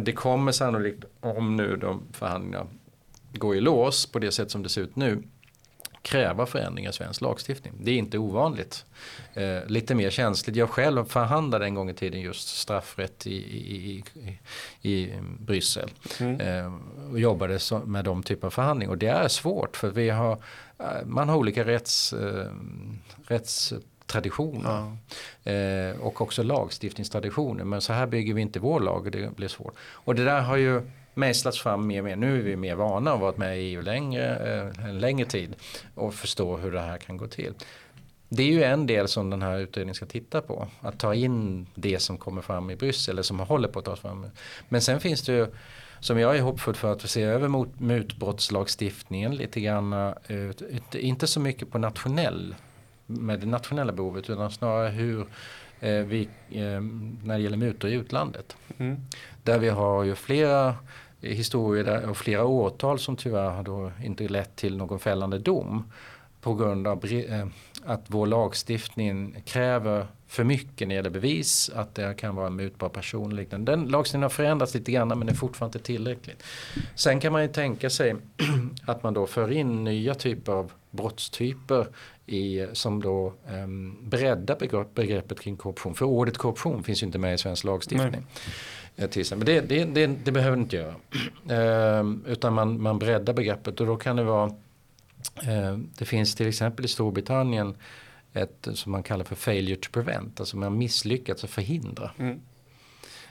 Det 0.00 0.12
kommer 0.12 0.52
sannolikt, 0.52 1.04
om 1.20 1.56
nu 1.56 1.76
de 1.76 2.02
förhandlingarna 2.12 2.66
gå 3.38 3.54
i 3.54 3.60
lås 3.60 4.06
på 4.06 4.18
det 4.18 4.32
sätt 4.32 4.50
som 4.50 4.62
det 4.62 4.68
ser 4.68 4.80
ut 4.80 4.96
nu 4.96 5.22
kräva 6.04 6.46
förändringar 6.46 6.90
i 6.90 6.92
svensk 6.92 7.20
lagstiftning. 7.20 7.72
Det 7.80 7.90
är 7.90 7.96
inte 7.96 8.18
ovanligt. 8.18 8.84
Eh, 9.34 9.66
lite 9.66 9.94
mer 9.94 10.10
känsligt. 10.10 10.56
Jag 10.56 10.70
själv 10.70 11.04
förhandlade 11.04 11.64
en 11.64 11.74
gång 11.74 11.90
i 11.90 11.94
tiden 11.94 12.20
just 12.20 12.48
straffrätt 12.48 13.26
i, 13.26 13.34
i, 13.34 14.04
i, 14.14 14.38
i 14.90 15.12
Bryssel. 15.38 15.90
Mm. 16.20 16.40
Eh, 16.40 16.72
och 17.10 17.20
jobbade 17.20 17.58
så, 17.58 17.78
med 17.78 18.04
de 18.04 18.22
typer 18.22 18.46
av 18.46 18.50
förhandlingar. 18.50 18.92
Och 18.92 18.98
det 18.98 19.06
är 19.06 19.28
svårt 19.28 19.76
för 19.76 19.90
vi 19.90 20.10
har, 20.10 20.32
eh, 20.78 20.86
man 21.04 21.28
har 21.28 21.36
olika 21.36 21.64
rätts, 21.64 22.12
eh, 22.12 22.52
rättstraditioner. 23.26 24.96
Ja. 25.42 25.52
Eh, 25.52 26.00
och 26.00 26.20
också 26.20 26.42
lagstiftningstraditioner. 26.42 27.64
Men 27.64 27.80
så 27.80 27.92
här 27.92 28.06
bygger 28.06 28.34
vi 28.34 28.42
inte 28.42 28.60
vår 28.60 28.80
lag 28.80 29.04
och 29.04 29.10
det 29.10 29.36
blir 29.36 29.48
svårt. 29.48 29.74
Och 29.80 30.14
det 30.14 30.24
där 30.24 30.40
har 30.40 30.56
ju 30.56 30.82
mejslats 31.14 31.60
fram 31.60 31.86
mer 31.86 31.98
och 31.98 32.04
mer. 32.04 32.16
Nu 32.16 32.38
är 32.38 32.42
vi 32.42 32.56
mer 32.56 32.74
vana 32.74 33.14
och 33.14 33.20
varit 33.20 33.36
med 33.36 33.58
i 33.58 33.60
EU 33.60 33.82
längre, 33.82 34.36
eh, 34.36 34.84
en 34.84 34.98
längre 34.98 35.26
tid 35.26 35.54
och 35.94 36.14
förstår 36.14 36.58
hur 36.58 36.72
det 36.72 36.80
här 36.80 36.98
kan 36.98 37.16
gå 37.16 37.26
till. 37.26 37.54
Det 38.28 38.42
är 38.42 38.46
ju 38.46 38.62
en 38.62 38.86
del 38.86 39.08
som 39.08 39.30
den 39.30 39.42
här 39.42 39.58
utredningen 39.58 39.94
ska 39.94 40.06
titta 40.06 40.40
på. 40.40 40.68
Att 40.80 40.98
ta 40.98 41.14
in 41.14 41.66
det 41.74 41.98
som 41.98 42.18
kommer 42.18 42.42
fram 42.42 42.70
i 42.70 42.76
Bryssel 42.76 43.12
eller 43.12 43.22
som 43.22 43.40
håller 43.40 43.68
på 43.68 43.78
att 43.78 43.84
tas 43.84 44.00
fram. 44.00 44.26
Men 44.68 44.80
sen 44.80 45.00
finns 45.00 45.22
det 45.22 45.32
ju 45.32 45.46
som 46.00 46.18
jag 46.18 46.36
är 46.36 46.40
hoppfull 46.40 46.74
för 46.74 46.92
att 46.92 47.10
se 47.10 47.22
över 47.22 47.48
mot 47.48 47.80
mutbrottslagstiftningen 47.80 49.36
lite 49.36 49.60
grann. 49.60 49.92
Eh, 49.92 50.50
inte 50.92 51.26
så 51.26 51.40
mycket 51.40 51.70
på 51.70 51.78
nationell 51.78 52.54
med 53.06 53.40
det 53.40 53.46
nationella 53.46 53.92
behovet 53.92 54.30
utan 54.30 54.50
snarare 54.50 54.88
hur 54.88 55.26
eh, 55.80 55.92
vi, 55.92 56.28
när 57.22 57.36
det 57.36 57.42
gäller 57.42 57.56
mutor 57.56 57.90
i 57.90 57.94
utlandet. 57.94 58.56
Mm. 58.78 58.96
Där 59.42 59.58
vi 59.58 59.68
har 59.68 60.04
ju 60.04 60.14
flera 60.14 60.76
historier 61.24 62.08
och 62.08 62.16
flera 62.16 62.44
åtal 62.44 62.98
som 62.98 63.16
tyvärr 63.16 63.50
har 63.50 63.62
då 63.62 63.92
inte 64.02 64.28
lett 64.28 64.56
till 64.56 64.76
någon 64.76 64.98
fällande 64.98 65.38
dom 65.38 65.84
på 66.40 66.54
grund 66.54 66.86
av 66.86 67.04
eh, 67.04 67.46
att 67.84 68.04
vår 68.06 68.26
lagstiftning 68.26 69.42
kräver 69.44 70.06
för 70.26 70.44
mycket 70.44 70.88
när 70.88 70.94
det 70.94 70.94
gäller 70.94 71.10
bevis, 71.10 71.70
att 71.74 71.94
det 71.94 72.14
kan 72.16 72.34
vara 72.36 72.46
en 72.46 72.56
mutbar 72.56 72.88
person 72.88 73.26
och 73.26 73.32
liknande. 73.32 73.72
Den 73.72 73.88
lagstiftningen 73.88 74.22
har 74.22 74.30
förändrats 74.30 74.74
lite 74.74 74.92
grann 74.92 75.08
men 75.08 75.28
är 75.28 75.34
fortfarande 75.34 75.78
inte 75.78 75.86
tillräckligt. 75.86 76.42
Sen 76.94 77.20
kan 77.20 77.32
man 77.32 77.42
ju 77.42 77.48
tänka 77.48 77.90
sig 77.90 78.16
att 78.86 79.02
man 79.02 79.14
då 79.14 79.26
för 79.26 79.52
in 79.52 79.84
nya 79.84 80.14
typer 80.14 80.52
av 80.52 80.72
brottstyper 80.90 81.86
i, 82.26 82.66
som 82.72 83.02
då 83.02 83.34
um, 83.48 83.98
breddar 84.08 84.84
begreppet 84.94 85.40
kring 85.40 85.56
korruption. 85.56 85.94
För 85.94 86.04
ordet 86.04 86.38
korruption 86.38 86.82
finns 86.82 87.02
ju 87.02 87.06
inte 87.06 87.18
med 87.18 87.34
i 87.34 87.38
svensk 87.38 87.64
lagstiftning. 87.64 88.10
Nej. 88.10 88.22
Eh, 88.96 89.08
till 89.08 89.20
exempel. 89.20 89.46
Det, 89.46 89.60
det, 89.60 89.84
det, 89.84 90.06
det 90.06 90.32
behöver 90.32 90.56
inte 90.56 90.76
göra. 90.76 90.94
Eh, 91.48 92.04
utan 92.26 92.54
man, 92.54 92.82
man 92.82 92.98
breddar 92.98 93.32
begreppet 93.32 93.80
och 93.80 93.86
då 93.86 93.96
kan 93.96 94.16
det 94.16 94.24
vara 94.24 94.46
eh, 95.42 95.78
Det 95.98 96.04
finns 96.04 96.34
till 96.34 96.48
exempel 96.48 96.84
i 96.84 96.88
Storbritannien 96.88 97.74
ett 98.32 98.68
som 98.74 98.92
man 98.92 99.02
kallar 99.02 99.24
för 99.24 99.34
failure 99.34 99.76
to 99.76 99.88
prevent. 99.92 100.40
Alltså 100.40 100.56
man 100.56 100.78
misslyckats 100.78 101.44
att 101.44 101.50
förhindra. 101.50 102.10
Mm. 102.18 102.40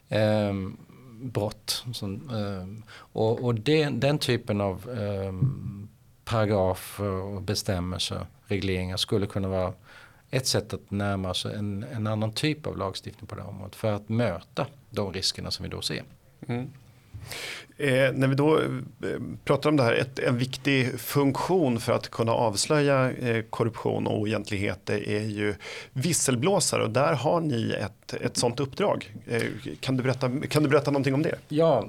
Eh, 0.09 0.74
brott. 1.22 1.86
Som, 1.93 2.14
eh, 2.14 2.86
och 2.95 3.43
och 3.43 3.55
det, 3.55 3.89
den 3.89 4.20
typen 4.20 4.61
av 4.61 4.89
ehm, 4.89 5.89
paragrafer 6.26 7.05
och 7.05 7.41
bestämmelser, 7.41 8.26
regleringar 8.45 8.97
skulle 8.97 9.26
kunna 9.26 9.47
vara 9.47 9.74
ett 10.30 10.47
sätt 10.47 10.74
att 10.74 10.91
närma 10.91 11.34
sig 11.34 11.55
en, 11.55 11.84
en 11.84 12.07
annan 12.07 12.34
typ 12.34 12.68
av 12.68 12.78
lagstiftning 12.78 13.28
på 13.28 13.36
det 13.36 13.41
här 13.41 13.49
området 13.49 13.76
för 13.76 13.93
att 13.93 14.09
möta 14.09 14.68
de 14.94 15.14
riskerna 15.14 15.52
som 15.52 15.64
vi 15.64 15.70
då 15.70 15.82
ser. 15.82 16.04
Mm. 16.48 16.70
Eh, 17.78 18.14
när 18.14 18.28
vi 18.28 18.36
då 18.36 18.60
eh, 18.60 18.68
pratar 19.44 19.70
om 19.70 19.78
det 19.78 19.84
här, 19.84 19.94
ett, 19.94 20.20
en 20.20 20.38
viktig 20.38 21.00
funktion 21.00 21.80
för 21.80 21.94
att 21.94 22.10
kunna 22.10 22.32
avslöja 22.32 23.12
eh, 23.12 23.44
korruption 23.50 24.08
och 24.08 24.20
oegentligheter 24.20 25.10
är 25.10 25.24
ju 25.24 25.56
visselblåsare 25.94 26.84
och 26.84 26.89
där 26.89 27.14
har 27.14 27.41
ni 27.41 27.72
ett, 27.72 28.03
ett 28.22 28.38
sånt 28.38 28.59
uppdrag. 28.59 29.14
Eh, 29.28 29.41
kan, 29.80 29.97
du 29.97 30.03
berätta, 30.03 30.32
kan 30.49 30.64
du 30.64 30.70
berätta 30.70 30.91
någonting 30.91 31.14
om 31.14 31.22
det? 31.22 31.36
Ja, 31.49 31.88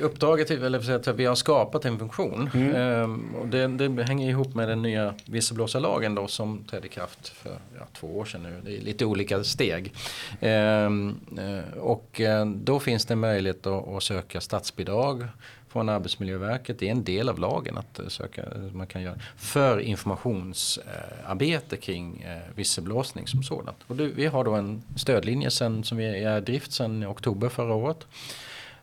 uppdraget 0.00 0.50
är 0.50 0.94
att 0.94 1.08
vi 1.08 1.24
har 1.24 1.34
skapat 1.34 1.84
en 1.84 1.98
funktion 1.98 2.50
mm. 2.54 2.74
Ehm, 2.74 3.34
och 3.34 3.48
det, 3.48 3.66
det, 3.66 4.02
hänger 4.02 4.28
ihop 4.30 4.54
med 4.54 4.68
den 4.68 4.82
nya 4.82 5.14
visselblåsarlagen 5.24 6.14
då 6.14 6.26
som 6.26 6.64
trädde 6.70 6.86
i 6.86 6.90
kraft 6.90 7.28
för 7.28 7.52
ja, 7.78 7.86
två 7.92 8.18
år 8.18 8.24
sedan 8.24 8.42
nu. 8.42 8.60
Det 8.64 8.76
är 8.76 8.80
lite 8.80 9.04
olika 9.04 9.44
steg. 9.44 9.92
Ehm, 10.40 11.16
eh, 11.38 11.78
och 11.78 12.20
eh, 12.20 12.46
då 12.46 12.80
finns 12.80 13.06
det 13.06 13.16
möjlighet 13.16 13.66
att, 13.66 13.88
att 13.88 14.02
söka 14.02 14.40
statsbidrag 14.40 15.26
från 15.68 15.88
Arbetsmiljöverket. 15.88 16.78
Det 16.78 16.86
är 16.86 16.90
en 16.90 17.04
del 17.04 17.28
av 17.28 17.38
lagen 17.38 17.78
att 17.78 17.98
eh, 17.98 18.08
söka, 18.08 18.42
eh, 18.42 18.72
man 18.72 18.86
kan 18.86 19.02
göra 19.02 19.18
för 19.36 19.80
informationsarbete 19.80 21.76
kring 21.76 22.22
eh, 22.22 22.38
visselblåsning 22.54 23.26
som 23.26 23.42
sådant. 23.42 23.78
Och 23.86 23.96
det, 23.96 24.06
vi 24.06 24.26
har 24.26 24.44
då 24.44 24.54
en 24.54 24.82
stödlinje 24.96 25.50
sen, 25.50 25.84
som 25.84 25.98
vi 25.98 26.24
är 26.24 26.38
i 26.38 26.40
drift 26.40 26.72
sedan 26.72 27.06
oktober 27.06 27.48
förra 27.48 27.74
året. 27.74 28.06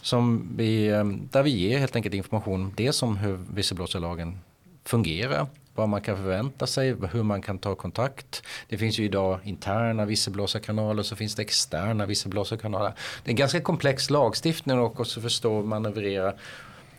Som 0.01 0.53
vi, 0.57 0.88
där 1.31 1.43
vi 1.43 1.49
ger 1.49 1.79
helt 1.79 1.95
enkelt 1.95 2.15
information 2.15 2.73
dels 2.77 3.03
om 3.03 3.17
hur 3.17 3.39
visselblåsarlagen 3.53 4.39
fungerar 4.83 5.47
vad 5.75 5.89
man 5.89 6.01
kan 6.01 6.17
förvänta 6.17 6.67
sig, 6.67 6.95
hur 7.11 7.23
man 7.23 7.41
kan 7.41 7.57
ta 7.57 7.75
kontakt. 7.75 8.43
Det 8.69 8.77
finns 8.77 8.99
ju 8.99 9.03
idag 9.03 9.39
interna 9.43 10.05
visselblåsarkanaler 10.05 11.03
så 11.03 11.15
finns 11.15 11.36
det 11.36 11.41
externa 11.41 12.05
visselblåsarkanaler. 12.05 12.93
Det 13.23 13.29
är 13.29 13.31
en 13.31 13.36
ganska 13.36 13.61
komplex 13.61 14.09
lagstiftning 14.09 14.79
och 14.79 14.99
också 14.99 15.21
förstå 15.21 15.57
och 15.57 15.65
manövrera. 15.65 16.33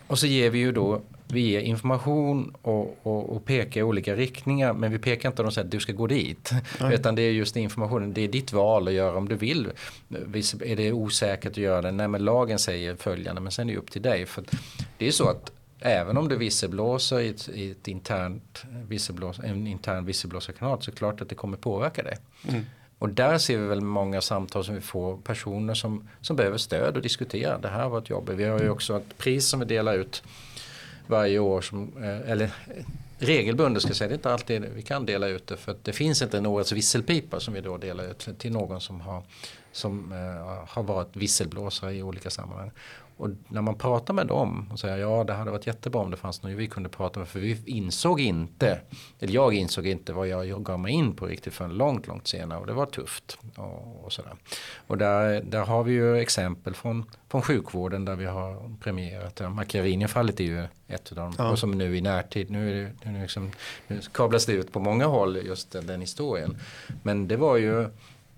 Och 0.07 0.19
så 0.19 0.27
ger 0.27 0.51
vi 0.51 0.59
ju 0.59 0.73
då 0.73 1.01
vi 1.29 1.41
ger 1.41 1.61
information 1.61 2.55
och, 2.63 2.99
och, 3.03 3.37
och 3.37 3.45
pekar 3.45 3.81
i 3.81 3.83
olika 3.83 4.15
riktningar 4.15 4.73
men 4.73 4.93
vi 4.93 4.99
pekar 4.99 5.29
inte 5.29 5.43
och 5.43 5.55
säger 5.55 5.65
att 5.65 5.71
du 5.71 5.81
ska 5.81 5.93
gå 5.93 6.07
dit. 6.07 6.51
Nej. 6.81 6.95
Utan 6.95 7.15
det 7.15 7.23
är 7.23 7.31
just 7.31 7.57
informationen, 7.57 8.13
det 8.13 8.21
är 8.21 8.29
ditt 8.29 8.53
val 8.53 8.89
att 8.89 8.95
göra 8.95 9.17
om 9.17 9.29
du 9.29 9.35
vill. 9.35 9.67
Är 10.65 10.77
det 10.77 10.93
osäkert 10.93 11.51
att 11.51 11.57
göra 11.57 11.83
det? 11.83 11.91
Nej 11.91 12.09
men 12.09 12.25
lagen 12.25 12.59
säger 12.59 12.97
följande 12.97 13.41
men 13.41 13.53
sen 13.53 13.69
är 13.69 13.73
det 13.73 13.79
upp 13.79 13.91
till 13.91 14.03
dig. 14.03 14.27
För 14.27 14.45
det 14.99 15.07
är 15.07 15.11
så 15.11 15.29
att 15.29 15.53
även 15.81 16.17
om 16.17 16.29
du 16.29 16.37
visselblåser 16.37 17.21
i, 17.21 17.29
ett, 17.29 17.49
i 17.49 17.71
ett 17.71 17.89
internt 17.89 18.65
visselblås, 18.89 19.39
en 19.39 19.67
intern 19.67 20.05
visselblåsarkanal 20.05 20.83
så 20.83 20.91
är 20.91 20.93
det 20.93 20.99
klart 20.99 21.21
att 21.21 21.29
det 21.29 21.35
kommer 21.35 21.57
påverka 21.57 22.03
dig. 22.03 22.17
Mm. 22.49 22.63
Och 22.99 23.09
där 23.09 23.39
ser 23.39 23.59
vi 23.59 23.67
väl 23.67 23.81
många 23.81 24.21
samtal 24.21 24.65
som 24.65 24.75
vi 24.75 24.81
får 24.81 25.17
personer 25.17 25.75
som, 25.75 26.09
som 26.21 26.37
behöver 26.37 26.59
stöd 26.59 26.97
och 26.97 27.03
diskutera. 27.03 27.59
Det 27.59 27.69
här 27.69 27.89
var 27.89 27.99
ett 27.99 28.11
jobb. 28.11 28.31
Vi 28.31 28.45
har 28.45 28.61
ju 28.61 28.71
också 28.71 28.97
ett 28.97 29.19
pris 29.19 29.49
som 29.49 29.61
vi 29.61 29.67
delar 29.67 29.95
ut 29.95 30.23
varje 31.07 31.39
år. 31.39 31.61
Som, 31.61 31.93
eh, 31.97 32.31
eller 32.31 32.51
regelbundet 33.19 33.83
ska 33.83 33.91
jag 33.91 33.97
säga. 33.97 34.09
Det 34.09 34.15
är 34.15 34.17
inte 34.17 34.33
alltid 34.33 34.65
vi 34.75 34.83
kan 34.83 35.07
dela 35.07 35.29
ut 35.29 35.47
det. 35.47 35.57
För 35.57 35.77
det 35.83 35.93
finns 35.93 36.23
inte 36.23 36.39
en 36.39 36.47
årets 36.47 36.73
visselpipa 36.73 37.41
som 37.41 37.55
vi 37.55 37.61
då 37.61 37.77
delar 37.77 38.11
ut 38.11 38.29
till 38.39 38.53
någon 38.53 38.81
som 38.81 39.01
har, 39.01 39.23
som, 39.77 40.13
uh, 40.13 40.65
har 40.69 40.83
varit 40.83 41.17
visselblåsare 41.17 41.95
i 41.95 42.03
olika 42.03 42.31
sammanhang. 42.31 42.71
Och 43.19 43.31
när 43.49 43.63
man 43.63 43.75
pratar 43.75 44.15
med 44.15 44.27
dem 44.27 44.69
och 44.73 44.81
säger 44.81 44.97
ja 44.97 45.25
det 45.25 45.33
hade 45.33 45.51
varit 45.51 45.67
jättebra 45.67 46.01
om 46.01 46.11
det 46.11 46.17
fanns 46.17 46.43
någon 46.43 46.57
vi 46.57 46.67
kunde 46.67 46.89
prata 46.89 47.21
med. 47.21 47.29
För 47.29 47.41
vi 47.41 47.59
insåg 47.67 48.21
inte, 48.21 48.81
eller 49.21 49.33
jag 49.33 49.55
insåg 49.55 49.87
inte 49.87 50.13
vad 50.13 50.29
jag 50.29 50.65
gav 50.65 50.81
mig 50.81 50.93
in 50.93 51.15
på 51.15 51.27
riktigt 51.27 51.55
förrän 51.55 51.75
långt, 51.75 52.07
långt 52.07 52.27
senare. 52.27 52.61
Och 52.61 52.67
det 52.67 52.73
var 52.73 52.87
tufft. 52.87 53.39
Och, 53.57 54.05
och 54.05 54.13
sådär. 54.13 54.33
och 54.87 54.99
där, 54.99 55.43
där 55.43 55.65
har 55.65 55.85
vi 55.85 55.93
ju 55.93 56.17
exempel 56.17 56.75
från, 56.75 57.05
från 57.29 57.43
sjukvården 57.43 58.05
där 58.05 58.17
vi 58.17 58.27
har 58.27 58.77
premierat. 58.81 59.41
Macchiarini-fallet 59.41 60.41
är 60.41 60.45
ju 60.45 60.67
ett 60.89 61.11
av 61.11 61.17
dem. 61.17 61.35
Ja. 61.39 61.51
Och 61.51 61.59
som 61.59 61.71
nu 61.71 61.97
i 61.97 62.01
närtid, 62.01 62.51
nu, 62.51 62.71
är 62.71 62.93
det, 63.03 63.11
nu, 63.11 63.23
liksom, 63.23 63.51
nu 63.87 64.01
kablas 64.13 64.47
det 64.47 64.53
ut 64.53 64.73
på 64.73 64.81
många 64.81 65.07
håll 65.07 65.37
just 65.37 65.71
den, 65.71 65.87
den 65.87 66.01
historien. 66.01 66.57
Men 67.03 67.29
det 67.29 67.37
var 67.37 67.57
ju 67.57 67.89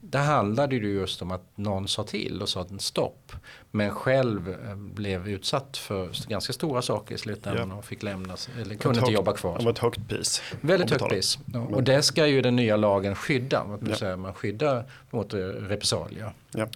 det 0.01 0.19
handlade 0.19 0.77
ju 0.77 0.93
just 0.93 1.23
om 1.23 1.31
att 1.31 1.43
någon 1.55 1.89
sa 1.89 2.05
till 2.05 2.43
och 2.43 2.49
sa 2.49 2.67
stopp. 2.79 3.33
Men 3.71 3.91
själv 3.91 4.49
eh, 4.49 4.77
blev 4.77 5.29
utsatt 5.29 5.77
för 5.77 6.29
ganska 6.29 6.53
stora 6.53 6.83
saker 6.83 7.15
i 7.15 7.19
slutändan 7.19 7.71
ja. 7.71 7.77
och 7.77 7.85
fick 7.85 8.03
lämnas 8.03 8.49
eller 8.61 8.75
kunde 8.75 9.01
inte 9.01 9.13
jobba 9.13 9.33
kvar. 9.33 9.59
Det 9.59 9.65
var 9.65 9.73
ett 9.73 9.79
högt 9.79 10.09
pris. 10.09 10.43
Väldigt 10.61 10.91
högt 10.91 11.09
pris. 11.09 11.39
Ja, 11.53 11.61
och 11.61 11.83
det 11.83 12.03
ska 12.03 12.27
ju 12.27 12.43
den 12.43 12.57
nya 12.57 12.77
lagen 12.77 13.15
skydda. 13.15 13.79
Ja. 14.01 14.17
Man 14.17 14.35
skyddar 14.35 14.85
mot 15.11 15.35
repressalier. 15.35 16.33
Ja. 16.51 16.67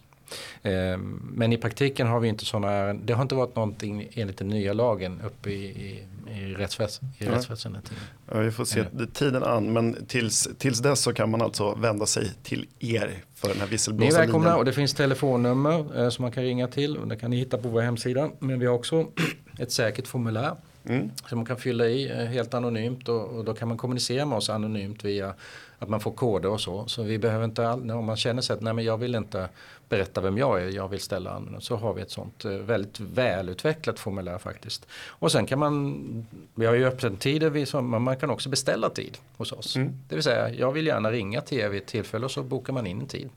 Ehm, 0.63 1.31
men 1.35 1.53
i 1.53 1.57
praktiken 1.57 2.07
har 2.07 2.21
vi 2.21 2.29
inte 2.29 2.45
sådana 2.45 2.71
ärenden. 2.71 3.07
Det 3.07 3.13
har 3.13 3.23
inte 3.23 3.35
varit 3.35 3.57
någonting 3.57 4.09
enligt 4.13 4.39
den 4.39 4.49
nya 4.49 4.73
lagen 4.73 5.21
uppe 5.27 5.51
i, 5.51 5.65
i, 5.65 6.07
i, 6.33 6.55
rättsväs 6.55 7.01
i 7.19 7.25
ja. 7.25 7.33
rättsväsendet. 7.33 7.93
Ja, 8.31 8.39
vi 8.39 8.51
får 8.51 8.65
se 8.65 8.85
tiden 9.13 9.43
an. 9.43 9.73
Men 9.73 10.07
tills, 10.07 10.49
tills 10.59 10.79
dess 10.79 11.01
så 11.01 11.13
kan 11.13 11.31
man 11.31 11.43
alltså 11.43 11.75
vända 11.75 12.07
sig 12.07 12.31
till 12.43 12.67
er 12.79 13.25
för 13.35 13.49
den 13.49 13.61
här 13.61 13.67
visselblåsarlinjen. 13.67 14.21
Ni 14.21 14.23
är 14.23 14.27
välkomna 14.27 14.57
och 14.57 14.65
det 14.65 14.73
finns 14.73 14.95
telefonnummer 14.95 16.03
eh, 16.03 16.09
som 16.09 16.23
man 16.23 16.33
kan 16.33 16.43
ringa 16.43 16.69
till. 16.69 16.97
Och 16.97 17.09
det 17.09 17.17
kan 17.17 17.31
ni 17.31 17.37
hitta 17.37 17.59
på 17.59 17.69
vår 17.69 17.81
hemsida. 17.81 18.31
Men 18.39 18.59
vi 18.59 18.67
har 18.67 18.75
också 18.75 19.07
ett 19.59 19.73
säkert 19.73 20.07
formulär 20.07 20.57
Mm. 20.85 21.11
Som 21.29 21.39
man 21.39 21.47
kan 21.47 21.57
fylla 21.57 21.87
i 21.87 22.11
eh, 22.11 22.17
helt 22.17 22.55
anonymt 22.55 23.09
och, 23.09 23.27
och, 23.27 23.45
då 23.45 23.55
kan 23.55 23.69
man 23.69 23.77
kommunicera 23.77 24.27
med 24.27 24.39
oss 24.39 24.51
anonymt 24.51 25.05
via 25.05 25.35
att 25.79 25.89
man 25.89 26.01
får 26.01 26.13
koder 26.13 26.49
och 26.49 26.61
så. 26.61 26.87
Så 26.87 27.03
vi 27.03 27.19
behöver 27.19 27.45
inte, 27.45 27.69
all, 27.69 27.91
om 27.91 28.05
man 28.05 28.17
känner 28.17 28.43
sig 28.43 28.55
att 28.55 28.61
nej 28.61 28.73
men 28.73 28.85
jag 28.85 28.97
vill 28.97 29.15
inte 29.15 29.49
berätta 29.93 30.21
vem 30.21 30.39
jag 30.39 30.63
är, 30.63 30.69
jag 30.69 30.89
vill 30.89 31.01
ställa 31.01 31.31
anonymt. 31.31 31.65
Så 31.65 31.77
har 31.77 31.95
vi 31.95 32.03
ett 32.03 32.11
sånt 32.11 32.45
eh, 32.45 32.51
väldigt 32.51 33.01
välutvecklat 33.01 33.99
formulär 33.99 34.39
faktiskt. 34.39 34.87
Och 35.07 35.33
sen 35.33 35.47
kan 35.47 35.59
man, 35.59 36.27
vi 36.55 36.67
har 36.67 36.75
ju 36.75 36.85
öppettider, 36.85 37.83
man 37.83 38.17
kan 38.17 38.31
också 38.31 38.49
beställa 38.49 38.91
tid 38.91 39.19
hos 39.37 39.53
oss. 39.53 39.77
Mm. 39.77 39.93
Det 40.09 40.15
vill 40.15 40.25
säga, 40.25 40.51
jag 40.55 40.73
vill 40.73 40.87
gärna 40.87 41.11
ringa 41.11 41.41
till 41.41 41.59
er 41.59 41.69
vid 41.69 41.83
ett 41.83 41.89
tillfälle 41.89 42.25
och 42.25 42.31
så 42.31 42.43
bokar 42.43 42.73
man 42.73 42.87
in 42.87 43.01
en 43.01 43.07
tid. 43.07 43.31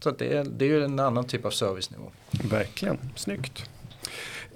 Så 0.00 0.10
det, 0.10 0.42
det 0.42 0.64
är 0.64 0.68
ju 0.68 0.84
en 0.84 1.00
annan 1.00 1.24
typ 1.24 1.44
av 1.44 1.50
servicenivå. 1.50 2.10
Verkligen, 2.30 2.98
snyggt. 3.16 3.70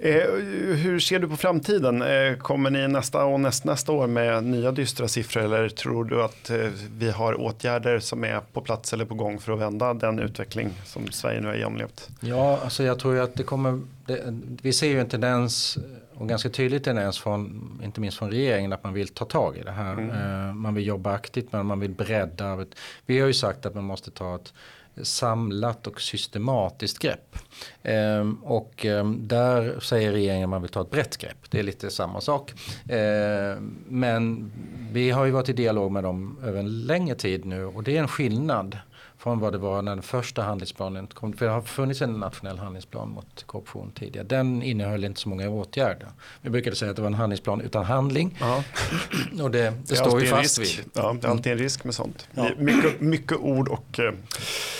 Eh, 0.01 0.31
hur 0.75 0.99
ser 0.99 1.19
du 1.19 1.27
på 1.27 1.37
framtiden? 1.37 2.01
Eh, 2.01 2.35
kommer 2.37 2.69
ni 2.69 2.87
nästa 2.87 3.25
och 3.25 3.39
näst, 3.39 3.65
nästa 3.65 3.91
år 3.91 4.07
med 4.07 4.43
nya 4.43 4.71
dystra 4.71 5.07
siffror 5.07 5.43
eller 5.43 5.69
tror 5.69 6.05
du 6.05 6.23
att 6.23 6.49
eh, 6.49 6.57
vi 6.97 7.11
har 7.11 7.41
åtgärder 7.41 7.99
som 7.99 8.23
är 8.23 8.41
på 8.53 8.61
plats 8.61 8.93
eller 8.93 9.05
på 9.05 9.15
gång 9.15 9.39
för 9.39 9.53
att 9.53 9.59
vända 9.59 9.93
den 9.93 10.19
utveckling 10.19 10.69
som 10.85 11.07
Sverige 11.07 11.41
nu 11.41 11.47
har 11.47 11.55
genomlevt? 11.55 12.09
Ja, 12.19 12.59
alltså 12.63 12.83
jag 12.83 12.99
tror 12.99 13.15
ju 13.15 13.21
att 13.21 13.35
det 13.35 13.43
kommer, 13.43 13.81
det, 14.05 14.39
vi 14.61 14.73
ser 14.73 14.87
ju 14.87 14.99
en 14.99 15.09
tendens 15.09 15.77
och 16.13 16.29
ganska 16.29 16.49
tydlig 16.49 16.83
tendens 16.83 17.19
från, 17.19 17.71
inte 17.83 18.01
minst 18.01 18.17
från 18.17 18.31
regeringen, 18.31 18.73
att 18.73 18.83
man 18.83 18.93
vill 18.93 19.07
ta 19.07 19.25
tag 19.25 19.57
i 19.57 19.63
det 19.63 19.71
här. 19.71 19.93
Mm. 19.93 20.59
Man 20.59 20.75
vill 20.75 20.87
jobba 20.87 21.13
aktivt, 21.13 21.51
men 21.51 21.65
man 21.65 21.79
vill 21.79 21.91
bredda. 21.91 22.65
Vi 23.05 23.19
har 23.19 23.27
ju 23.27 23.33
sagt 23.33 23.65
att 23.65 23.75
man 23.75 23.83
måste 23.83 24.11
ta 24.11 24.35
ett 24.35 24.53
samlat 25.01 25.87
och 25.87 26.01
systematiskt 26.01 26.99
grepp. 26.99 27.35
Eh, 27.83 28.29
och 28.43 28.85
eh, 28.85 29.09
där 29.11 29.79
säger 29.79 30.11
regeringen 30.11 30.43
att 30.43 30.49
man 30.49 30.61
vill 30.61 30.71
ta 30.71 30.81
ett 30.81 30.91
brett 30.91 31.17
grepp. 31.17 31.37
Det 31.49 31.59
är 31.59 31.63
lite 31.63 31.89
samma 31.89 32.21
sak. 32.21 32.53
Eh, 32.89 33.61
men 33.87 34.51
vi 34.91 35.11
har 35.11 35.25
ju 35.25 35.31
varit 35.31 35.49
i 35.49 35.53
dialog 35.53 35.91
med 35.91 36.03
dem 36.03 36.39
över 36.43 36.59
en 36.59 36.81
längre 36.81 37.15
tid 37.15 37.45
nu 37.45 37.65
och 37.65 37.83
det 37.83 37.97
är 37.97 38.01
en 38.01 38.07
skillnad 38.07 38.77
från 39.19 39.39
vad 39.39 39.53
det 39.53 39.57
var 39.57 39.81
när 39.81 39.91
den 39.91 40.01
första 40.01 40.41
handlingsplanen 40.41 41.07
kom. 41.07 41.33
För 41.33 41.45
det 41.45 41.51
har 41.51 41.61
funnits 41.61 42.01
en 42.01 42.13
nationell 42.13 42.57
handlingsplan 42.57 43.09
mot 43.09 43.43
korruption 43.45 43.91
tidigare. 43.95 44.27
Den 44.27 44.63
innehöll 44.63 45.03
inte 45.03 45.19
så 45.19 45.29
många 45.29 45.49
åtgärder. 45.49 46.07
Vi 46.41 46.49
brukade 46.49 46.75
säga 46.75 46.89
att 46.89 46.95
det 46.95 47.01
var 47.01 47.09
en 47.09 47.13
handlingsplan 47.13 47.61
utan 47.61 47.85
handling. 47.85 48.37
Ja. 48.39 48.63
Och 49.43 49.51
det, 49.51 49.61
det, 49.61 49.73
det 49.87 49.95
står 49.95 50.19
vi 50.19 50.27
fast 50.27 50.59
vid. 50.59 50.67
Ja, 50.93 51.17
det 51.21 51.27
är 51.27 51.31
alltid 51.31 51.51
en 51.51 51.57
risk 51.57 51.83
med 51.83 51.95
sånt. 51.95 52.27
Ja. 52.33 52.49
Mycket, 52.57 53.01
mycket 53.01 53.37
ord 53.37 53.67
och 53.67 53.99
eh, 53.99 54.13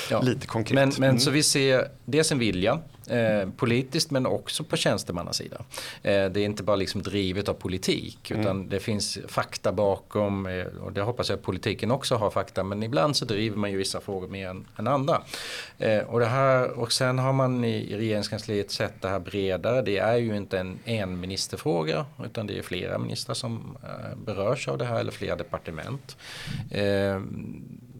ja. 0.09 0.21
lite 0.21 0.47
konkret. 0.47 0.75
Men, 0.75 0.89
men 0.97 1.09
mm. 1.09 1.19
så 1.19 1.31
vi 1.31 1.43
ser 1.43 1.87
dels 2.05 2.31
en 2.31 2.39
vilja 2.39 2.79
Eh, 3.09 3.49
politiskt 3.57 4.11
men 4.11 4.25
också 4.25 4.63
på 4.63 4.77
tjänstemannasidan. 4.77 5.63
Eh, 6.03 6.25
det 6.25 6.39
är 6.39 6.45
inte 6.45 6.63
bara 6.63 6.75
liksom 6.75 7.01
drivet 7.01 7.49
av 7.49 7.53
politik 7.53 8.31
utan 8.31 8.45
mm. 8.45 8.69
det 8.69 8.79
finns 8.79 9.19
fakta 9.27 9.71
bakom 9.71 10.45
eh, 10.45 10.65
och 10.65 10.93
det 10.93 11.01
hoppas 11.01 11.29
jag 11.29 11.37
att 11.37 11.43
politiken 11.43 11.91
också 11.91 12.15
har 12.15 12.29
fakta 12.29 12.63
men 12.63 12.83
ibland 12.83 13.15
så 13.15 13.25
driver 13.25 13.57
man 13.57 13.71
ju 13.71 13.77
vissa 13.77 14.01
frågor 14.01 14.27
mer 14.27 14.47
än, 14.47 14.65
än 14.77 14.87
andra. 14.87 15.21
Eh, 15.77 15.99
och, 15.99 16.19
det 16.19 16.25
här, 16.25 16.79
och 16.79 16.91
sen 16.91 17.19
har 17.19 17.33
man 17.33 17.63
i, 17.63 17.75
i 17.75 17.97
regeringskansliet 17.97 18.71
sett 18.71 19.01
det 19.01 19.07
här 19.07 19.19
bredare. 19.19 19.81
Det 19.81 19.97
är 19.97 20.17
ju 20.17 20.37
inte 20.37 20.59
en 20.59 20.79
en 20.85 21.19
ministerfråga 21.19 22.05
utan 22.23 22.47
det 22.47 22.57
är 22.57 22.61
flera 22.61 22.97
ministrar 22.97 23.35
som 23.35 23.77
eh, 23.83 24.17
berörs 24.17 24.67
av 24.67 24.77
det 24.77 24.85
här 24.85 24.99
eller 24.99 25.11
flera 25.11 25.35
departement. 25.35 26.17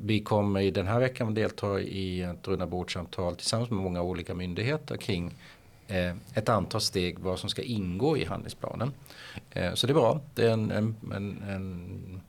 Vi 0.02 0.20
kommer 0.20 0.60
i 0.60 0.72
den 0.72 0.88
här 0.88 1.00
veckan 1.00 1.28
att 1.28 1.36
delta 1.36 1.80
i 1.80 2.22
ett 2.22 2.48
rundabordssamtal 2.48 3.36
tillsammans 3.36 3.70
med 3.70 3.84
många 3.84 4.02
olika 4.02 4.34
myndigheter 4.34 4.98
kring 4.98 5.34
eh, 5.88 6.16
ett 6.34 6.50
antal 6.50 6.82
steg 6.82 7.20
vad 7.20 7.40
som 7.40 7.50
ska 7.50 7.62
ingå 7.62 8.18
i 8.18 8.26
handlingsplanen. 8.26 8.92
Eh, 9.52 9.74
så 9.74 9.88
det 9.88 9.92
är 9.92 9.96
bra. 9.96 10.22
Det 10.36 10.46
är 10.46 10.52
en, 10.52 10.72
en, 10.72 10.96
en, 11.14 12.22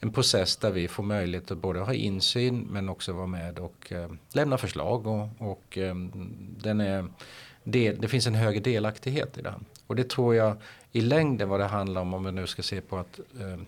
en, 0.00 0.12
process 0.12 0.56
där 0.56 0.70
vi 0.70 0.88
får 0.88 1.02
möjlighet 1.02 1.50
att 1.50 1.58
både 1.58 1.80
ha 1.80 1.94
insyn 1.94 2.66
men 2.70 2.88
också 2.88 3.12
vara 3.12 3.26
med 3.26 3.58
och 3.58 3.92
eh, 3.92 4.10
lämna 4.32 4.58
förslag. 4.58 5.06
Och, 5.06 5.28
och 5.38 5.78
eh, 5.78 5.94
den 6.62 6.80
är, 6.80 7.06
det, 7.64 7.92
det 7.92 8.08
finns 8.08 8.26
en 8.26 8.34
högre 8.34 8.60
delaktighet 8.60 9.38
i 9.38 9.42
den. 9.42 9.64
Och 9.86 9.96
det 9.96 10.10
tror 10.10 10.34
jag 10.34 10.56
i 10.92 11.00
längden 11.00 11.48
vad 11.48 11.60
det 11.60 11.66
handlar 11.66 12.00
om 12.00 12.14
om 12.14 12.24
vi 12.24 12.32
nu 12.32 12.46
ska 12.46 12.62
se 12.62 12.80
på 12.80 12.98
att 12.98 13.18
eh, 13.18 13.62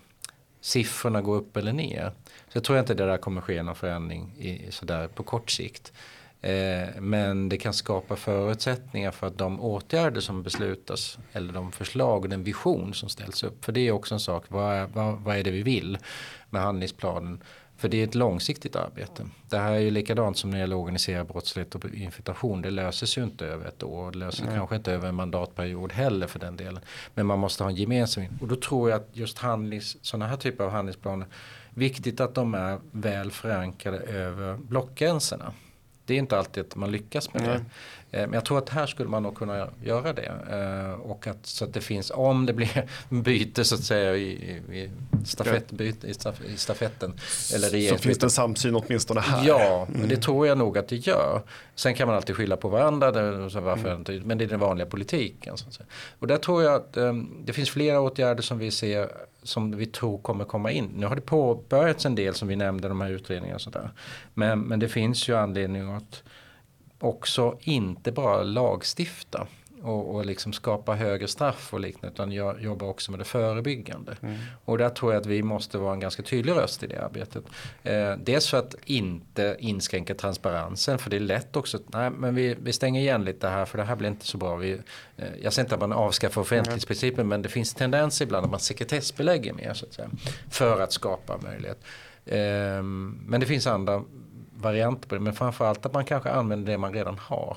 siffrorna 0.64 1.22
går 1.22 1.36
upp 1.36 1.56
eller 1.56 1.72
ner. 1.72 2.12
Så 2.24 2.56
jag 2.56 2.64
tror 2.64 2.78
inte 2.78 2.94
det 2.94 3.06
där 3.06 3.16
kommer 3.18 3.40
ske 3.40 3.62
någon 3.62 3.74
förändring 3.74 4.34
i, 4.38 4.70
sådär 4.70 5.08
på 5.08 5.22
kort 5.22 5.50
sikt. 5.50 5.92
Eh, 6.40 7.00
men 7.00 7.48
det 7.48 7.56
kan 7.56 7.74
skapa 7.74 8.16
förutsättningar 8.16 9.10
för 9.10 9.26
att 9.26 9.38
de 9.38 9.60
åtgärder 9.60 10.20
som 10.20 10.42
beslutas 10.42 11.18
eller 11.32 11.52
de 11.52 11.72
förslag 11.72 12.22
och 12.22 12.28
den 12.28 12.44
vision 12.44 12.94
som 12.94 13.08
ställs 13.08 13.42
upp. 13.42 13.64
För 13.64 13.72
det 13.72 13.80
är 13.80 13.92
också 13.92 14.14
en 14.14 14.20
sak, 14.20 14.44
vad 14.48 14.74
är, 14.74 14.86
vad, 14.86 15.18
vad 15.20 15.36
är 15.36 15.44
det 15.44 15.50
vi 15.50 15.62
vill 15.62 15.98
med 16.50 16.62
handlingsplanen? 16.62 17.42
För 17.76 17.88
det 17.88 18.00
är 18.00 18.04
ett 18.04 18.14
långsiktigt 18.14 18.76
arbete. 18.76 19.26
Det 19.48 19.58
här 19.58 19.72
är 19.72 19.78
ju 19.78 19.90
likadant 19.90 20.36
som 20.38 20.50
när 20.50 20.56
det 20.56 20.60
gäller 20.60 20.76
organiserad 20.76 21.26
brottslighet 21.26 21.74
och 21.74 21.94
infiltration. 21.94 22.62
Det 22.62 22.70
löses 22.70 23.18
ju 23.18 23.24
inte 23.24 23.46
över 23.46 23.66
ett 23.66 23.82
år. 23.82 24.10
Det 24.10 24.18
löses 24.18 24.40
mm. 24.40 24.54
kanske 24.54 24.76
inte 24.76 24.92
över 24.92 25.08
en 25.08 25.14
mandatperiod 25.14 25.92
heller 25.92 26.26
för 26.26 26.38
den 26.38 26.56
delen. 26.56 26.80
Men 27.14 27.26
man 27.26 27.38
måste 27.38 27.62
ha 27.62 27.70
en 27.70 27.76
gemensam. 27.76 28.24
Och 28.40 28.48
då 28.48 28.56
tror 28.56 28.90
jag 28.90 28.96
att 28.96 29.08
just 29.12 29.38
handlings, 29.38 29.96
sådana 30.02 30.26
här 30.26 30.36
typer 30.36 30.64
av 30.64 30.70
handlingsplaner. 30.70 31.26
Viktigt 31.70 32.20
att 32.20 32.34
de 32.34 32.54
är 32.54 32.78
väl 32.90 33.30
förankrade 33.30 33.98
över 33.98 34.56
blockgränserna. 34.56 35.52
Det 36.04 36.14
är 36.14 36.18
inte 36.18 36.38
alltid 36.38 36.64
att 36.66 36.76
man 36.76 36.90
lyckas 36.90 37.34
med 37.34 37.42
mm. 37.42 37.54
det. 37.54 37.64
Eh, 38.14 38.20
men 38.20 38.32
jag 38.32 38.44
tror 38.44 38.58
att 38.58 38.68
här 38.68 38.86
skulle 38.86 39.08
man 39.08 39.22
nog 39.22 39.36
kunna 39.36 39.68
göra 39.82 40.12
det. 40.12 40.32
Eh, 40.50 41.00
och 41.00 41.26
att, 41.26 41.46
så 41.46 41.64
att 41.64 41.74
det 41.74 41.80
finns, 41.80 42.12
om 42.14 42.46
det 42.46 42.52
blir 42.52 42.88
byte 43.08 43.64
så 43.64 43.74
att 43.74 43.80
säga 43.80 44.16
i, 44.16 44.28
i, 44.72 44.90
stafettbyte, 45.24 46.06
i, 46.06 46.14
stafetten. 46.56 47.12
Eller 47.54 47.88
så 47.88 47.98
finns 47.98 48.18
det 48.18 48.26
en 48.26 48.30
samsyn 48.30 48.74
åtminstone 48.74 49.20
här. 49.20 49.46
Ja, 49.46 49.86
mm. 49.94 50.08
det 50.08 50.16
tror 50.16 50.46
jag 50.46 50.58
nog 50.58 50.78
att 50.78 50.88
det 50.88 50.96
gör. 50.96 51.42
Sen 51.74 51.94
kan 51.94 52.08
man 52.08 52.16
alltid 52.16 52.36
skylla 52.36 52.56
på 52.56 52.68
varandra, 52.68 53.10
varför 53.60 53.90
mm. 53.90 54.22
men 54.24 54.38
det 54.38 54.44
är 54.44 54.48
den 54.48 54.60
vanliga 54.60 54.86
politiken. 54.86 55.56
Så 55.56 55.68
att 55.68 55.74
säga. 55.74 55.86
Och 56.18 56.26
där 56.26 56.36
tror 56.36 56.62
jag 56.62 56.74
att 56.74 56.96
um, 56.96 57.42
det 57.44 57.52
finns 57.52 57.70
flera 57.70 58.00
åtgärder 58.00 58.42
som 58.42 58.58
vi 58.58 58.70
ser 58.70 59.08
som 59.42 59.76
vi 59.76 59.86
tror 59.86 60.18
kommer 60.18 60.44
komma 60.44 60.70
in. 60.70 60.90
Nu 60.96 61.06
har 61.06 61.16
det 61.16 61.22
påbörjats 61.22 62.06
en 62.06 62.14
del 62.14 62.34
som 62.34 62.48
vi 62.48 62.56
nämnde, 62.56 62.88
de 62.88 63.00
här 63.00 63.10
utredningarna 63.10 63.54
och 63.54 63.60
sådär. 63.60 63.90
Men, 64.34 64.60
men 64.60 64.80
det 64.80 64.88
finns 64.88 65.28
ju 65.28 65.36
anledning 65.36 65.94
att 65.94 66.22
också 66.98 67.58
inte 67.60 68.12
bara 68.12 68.42
lagstifta 68.42 69.46
och, 69.84 70.14
och 70.14 70.26
liksom 70.26 70.52
skapa 70.52 70.94
högre 70.94 71.28
straff 71.28 71.74
och 71.74 71.80
liknande 71.80 72.14
utan 72.14 72.32
jag 72.32 72.62
jobbar 72.62 72.86
också 72.86 73.10
med 73.10 73.20
det 73.20 73.24
förebyggande. 73.24 74.16
Mm. 74.22 74.36
Och 74.64 74.78
där 74.78 74.88
tror 74.88 75.12
jag 75.12 75.20
att 75.20 75.26
vi 75.26 75.42
måste 75.42 75.78
vara 75.78 75.92
en 75.92 76.00
ganska 76.00 76.22
tydlig 76.22 76.52
röst 76.52 76.82
i 76.82 76.86
det 76.86 77.04
arbetet. 77.04 77.44
Eh, 77.82 78.12
dels 78.16 78.48
för 78.48 78.58
att 78.58 78.74
inte 78.84 79.56
inskränka 79.58 80.14
transparensen 80.14 80.98
för 80.98 81.10
det 81.10 81.16
är 81.16 81.20
lätt 81.20 81.56
också 81.56 81.76
att 81.76 81.92
nej, 81.92 82.10
men 82.10 82.34
vi, 82.34 82.56
vi 82.62 82.72
stänger 82.72 83.00
igen 83.00 83.24
lite 83.24 83.48
här 83.48 83.64
för 83.64 83.78
det 83.78 83.84
här 83.84 83.96
blir 83.96 84.08
inte 84.08 84.26
så 84.26 84.38
bra. 84.38 84.56
Vi, 84.56 84.72
eh, 85.16 85.26
jag 85.42 85.52
säger 85.52 85.66
inte 85.66 85.74
att 85.74 85.80
man 85.80 85.92
avskaffar 85.92 86.40
offentlighetsprincipen 86.40 87.20
mm. 87.20 87.28
men 87.28 87.42
det 87.42 87.48
finns 87.48 87.74
tendenser 87.74 88.24
ibland 88.24 88.44
att 88.44 88.50
man 88.50 88.60
sekretessbelägger 88.60 89.52
mer 89.52 89.74
så 89.74 89.86
att 89.86 89.92
säga, 89.92 90.08
för 90.50 90.80
att 90.80 90.92
skapa 90.92 91.38
möjlighet. 91.42 91.84
Eh, 92.26 92.82
men 92.82 93.40
det 93.40 93.46
finns 93.46 93.66
andra 93.66 94.04
varianter 94.64 95.08
på 95.08 95.14
det 95.14 95.20
men 95.20 95.32
framförallt 95.32 95.86
att 95.86 95.92
man 95.92 96.04
kanske 96.04 96.30
använder 96.30 96.72
det 96.72 96.78
man 96.78 96.92
redan 96.92 97.18
har. 97.18 97.56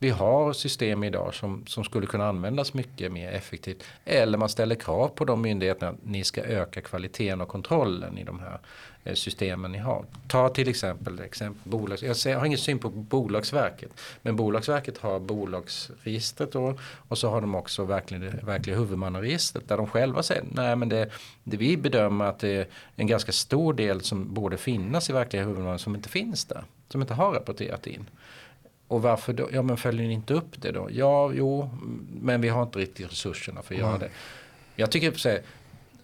Vi 0.00 0.10
har 0.10 0.52
system 0.52 1.04
idag 1.04 1.34
som, 1.34 1.66
som 1.66 1.84
skulle 1.84 2.06
kunna 2.06 2.28
användas 2.28 2.74
mycket 2.74 3.12
mer 3.12 3.32
effektivt. 3.32 3.84
Eller 4.04 4.38
man 4.38 4.48
ställer 4.48 4.74
krav 4.74 5.08
på 5.08 5.24
de 5.24 5.42
myndigheterna 5.42 5.90
att 5.90 6.04
ni 6.04 6.24
ska 6.24 6.42
öka 6.42 6.80
kvaliteten 6.80 7.40
och 7.40 7.48
kontrollen 7.48 8.18
i 8.18 8.24
de 8.24 8.40
här 8.40 8.58
eh, 9.04 9.14
systemen 9.14 9.72
ni 9.72 9.78
har. 9.78 10.04
Ta 10.28 10.48
till 10.48 10.68
exempel, 10.68 11.20
exempel 11.20 11.70
bolags, 11.70 12.02
jag, 12.02 12.16
säger, 12.16 12.36
jag 12.36 12.40
har 12.40 12.46
ingen 12.46 12.58
syn 12.58 12.78
på 12.78 12.88
Bolagsverket. 12.90 13.90
Men 14.22 14.36
Bolagsverket 14.36 14.98
har 14.98 15.20
bolagsregistret 15.20 16.52
då, 16.52 16.78
och 17.08 17.18
så 17.18 17.30
har 17.30 17.40
de 17.40 17.54
också 17.54 17.84
verkligen, 17.84 18.46
verkliga 18.46 18.76
huvudmannaregistret 18.76 19.68
där 19.68 19.76
de 19.76 19.86
själva 19.86 20.22
säger 20.22 20.44
nej 20.52 20.76
men 20.76 20.88
det, 20.88 21.10
det 21.44 21.56
vi 21.56 21.76
bedömer 21.76 22.24
att 22.24 22.38
det 22.38 22.48
är 22.48 22.66
en 22.96 23.06
ganska 23.06 23.32
stor 23.32 23.72
del 23.72 24.00
som 24.00 24.34
borde 24.34 24.56
finnas 24.56 25.10
i 25.10 25.12
verkliga 25.12 25.44
huvudmannen 25.44 25.78
som 25.78 25.94
inte 25.94 26.08
finns 26.08 26.44
där. 26.44 26.64
Som 26.88 27.00
inte 27.00 27.14
har 27.14 27.32
rapporterat 27.32 27.86
in. 27.86 28.06
Och 28.88 29.02
varför 29.02 29.32
då? 29.32 29.48
Ja 29.52 29.62
men 29.62 29.76
följer 29.76 30.08
ni 30.08 30.14
inte 30.14 30.34
upp 30.34 30.62
det 30.62 30.72
då? 30.72 30.88
Ja, 30.92 31.32
jo, 31.32 31.70
men 32.20 32.40
vi 32.40 32.48
har 32.48 32.62
inte 32.62 32.78
riktigt 32.78 33.12
resurserna 33.12 33.62
för 33.62 33.74
att 33.74 33.80
mm. 33.80 33.90
göra 33.90 33.98
det. 33.98 34.10
Jag 34.76 34.90
tycker 34.90 35.12
så 35.12 35.28
här, 35.28 35.42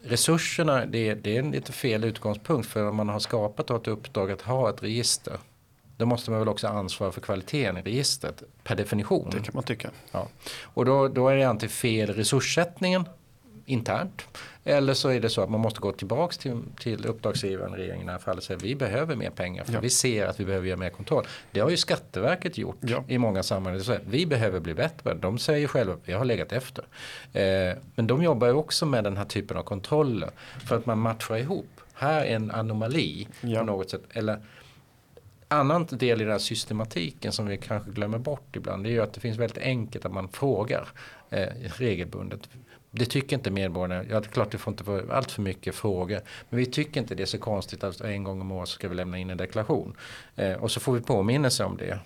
resurserna 0.03 0.87
det, 0.87 1.15
det 1.15 1.37
är 1.37 1.39
en 1.39 1.51
lite 1.51 1.73
fel 1.73 2.05
utgångspunkt 2.05 2.69
för 2.69 2.89
om 2.89 2.97
man 2.97 3.09
har 3.09 3.21
skapat 3.21 3.71
ett 3.71 3.89
uppdrag 3.89 4.31
att 4.31 4.43
ha 4.43 4.71
ett 4.71 4.83
register. 4.83 5.39
Då 5.97 6.07
måste 6.07 6.31
man 6.31 6.41
väl 6.41 6.49
också 6.49 6.69
ansvara 6.69 7.13
för 7.13 7.21
kvaliteten 7.21 7.77
i 7.77 7.83
registret 7.83 8.43
per 8.63 8.77
definition. 8.77 9.31
Det 9.31 9.41
kan 9.41 9.55
man 9.55 9.65
tycka. 9.65 9.91
Ja. 10.13 10.29
Och 10.63 10.85
då, 10.85 11.09
då 11.09 11.29
är 11.29 11.37
det 11.37 11.45
antingen 11.45 11.71
fel 11.71 12.15
resurssättningen 12.15 13.05
internt. 13.67 14.27
Eller 14.65 14.95
så 14.95 15.09
är 15.09 15.21
det 15.21 15.31
så 15.31 15.41
att 15.41 15.51
man 15.51 15.61
måste 15.61 15.81
gå 15.81 15.93
tillbaka 15.93 16.33
till, 16.33 16.63
till 16.79 17.07
uppdragsgivaren, 17.07 17.73
regeringen 17.73 18.03
i 18.03 18.07
det 18.07 18.13
här 18.13 18.19
fallet, 18.19 18.39
och 18.39 18.45
säga 18.45 18.59
vi 18.63 18.75
behöver 18.75 19.17
mer 19.17 19.31
pengar 19.31 19.65
för 19.65 19.73
ja. 19.73 19.81
vi 19.81 19.91
ser 19.91 20.27
att 20.27 20.41
vi 20.41 20.45
behöver 20.45 20.67
göra 20.67 20.79
mer 20.79 20.91
kontroll. 20.91 21.27
Det 21.51 21.61
har 21.61 21.71
ju 21.71 21.77
Skatteverket 21.77 22.59
gjort 22.59 22.77
ja. 22.81 23.05
i 23.09 23.19
många 23.19 23.43
sammanhang. 23.43 23.99
Vi 24.07 24.27
behöver 24.27 24.61
bli 24.61 24.75
bättre. 24.75 25.15
De 25.15 25.39
säger 25.39 25.69
själva 25.69 25.95
att 25.95 26.09
vi 26.09 26.13
har 26.13 26.25
legat 26.25 26.53
efter. 26.53 26.85
Eh, 27.33 27.77
men 27.95 28.07
de 28.07 28.23
jobbar 28.23 28.47
ju 28.47 28.53
också 28.53 28.87
med 28.87 29.05
den 29.05 29.17
här 29.17 29.25
typen 29.25 29.57
av 29.57 29.63
kontroller 29.63 30.31
för 30.67 30.77
att 30.77 30.87
man 30.87 30.99
matchar 30.99 31.37
ihop. 31.37 31.67
Här 31.95 32.25
är 32.25 32.37
en 32.37 32.51
anomali 32.51 33.29
ja. 33.41 33.59
på 33.59 33.67
något 33.67 33.91
sätt. 33.91 34.03
Eller, 34.11 34.39
annan 35.49 35.87
del 35.91 36.21
i 36.21 36.25
den 36.25 36.33
här 36.33 36.39
systematiken 36.39 37.33
som 37.33 37.47
vi 37.47 37.57
kanske 37.57 37.91
glömmer 37.91 38.19
bort 38.19 38.57
ibland 38.57 38.85
det 38.85 38.91
är 38.91 38.93
ju 38.93 39.01
att 39.01 39.13
det 39.13 39.21
finns 39.21 39.39
väldigt 39.39 39.59
enkelt 39.59 40.05
att 40.05 40.13
man 40.13 40.29
frågar 40.29 40.89
eh, 41.31 41.49
regelbundet 41.65 42.49
det 42.95 43.07
tycker 43.07 43.37
inte 43.37 43.51
medborgarna. 43.51 44.05
Ja, 44.11 44.21
det 44.21 44.27
är 44.27 44.31
klart 44.31 44.51
det 44.51 44.59
får 44.59 44.73
inte 44.73 44.85
vara 44.85 45.17
allt 45.17 45.31
för 45.31 45.43
mycket 45.43 45.75
frågor. 45.75 46.21
Men 46.51 46.59
vi 46.59 46.67
tycker 46.67 47.01
inte 47.01 47.15
det 47.15 47.23
är 47.23 47.27
så 47.27 47.39
konstigt 47.39 47.85
att 47.85 48.01
en 48.01 48.25
gång 48.25 48.41
om 48.41 48.53
året 48.53 48.69
ska 48.69 48.89
vi 48.89 48.95
lämna 48.95 49.19
in 49.19 49.31
en 49.31 49.37
deklaration. 49.37 49.97
Eh, 50.37 50.53
och 50.53 50.71
så 50.71 50.81
får 50.81 50.93
vi 50.93 51.01
påminnelse 51.01 51.65
om 51.65 51.77
det 51.77 51.99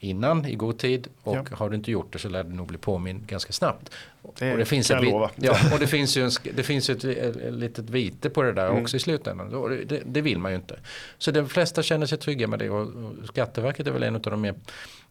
innan 0.00 0.46
i 0.46 0.54
god 0.54 0.78
tid 0.78 1.08
och 1.22 1.36
ja. 1.36 1.44
har 1.56 1.70
du 1.70 1.76
inte 1.76 1.90
gjort 1.90 2.12
det 2.12 2.18
så 2.18 2.28
lär 2.28 2.44
du 2.44 2.50
nog 2.50 2.66
bli 2.66 2.78
påmind 2.78 3.26
ganska 3.26 3.52
snabbt. 3.52 3.90
Det, 4.38 4.52
och 4.52 4.58
det 4.58 4.64
finns 4.64 4.90
ett. 4.90 5.02
Ja, 5.36 5.56
och 5.72 5.78
det 5.78 5.86
finns 5.86 6.16
ju, 6.16 6.24
en, 6.24 6.30
det 6.54 6.62
finns 6.62 6.90
ett, 6.90 7.04
ett, 7.04 7.54
litet 7.54 7.90
vite 7.90 8.30
på 8.30 8.42
det 8.42 8.52
där 8.52 8.68
mm. 8.68 8.82
också 8.82 8.96
i 8.96 9.00
slutändan. 9.00 9.70
Det, 9.86 10.02
det, 10.06 10.20
vill 10.20 10.38
man 10.38 10.52
ju 10.52 10.56
inte. 10.56 10.78
Så 11.18 11.30
de 11.30 11.48
flesta 11.48 11.82
känner 11.82 12.06
sig 12.06 12.18
trygga 12.18 12.46
med 12.46 12.58
det 12.58 12.70
och 12.70 12.88
Skatteverket 13.26 13.86
är 13.86 13.90
väl 13.90 14.02
en 14.02 14.14
av 14.14 14.20
de 14.20 14.40
mer 14.40 14.54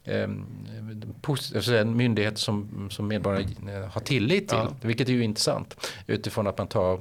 en 0.06 1.98
myndighet 1.98 2.38
som, 2.38 2.88
som 2.92 3.08
medborgarna 3.08 3.74
eh, 3.74 3.90
har 3.90 4.02
tillit 4.02 4.48
till. 4.48 4.58
Ja. 4.58 4.72
Vilket 4.82 5.10
är 5.10 5.14
ju 5.14 5.24
intressant 5.24 5.92
utifrån 6.08 6.48
att 6.48 6.58
man 6.58 6.68
tar 6.68 6.94
eh, 6.94 7.00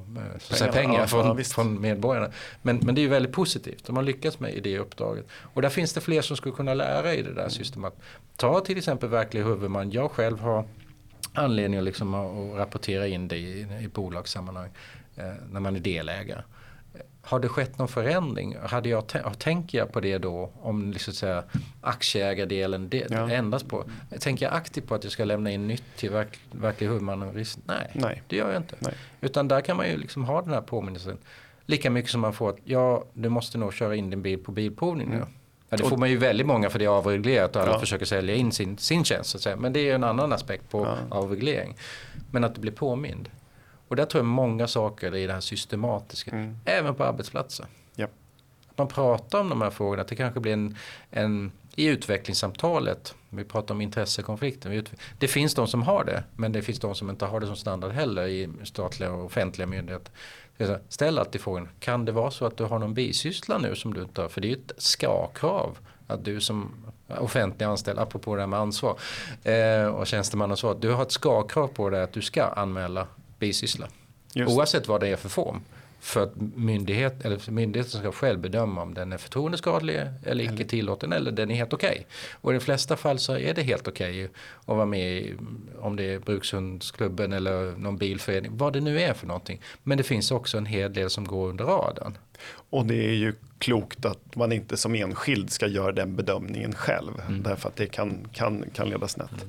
pengar, 0.59 0.73
pengar 0.73 1.01
ja, 1.01 1.07
från, 1.07 1.39
ja, 1.39 1.45
från 1.45 1.81
medborgarna. 1.81 2.31
Men, 2.63 2.79
men 2.79 2.95
det 2.95 3.01
är 3.01 3.03
ju 3.03 3.09
väldigt 3.09 3.33
positivt. 3.33 3.87
De 3.87 3.97
har 3.97 4.03
lyckats 4.03 4.41
med 4.41 4.55
i 4.55 4.61
det 4.61 4.79
uppdraget. 4.79 5.27
Och 5.55 5.63
där 5.63 5.69
finns 5.69 5.93
det 5.93 6.01
fler 6.01 6.23
som 6.23 6.37
skulle 6.37 6.55
kunna 6.55 6.75
lära 6.75 7.15
i 7.15 7.23
det 7.23 7.35
där 7.35 7.49
systemet. 7.49 7.95
Ta 8.37 8.61
till 8.61 8.79
exempel 8.79 9.09
verklig 9.09 9.43
huvudman. 9.43 9.91
Jag 9.91 10.11
själv 10.11 10.41
har 10.41 10.65
anledning 11.33 11.79
att, 11.79 11.85
liksom 11.85 12.15
rapportera 12.55 13.07
in 13.07 13.29
det 13.29 13.37
i, 13.37 13.61
i 13.83 13.89
bolagssammanhang 13.89 14.71
eh, 15.17 15.25
när 15.51 15.61
man 15.61 15.77
är 15.77 15.81
delägare 15.81 16.43
har 17.27 17.41
det 17.41 17.49
skett 17.49 17.79
någon 17.79 17.89
förändring? 17.89 18.57
Hade 18.63 18.89
jag 18.89 19.05
tänker 19.39 19.79
jag 19.79 19.93
på 19.93 20.01
det 20.01 20.19
då 20.19 20.51
om 20.61 20.91
liksom 20.93 21.15
säga, 21.15 21.45
aktieägardelen 21.81 22.89
det, 22.89 23.07
ja. 23.11 23.31
ändras 23.31 23.63
på? 23.63 23.85
Tänker 24.21 24.47
jag 24.47 24.55
aktivt 24.55 24.87
på 24.87 24.95
att 24.95 25.05
jag 25.05 25.13
ska 25.13 25.25
lämna 25.25 25.51
in 25.51 25.69
nytt 25.69 25.97
till 25.97 26.11
verk, 26.11 26.39
verklig 26.51 26.87
huvudman? 26.87 27.47
Nej, 27.65 27.91
Nej, 27.93 28.23
det 28.27 28.37
gör 28.37 28.49
jag 28.53 28.57
inte. 28.57 28.77
Nej. 28.79 28.95
Utan 29.21 29.49
där 29.49 29.61
kan 29.61 29.77
man 29.77 29.89
ju 29.89 29.97
liksom 29.97 30.25
ha 30.25 30.43
den 30.43 30.53
här 30.53 30.61
påminnelsen. 30.61 31.19
Lika 31.67 31.91
mycket 31.91 32.11
som 32.11 32.21
man 32.21 32.33
får 32.33 32.51
att 32.51 32.59
ja, 32.65 33.05
du 33.13 33.29
måste 33.29 33.59
nog 33.59 33.75
köra 33.75 33.97
in 33.97 34.11
din 34.11 34.23
bil 34.23 34.39
på 34.39 34.53
bilprovning 34.53 35.09
nu. 35.09 35.17
Mm. 35.17 35.29
Ja, 35.69 35.77
det 35.77 35.83
får 35.83 35.97
man 35.97 36.11
ju 36.11 36.17
väldigt 36.17 36.47
många 36.47 36.71
för 36.71 36.79
det 36.79 36.85
är 36.85 36.89
avreglerat 36.89 37.57
och 37.57 37.63
alla 37.63 37.73
ja. 37.73 37.79
försöker 37.79 38.05
sälja 38.05 38.35
in 38.35 38.53
sin, 38.53 38.79
sin 38.79 39.05
tjänst. 39.05 39.31
Så 39.31 39.39
att 39.39 39.43
säga. 39.43 39.57
Men 39.57 39.73
det 39.73 39.91
är 39.91 39.95
en 39.95 40.05
annan 40.05 40.33
aspekt 40.33 40.71
på 40.71 40.85
ja. 40.85 41.17
avreglering. 41.17 41.77
Men 42.31 42.45
att 42.45 42.55
du 42.55 42.61
blir 42.61 42.73
påmind. 42.73 43.29
Och 43.89 43.97
där 43.97 44.05
tror 44.05 44.19
jag 44.19 44.27
många 44.27 44.67
saker 44.67 45.15
i 45.15 45.27
det 45.27 45.33
här 45.33 45.41
systematiska, 45.41 46.31
mm. 46.31 46.57
även 46.65 46.95
på 46.95 47.05
arbetsplatser. 47.05 47.67
Yep. 47.97 48.11
Att 48.71 48.79
man 48.79 48.89
pratar 48.89 49.41
om 49.41 49.49
de 49.49 49.63
här 49.63 49.71
frågorna, 49.71 50.03
att 50.03 50.09
det 50.09 50.17
kanske 50.17 50.41
blir 50.41 50.53
en, 50.53 50.77
en 51.11 51.53
i 51.79 51.87
utvecklingssamtalet, 51.87 53.15
vi 53.31 53.45
pratar 53.45 53.75
om 53.75 53.81
intressekonflikter. 53.81 54.85
Det 55.19 55.29
finns 55.29 55.55
de 55.55 55.67
som 55.67 55.83
har 55.83 56.05
det, 56.05 56.25
men 56.37 56.53
det 56.53 56.63
finns 56.63 56.81
de 56.81 56.95
som 56.95 57.11
inte 57.11 57.25
har 57.25 57.41
det 57.41 57.47
som 57.47 57.57
standard 57.57 57.93
heller 57.93 58.27
i 58.27 58.49
statliga 58.65 59.13
och 59.13 59.25
offentliga 59.25 59.67
myndigheter. 59.67 60.13
Ställ 60.89 61.19
alltid 61.19 61.41
frågan, 61.41 61.69
kan 61.81 62.05
det 62.05 62.13
vara 62.13 62.31
så 62.31 62.47
att 62.47 62.57
du 62.57 62.65
har 62.65 62.79
någon 62.79 62.95
bisyssla 62.95 63.59
nu 63.59 63.75
som 63.75 63.95
du 63.95 64.03
inte 64.03 64.21
har? 64.21 64.29
För 64.29 64.41
det 64.41 64.47
är 64.47 64.51
ju 64.51 64.57
ett 64.57 64.73
ska-krav 64.79 65.79
att 66.07 66.25
du 66.25 66.41
som 66.41 66.75
offentlig 67.19 67.67
anställd, 67.67 67.99
apropå 67.99 68.35
det 68.35 68.43
här 68.43 68.47
med 68.47 68.59
ansvar 68.59 68.99
eh, 69.45 69.87
och 69.87 70.07
tjänstemannaansvar, 70.07 70.77
du 70.81 70.93
har 70.93 71.03
ett 71.03 71.13
ska-krav 71.13 71.69
på 71.69 71.91
dig 71.91 72.03
att 72.03 72.13
du 72.13 72.23
ska 72.23 72.45
anmäla 72.45 73.07
bisyssla. 73.39 73.89
Oavsett 74.35 74.89
vad 74.89 75.01
det 75.01 75.09
är 75.09 75.17
för 75.17 75.29
form. 75.29 75.61
För 76.01 76.23
att 76.23 76.33
myndighet, 76.37 77.25
eller 77.25 77.51
myndigheten 77.51 78.01
ska 78.01 78.13
själv 78.13 78.41
bedöma 78.41 78.83
om 78.83 78.95
den 78.95 79.13
är 79.13 79.17
förtroendeskadlig 79.17 80.01
eller 80.23 80.45
icke 80.45 80.65
tillåten 80.65 81.13
eller 81.13 81.33
den 81.33 81.51
är 81.51 81.55
helt 81.55 81.73
okej. 81.73 81.91
Okay. 81.91 82.05
Och 82.33 82.53
i 82.53 82.55
de 82.55 82.61
flesta 82.61 82.97
fall 82.97 83.19
så 83.19 83.39
är 83.39 83.55
det 83.55 83.63
helt 83.63 83.89
okej 83.89 84.25
okay 84.25 84.35
att 84.61 84.77
vara 84.77 84.87
med 84.87 85.13
i, 85.13 85.35
om 85.79 85.97
det 85.97 86.05
är 86.05 86.19
brukshundsklubben 86.19 87.33
eller 87.33 87.77
någon 87.77 87.97
bilförening, 87.97 88.57
vad 88.57 88.73
det 88.73 88.81
nu 88.81 89.01
är 89.01 89.15
för 89.15 89.27
någonting. 89.27 89.61
Men 89.83 89.99
det 89.99 90.05
finns 90.05 90.31
också 90.31 90.59
en 90.59 90.67
hel 90.67 90.93
del 90.93 91.11
som 91.11 91.25
går 91.25 91.49
under 91.49 91.65
radarn. 91.65 92.19
Och 92.71 92.87
det 92.87 92.95
är 92.95 93.15
ju 93.15 93.35
klokt 93.59 94.05
att 94.05 94.37
man 94.37 94.53
inte 94.53 94.77
som 94.77 94.95
enskild 94.95 95.51
ska 95.51 95.67
göra 95.67 95.93
den 95.93 96.17
bedömningen 96.17 96.75
själv. 96.75 97.13
Mm. 97.29 97.43
Därför 97.43 97.69
att 97.69 97.77
det 97.77 97.87
kan, 97.87 98.29
kan, 98.33 98.65
kan 98.75 98.89
leda 98.89 99.09
snett. 99.09 99.33
Mm. 99.33 99.49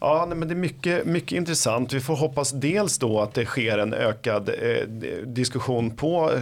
Ja, 0.00 0.26
men 0.36 0.48
det 0.48 0.54
är 0.54 0.56
mycket, 0.56 1.06
mycket 1.06 1.32
intressant. 1.32 1.92
Vi 1.92 2.00
får 2.00 2.16
hoppas 2.16 2.50
dels 2.50 2.98
då 2.98 3.20
att 3.20 3.34
det 3.34 3.44
sker 3.44 3.78
en 3.78 3.94
ökad 3.94 4.48
eh, 4.48 4.88
diskussion 5.26 5.96
på, 5.96 6.32
eh, 6.32 6.40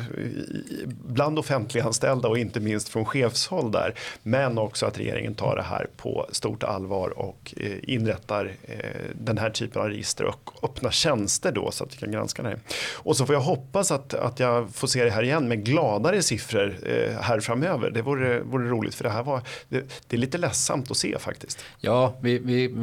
bland 0.86 1.38
offentliganställda 1.38 2.28
och 2.28 2.38
inte 2.38 2.60
minst 2.60 2.88
från 2.88 3.04
chefshåll 3.04 3.72
där. 3.72 3.94
Men 4.22 4.58
också 4.58 4.86
att 4.86 4.98
regeringen 4.98 5.34
tar 5.34 5.56
det 5.56 5.62
här 5.62 5.86
på 5.96 6.26
stort 6.32 6.62
allvar 6.62 7.18
och 7.18 7.54
eh, 7.56 7.72
inrättar 7.82 8.52
eh, 8.62 8.78
den 9.14 9.38
här 9.38 9.50
typen 9.50 9.82
av 9.82 9.88
register 9.88 10.24
och 10.24 10.50
öppnar 10.62 10.90
tjänster 10.90 11.52
då 11.52 11.70
så 11.70 11.84
att 11.84 11.94
vi 11.94 11.98
kan 11.98 12.12
granska 12.12 12.42
det 12.42 12.48
här. 12.48 12.58
Och 12.94 13.16
så 13.16 13.26
får 13.26 13.34
jag 13.34 13.42
hoppas 13.42 13.90
att, 13.90 14.14
att 14.14 14.40
jag 14.40 14.70
får 14.74 14.86
se 14.86 15.04
det 15.04 15.10
här 15.10 15.22
igen 15.22 15.48
med 15.48 15.66
gladare 15.74 16.22
siffror 16.22 16.76
eh, 16.86 17.20
här 17.20 17.40
framöver. 17.40 17.90
Det 17.90 18.02
vore, 18.02 18.40
vore 18.40 18.68
roligt 18.68 18.94
för 18.94 19.04
det 19.04 19.10
här 19.10 19.22
var, 19.22 19.42
det, 19.68 19.84
det, 20.08 20.16
är 20.16 20.20
lite 20.20 20.38
ledsamt 20.38 20.90
att 20.90 20.96
se 20.96 21.18
faktiskt. 21.18 21.64
Ja, 21.80 22.14
vi, 22.20 22.38
vi, 22.38 22.74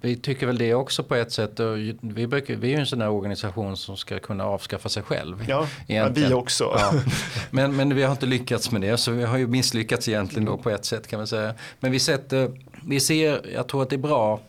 vi 0.00 0.16
tycker 0.16 0.46
väl 0.46 0.58
det 0.58 0.74
också 0.74 1.04
på 1.04 1.14
ett 1.14 1.32
sätt. 1.32 1.60
Vi, 2.00 2.26
brukar, 2.26 2.54
vi 2.54 2.68
är 2.68 2.72
ju 2.72 2.80
en 2.80 2.86
sån 2.86 3.00
här 3.00 3.10
organisation 3.10 3.76
som 3.76 3.96
ska 3.96 4.18
kunna 4.18 4.44
avskaffa 4.44 4.88
sig 4.88 5.02
själv. 5.02 5.44
Ja, 5.48 5.66
ja 5.86 6.08
vi 6.08 6.32
också. 6.32 6.64
Ja. 6.64 6.92
Men, 7.50 7.76
men 7.76 7.94
vi 7.94 8.02
har 8.02 8.12
inte 8.12 8.26
lyckats 8.26 8.70
med 8.70 8.80
det 8.80 8.96
så 8.96 9.10
vi 9.10 9.24
har 9.24 9.38
ju 9.38 9.46
misslyckats 9.46 10.08
egentligen 10.08 10.44
då 10.44 10.56
på 10.56 10.70
ett 10.70 10.84
sätt 10.84 11.06
kan 11.06 11.18
man 11.18 11.26
säga. 11.26 11.54
Men 11.80 11.92
vi, 11.92 11.98
sätter, 11.98 12.50
vi 12.86 13.00
ser, 13.00 13.40
jag 13.54 13.68
tror 13.68 13.82
att 13.82 13.90
det 13.90 13.96
är 13.96 13.98
bra 13.98 14.40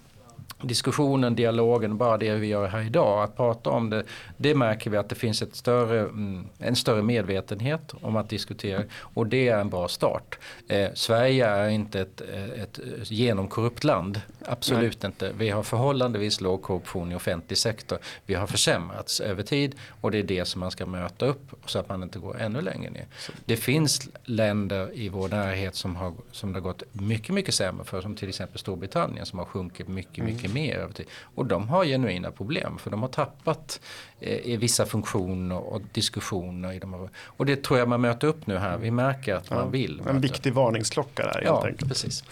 diskussionen, 0.62 1.36
dialogen, 1.36 1.98
bara 1.98 2.18
det 2.18 2.36
vi 2.36 2.48
gör 2.48 2.68
här 2.68 2.82
idag, 2.82 3.24
att 3.24 3.38
prata 3.38 3.70
om 3.70 3.90
det, 3.90 4.04
det 4.38 4.56
märker 4.56 4.90
vi 4.90 4.98
att 4.98 5.10
det 5.10 5.16
finns 5.16 5.42
ett 5.42 5.56
större, 5.56 6.00
mm, 6.00 6.48
en 6.60 6.76
större 6.76 7.04
medvetenhet 7.04 7.94
om 8.02 8.16
att 8.16 8.30
diskutera 8.30 8.84
och 9.00 9.28
det 9.28 9.48
är 9.50 9.60
en 9.60 9.70
bra 9.70 9.88
start. 9.88 10.38
Eh, 10.68 10.90
Sverige 10.94 11.48
är 11.48 11.70
inte 11.70 12.02
ett, 12.02 12.22
ett 12.56 12.80
genomkorrupt 13.12 13.84
land, 13.84 14.22
absolut 14.46 15.02
Nej. 15.02 15.10
inte. 15.10 15.32
Vi 15.38 15.50
har 15.50 15.64
förhållandevis 15.64 16.42
låg 16.42 16.62
korruption 16.62 17.12
i 17.12 17.16
offentlig 17.16 17.58
sektor. 17.58 17.98
Vi 18.26 18.34
har 18.34 18.48
försämrats 18.48 19.20
över 19.20 19.44
tid 19.44 19.76
och 20.02 20.12
det 20.12 20.18
är 20.18 20.24
det 20.24 20.46
som 20.46 20.60
man 20.60 20.72
ska 20.72 20.86
möta 20.86 21.26
upp 21.26 21.52
så 21.66 21.80
att 21.80 21.90
man 21.90 22.04
inte 22.04 22.20
går 22.20 22.42
ännu 22.42 22.62
längre 22.62 22.90
ner. 22.92 23.06
Det 23.46 23.58
finns 23.58 24.10
länder 24.24 24.90
i 24.94 25.10
vår 25.10 25.30
närhet 25.30 25.76
som, 25.76 25.96
har, 25.96 26.14
som 26.32 26.54
det 26.54 26.60
har 26.60 26.64
gått 26.64 26.84
mycket, 26.92 27.36
mycket 27.36 27.54
sämre 27.54 27.86
för, 27.86 28.02
som 28.02 28.16
till 28.16 28.30
exempel 28.30 28.60
Storbritannien 28.60 29.26
som 29.26 29.40
har 29.40 29.46
sjunkit 29.46 29.88
mycket, 29.88 30.24
mycket 30.24 30.47
mycket 30.47 30.47
mer 30.48 30.76
över 30.76 30.94
tid. 30.94 31.06
Och 31.36 31.46
de 31.46 31.70
har 31.70 31.86
genuina 31.86 32.32
problem 32.32 32.78
för 32.78 32.92
de 32.92 33.02
har 33.02 33.10
tappat 33.10 33.80
eh, 34.20 34.48
i 34.48 34.58
vissa 34.58 34.86
funktioner 34.86 35.58
och 35.58 35.82
diskussioner. 35.92 36.74
I 36.74 36.80
de 36.80 37.10
och 37.22 37.46
det 37.46 37.64
tror 37.64 37.80
jag 37.80 37.88
man 37.88 38.02
möter 38.02 38.28
upp 38.28 38.48
nu 38.48 38.58
här. 38.58 38.78
Vi 38.78 38.92
märker 38.92 39.36
att 39.36 39.48
ja, 39.50 39.56
man 39.56 39.72
vill. 39.72 40.02
En 40.08 40.22
viktig 40.22 40.54
varningsklocka 40.54 41.24
där 41.24 41.34
helt 41.34 41.46
ja, 41.46 41.66
enkelt. 41.68 41.90
Precis. 41.90 42.24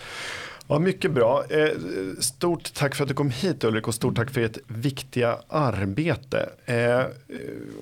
Ja, 0.67 0.79
mycket 0.79 1.11
bra. 1.11 1.43
Eh, 1.49 1.69
stort 2.19 2.73
tack 2.73 2.95
för 2.95 3.03
att 3.03 3.07
du 3.07 3.13
kom 3.13 3.29
hit 3.29 3.63
Ulrik 3.63 3.87
och 3.87 3.95
stort 3.95 4.15
tack 4.15 4.29
för 4.29 4.41
ert 4.41 4.57
viktiga 4.67 5.37
arbete. 5.47 6.49
Eh, 6.65 7.03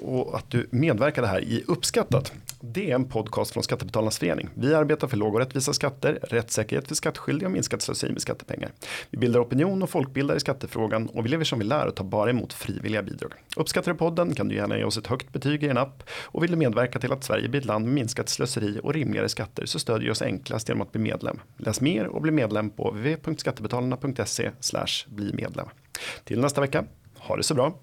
och 0.04 0.38
att 0.38 0.52
du 0.52 0.68
medverkade 0.70 1.28
här 1.28 1.42
i 1.42 1.64
Uppskattat. 1.68 2.34
Det 2.66 2.92
är 2.92 2.96
en 2.96 3.06
podcast 3.06 3.54
från 3.54 3.64
Skattebetalarnas 3.64 4.20
förening. 4.20 4.50
Vi 4.54 4.74
arbetar 4.74 5.08
för 5.08 5.18
låga 5.18 5.34
och 5.34 5.40
rättvisa 5.40 5.74
skatter, 5.74 6.20
rättssäkerhet 6.22 6.88
för 6.88 6.96
skattskyldiga 6.96 7.48
och 7.48 7.52
minskat 7.52 7.82
slöseri 7.82 8.12
med 8.12 8.22
skattepengar. 8.22 8.72
Vi 9.10 9.18
bildar 9.18 9.40
opinion 9.40 9.84
och 9.84 9.90
folkbildar 9.90 10.36
i 10.36 10.40
skattefrågan 10.40 11.08
och 11.08 11.26
vi 11.26 11.30
lever 11.30 11.44
som 11.44 11.60
vi 11.60 11.66
lär 11.66 11.88
och 11.88 11.96
tar 11.96 12.04
bara 12.04 12.30
emot 12.30 12.54
frivilliga 12.54 13.04
bidrag. 13.04 13.34
Uppskattar 13.56 13.92
du 13.92 13.98
podden 13.98 14.36
kan 14.36 14.48
du 14.48 14.56
gärna 14.56 14.78
ge 14.78 14.84
oss 14.84 14.98
ett 14.98 15.08
högt 15.08 15.34
betyg 15.34 15.64
i 15.64 15.68
en 15.68 15.78
app 15.78 16.04
och 16.10 16.44
vill 16.44 16.52
du 16.52 16.58
medverka 16.58 17.00
till 17.00 17.12
att 17.12 17.24
Sverige 17.24 17.50
blir 17.50 17.62
ett 17.62 17.66
land 17.66 17.86
med 17.86 17.94
minskat 17.94 18.30
slöseri 18.30 18.80
och 18.84 18.94
rimligare 18.94 19.30
skatter 19.30 19.66
så 19.66 19.80
stödjer 19.80 20.06
du 20.06 20.12
oss 20.12 20.22
enklast 20.22 20.70
genom 20.70 20.82
att 20.82 20.92
bli 20.92 21.02
medlem. 21.02 21.40
Läs 21.58 21.82
mer 21.82 22.08
och 22.08 22.22
bli 22.22 22.32
medlem 22.32 22.70
på 22.76 22.90
www.skattebetalarna.se 22.90 24.52
bli 25.08 25.34
medlem. 25.34 25.68
Till 26.24 26.40
nästa 26.42 26.62
vecka, 26.62 26.86
ha 27.18 27.38
det 27.38 27.44
så 27.44 27.54
bra. 27.54 27.80